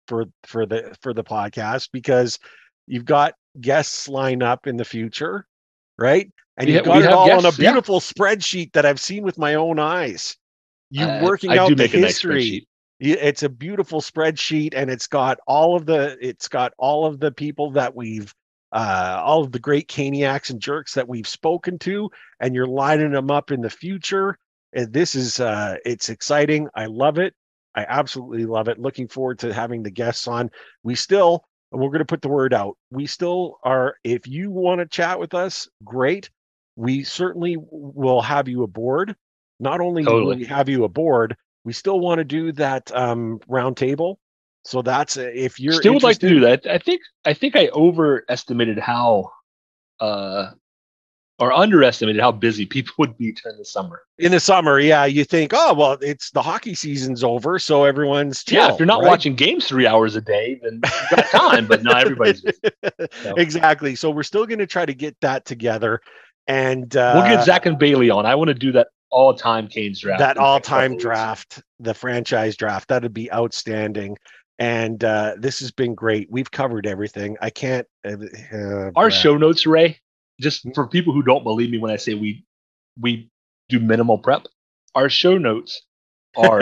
for 0.08 0.26
for 0.44 0.66
the 0.66 0.96
for 1.02 1.14
the 1.14 1.24
podcast 1.24 1.90
because 1.92 2.40
you've 2.88 3.06
got 3.06 3.34
guests 3.60 4.08
line 4.08 4.42
up 4.42 4.68
in 4.68 4.78
the 4.78 4.86
future, 4.86 5.46
right? 5.98 6.32
And 6.58 6.70
you've 6.70 6.86
got 6.86 7.04
it 7.04 7.12
all 7.12 7.28
guests, 7.28 7.46
on 7.46 7.54
a 7.54 7.56
beautiful 7.56 7.96
yeah. 7.96 8.00
spreadsheet 8.00 8.74
that 8.74 8.86
I've 8.86 9.00
seen 9.00 9.24
with 9.24 9.38
my 9.38 9.56
own 9.56 9.80
eyes. 9.80 10.36
You 10.90 11.06
uh, 11.06 11.24
working 11.24 11.52
I 11.52 11.58
out 11.58 11.76
the 11.78 11.88
history. 11.88 12.68
It's 13.00 13.44
a 13.44 13.50
beautiful 13.50 14.02
spreadsheet, 14.02 14.74
and 14.76 14.90
it's 14.90 15.06
got 15.06 15.38
all 15.46 15.76
of 15.76 15.86
the 15.86 16.18
it's 16.20 16.48
got 16.48 16.74
all 16.80 17.06
of 17.06 17.20
the 17.20 17.32
people 17.32 17.72
that 17.72 17.96
we've 17.96 18.34
uh, 18.72 19.22
all 19.24 19.44
of 19.44 19.52
the 19.52 19.60
great 19.60 19.88
caniacs 19.88 20.50
and 20.50 20.60
jerks 20.60 20.94
that 20.96 21.08
we've 21.08 21.28
spoken 21.28 21.78
to, 21.80 22.10
and 22.40 22.56
you're 22.56 22.68
lining 22.68 23.12
them 23.12 23.30
up 23.30 23.52
in 23.52 23.62
the 23.62 23.70
future. 23.70 24.38
And 24.74 24.92
this 24.92 25.16
is 25.16 25.40
uh, 25.40 25.78
it's 25.86 26.10
exciting. 26.10 26.70
I 26.76 26.86
love 26.86 27.20
it. 27.20 27.34
I 27.78 27.86
absolutely 27.88 28.48
love 28.48 28.68
it. 28.70 28.80
Looking 28.80 29.08
forward 29.08 29.38
to 29.40 29.54
having 29.54 29.84
the 29.84 29.92
guests 29.92 30.28
on. 30.28 30.50
We 30.82 30.96
still, 30.96 31.46
we're 31.72 31.90
going 31.90 32.00
to 32.00 32.06
put 32.06 32.24
the 32.24 32.28
word 32.28 32.52
out. 32.52 32.76
We 32.90 33.06
still 33.06 33.60
are, 33.64 33.96
if 34.04 34.28
you 34.28 34.50
want 34.50 34.82
to 34.82 34.88
chat 34.88 35.20
with 35.20 35.36
us, 35.36 35.70
great. 35.84 36.32
We 36.76 37.04
certainly 37.04 37.56
will 37.60 38.22
have 38.22 38.48
you 38.48 38.64
aboard. 38.64 39.16
Not 39.60 39.80
only 39.80 40.04
totally. 40.04 40.26
will 40.26 40.38
we 40.38 40.46
have 40.46 40.70
you 40.70 40.86
aboard, 40.86 41.38
we 41.66 41.72
still 41.72 42.00
want 42.00 42.18
to 42.18 42.24
do 42.24 42.52
that 42.54 42.92
um, 42.96 43.40
roundtable. 43.48 44.16
So 44.66 44.82
that's 44.82 45.16
if 45.16 45.60
you're 45.60 45.74
still 45.74 45.94
would 45.94 46.04
like 46.04 46.18
to 46.20 46.30
do 46.30 46.40
that. 46.42 46.66
I 46.66 46.80
think 46.80 47.02
I 47.26 47.34
think 47.34 47.56
I 47.56 47.70
overestimated 47.70 48.80
how 48.80 49.32
uh, 50.00 50.52
or 51.40 51.54
underestimated 51.54 52.20
how 52.20 52.32
busy 52.32 52.66
people 52.66 52.94
would 52.98 53.18
be 53.18 53.32
during 53.32 53.58
the 53.58 53.66
summer. 53.66 54.02
In 54.18 54.32
the 54.32 54.40
summer, 54.40 54.80
yeah, 54.80 55.06
you 55.06 55.24
think, 55.24 55.52
oh 55.54 55.74
well, 55.74 55.98
it's 56.02 56.32
the 56.32 56.42
hockey 56.42 56.74
season's 56.74 57.24
over, 57.24 57.60
so 57.60 57.84
everyone's 57.84 58.44
chill, 58.44 58.60
yeah. 58.60 58.74
If 58.74 58.80
you're 58.80 58.88
not 58.88 59.04
right? 59.04 59.10
watching 59.10 59.36
games 59.36 59.68
three 59.68 59.86
hours 59.86 60.16
a 60.16 60.22
day, 60.22 60.60
then 60.64 60.82
you've 60.84 61.10
got 61.12 61.26
time, 61.28 61.68
but 61.68 61.84
not 61.84 62.02
everybody's 62.02 62.44
so. 63.24 63.36
exactly. 63.38 63.96
So 63.96 64.10
we're 64.10 64.24
still 64.24 64.46
going 64.46 64.60
to 64.60 64.68
try 64.68 64.86
to 64.86 64.94
get 64.94 65.16
that 65.22 65.46
together, 65.46 66.02
and 66.48 66.96
uh, 66.98 67.14
we'll 67.16 67.36
get 67.36 67.46
Zach 67.46 67.66
and 67.66 67.78
Bailey 67.78 68.10
on. 68.10 68.26
I 68.26 68.36
want 68.36 68.48
to 68.48 68.56
do 68.56 68.72
that 68.72 68.88
all-time 69.10 69.68
Canes 69.68 70.00
draft. 70.00 70.20
That 70.20 70.38
all-time 70.38 70.98
draft, 70.98 71.62
the 71.80 71.94
franchise 71.94 72.58
draft, 72.58 72.90
that'd 72.90 73.14
be 73.14 73.32
outstanding. 73.32 74.18
And 74.60 75.04
uh, 75.04 75.36
this 75.38 75.60
has 75.60 75.72
been 75.72 75.94
great. 75.94 76.32
We've 76.32 76.50
covered 76.50 76.88
everything. 76.88 77.38
I 77.42 77.52
can't. 77.52 77.88
Uh, 78.04 78.16
uh 78.52 78.92
Our 78.96 79.12
show 79.12 79.38
notes, 79.38 79.68
Ray, 79.68 80.00
just 80.40 80.68
for 80.76 80.88
people 80.88 81.14
who 81.14 81.24
don't 81.24 81.44
believe 81.44 81.70
me 81.70 81.78
when 81.78 81.92
I 81.92 81.98
say 81.98 82.14
we 82.14 82.46
we 83.00 83.30
do 83.70 83.80
minimal 83.80 84.18
prep, 84.18 84.48
our 84.96 85.10
show 85.10 85.38
notes 85.38 85.82
are 86.36 86.62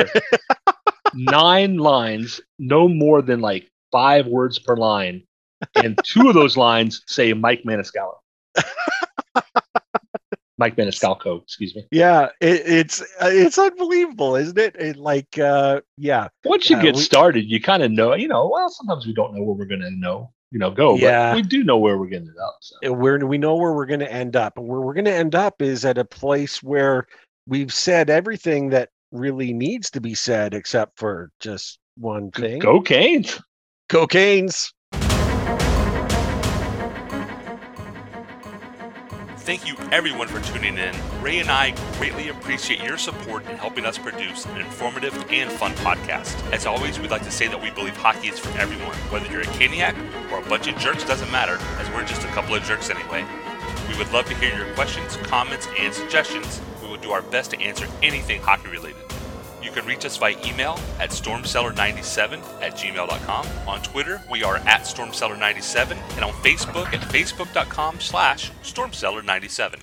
nine 1.14 1.78
lines, 1.78 2.42
no 2.60 2.88
more 2.88 3.22
than 3.22 3.42
like 3.42 3.70
five 3.92 4.28
words 4.28 4.60
per 4.60 4.76
line, 4.76 5.24
and 5.76 6.00
two 6.04 6.28
of 6.28 6.36
those 6.36 6.58
lines 6.58 7.02
say 7.08 7.34
Mike 7.34 7.64
Maniscalco. 7.64 8.16
Mike 10.58 10.78
Maniscalco, 10.78 11.44
excuse 11.44 11.76
me. 11.76 11.86
Yeah, 11.92 12.30
it, 12.40 12.62
it's 12.66 13.04
it's 13.22 13.58
unbelievable, 13.58 14.38
isn't 14.38 14.58
it? 14.58 14.76
it 14.78 14.96
like, 14.96 15.38
uh, 15.38 15.82
yeah. 15.98 16.30
Once 16.46 16.70
you 16.70 16.78
uh, 16.78 16.82
get 16.82 16.96
we, 16.96 17.02
started, 17.02 17.46
you 17.46 17.62
kind 17.62 17.84
of 17.84 17.92
know. 17.92 18.14
You 18.14 18.30
know, 18.30 18.48
well, 18.48 18.70
sometimes 18.70 19.06
we 19.06 19.14
don't 19.14 19.36
know 19.36 19.44
what 19.44 19.58
we're 19.58 19.66
going 19.66 19.82
to 19.82 19.92
know 19.92 20.32
you 20.52 20.60
know 20.60 20.72
go 20.72 20.96
yeah. 20.96 21.32
but 21.32 21.38
we 21.38 21.42
do 21.42 21.64
know 21.64 21.78
where 21.78 21.98
we're 21.98 22.08
going 22.10 22.24
to 22.24 22.30
end 22.30 22.40
up 22.40 22.58
so. 22.62 22.94
we're 22.94 23.26
we 23.26 23.38
know 23.38 23.56
where 23.56 23.74
we're 23.74 23.86
going 23.86 24.00
to 24.00 24.12
end 24.12 24.36
up 24.36 24.58
and 24.58 24.68
where 24.68 24.82
we're 24.82 24.94
going 24.94 25.06
to 25.06 25.14
end 25.14 25.36
up 25.36 25.62
is 25.62 25.86
at 25.86 25.98
a 25.98 26.06
place 26.06 26.62
where 26.62 27.08
we've 27.48 27.74
said 27.74 28.10
everything 28.10 28.70
that 28.70 28.90
really 29.12 29.54
needs 29.54 29.90
to 29.92 30.02
be 30.02 30.14
said 30.14 30.54
except 30.54 30.98
for 30.98 31.32
just 31.40 31.80
one 31.98 32.32
thing 32.32 32.62
cocaine 32.62 33.26
cocaine's 33.90 34.74
Thank 39.46 39.68
you 39.68 39.76
everyone 39.92 40.28
for 40.28 40.42
tuning 40.42 40.76
in. 40.80 40.96
Ray 41.22 41.38
and 41.38 41.52
I 41.52 41.76
greatly 42.00 42.30
appreciate 42.30 42.82
your 42.82 42.98
support 42.98 43.48
in 43.48 43.56
helping 43.58 43.86
us 43.86 43.96
produce 43.96 44.44
an 44.46 44.58
informative 44.58 45.14
and 45.30 45.52
fun 45.52 45.72
podcast. 45.74 46.52
As 46.52 46.66
always, 46.66 47.00
we'd 47.00 47.12
like 47.12 47.22
to 47.26 47.32
say 47.32 47.48
that 47.50 47.62
we 47.62 47.70
believe 47.70 47.96
hockey 47.96 48.30
is 48.30 48.40
for 48.40 48.50
everyone. 48.58 48.96
Whether 49.12 49.32
you're 49.32 49.42
a 49.42 49.46
Caniac 49.46 49.96
or 50.32 50.40
a 50.40 50.50
bunch 50.50 50.66
of 50.66 50.76
jerks 50.80 51.06
doesn't 51.06 51.32
matter, 51.32 51.60
as 51.78 51.88
we're 51.92 52.04
just 52.06 52.24
a 52.24 52.28
couple 52.30 52.56
of 52.56 52.64
jerks 52.64 52.90
anyway. 52.90 53.24
We 53.88 53.96
would 54.00 54.12
love 54.12 54.26
to 54.26 54.36
hear 54.38 54.52
your 54.58 54.74
questions, 54.74 55.16
comments, 55.18 55.68
and 55.78 55.94
suggestions. 55.94 56.60
We 56.82 56.88
will 56.88 56.98
do 56.98 57.12
our 57.12 57.22
best 57.22 57.52
to 57.52 57.62
answer 57.62 57.86
anything 58.02 58.42
hockey 58.42 58.70
related. 58.70 58.95
You 59.66 59.72
can 59.72 59.88
reach 59.88 60.06
us 60.06 60.16
via 60.16 60.38
email 60.46 60.80
at 61.00 61.10
stormcellar97 61.10 62.62
at 62.62 62.74
gmail.com. 62.76 63.48
On 63.68 63.82
Twitter, 63.82 64.22
we 64.30 64.44
are 64.44 64.58
at 64.58 64.82
stormcellar97, 64.82 65.98
and 66.16 66.24
on 66.24 66.34
Facebook 66.44 66.94
at 66.94 67.02
facebook.com 67.02 68.00
slash 68.00 68.52
stormcellar97. 68.62 69.80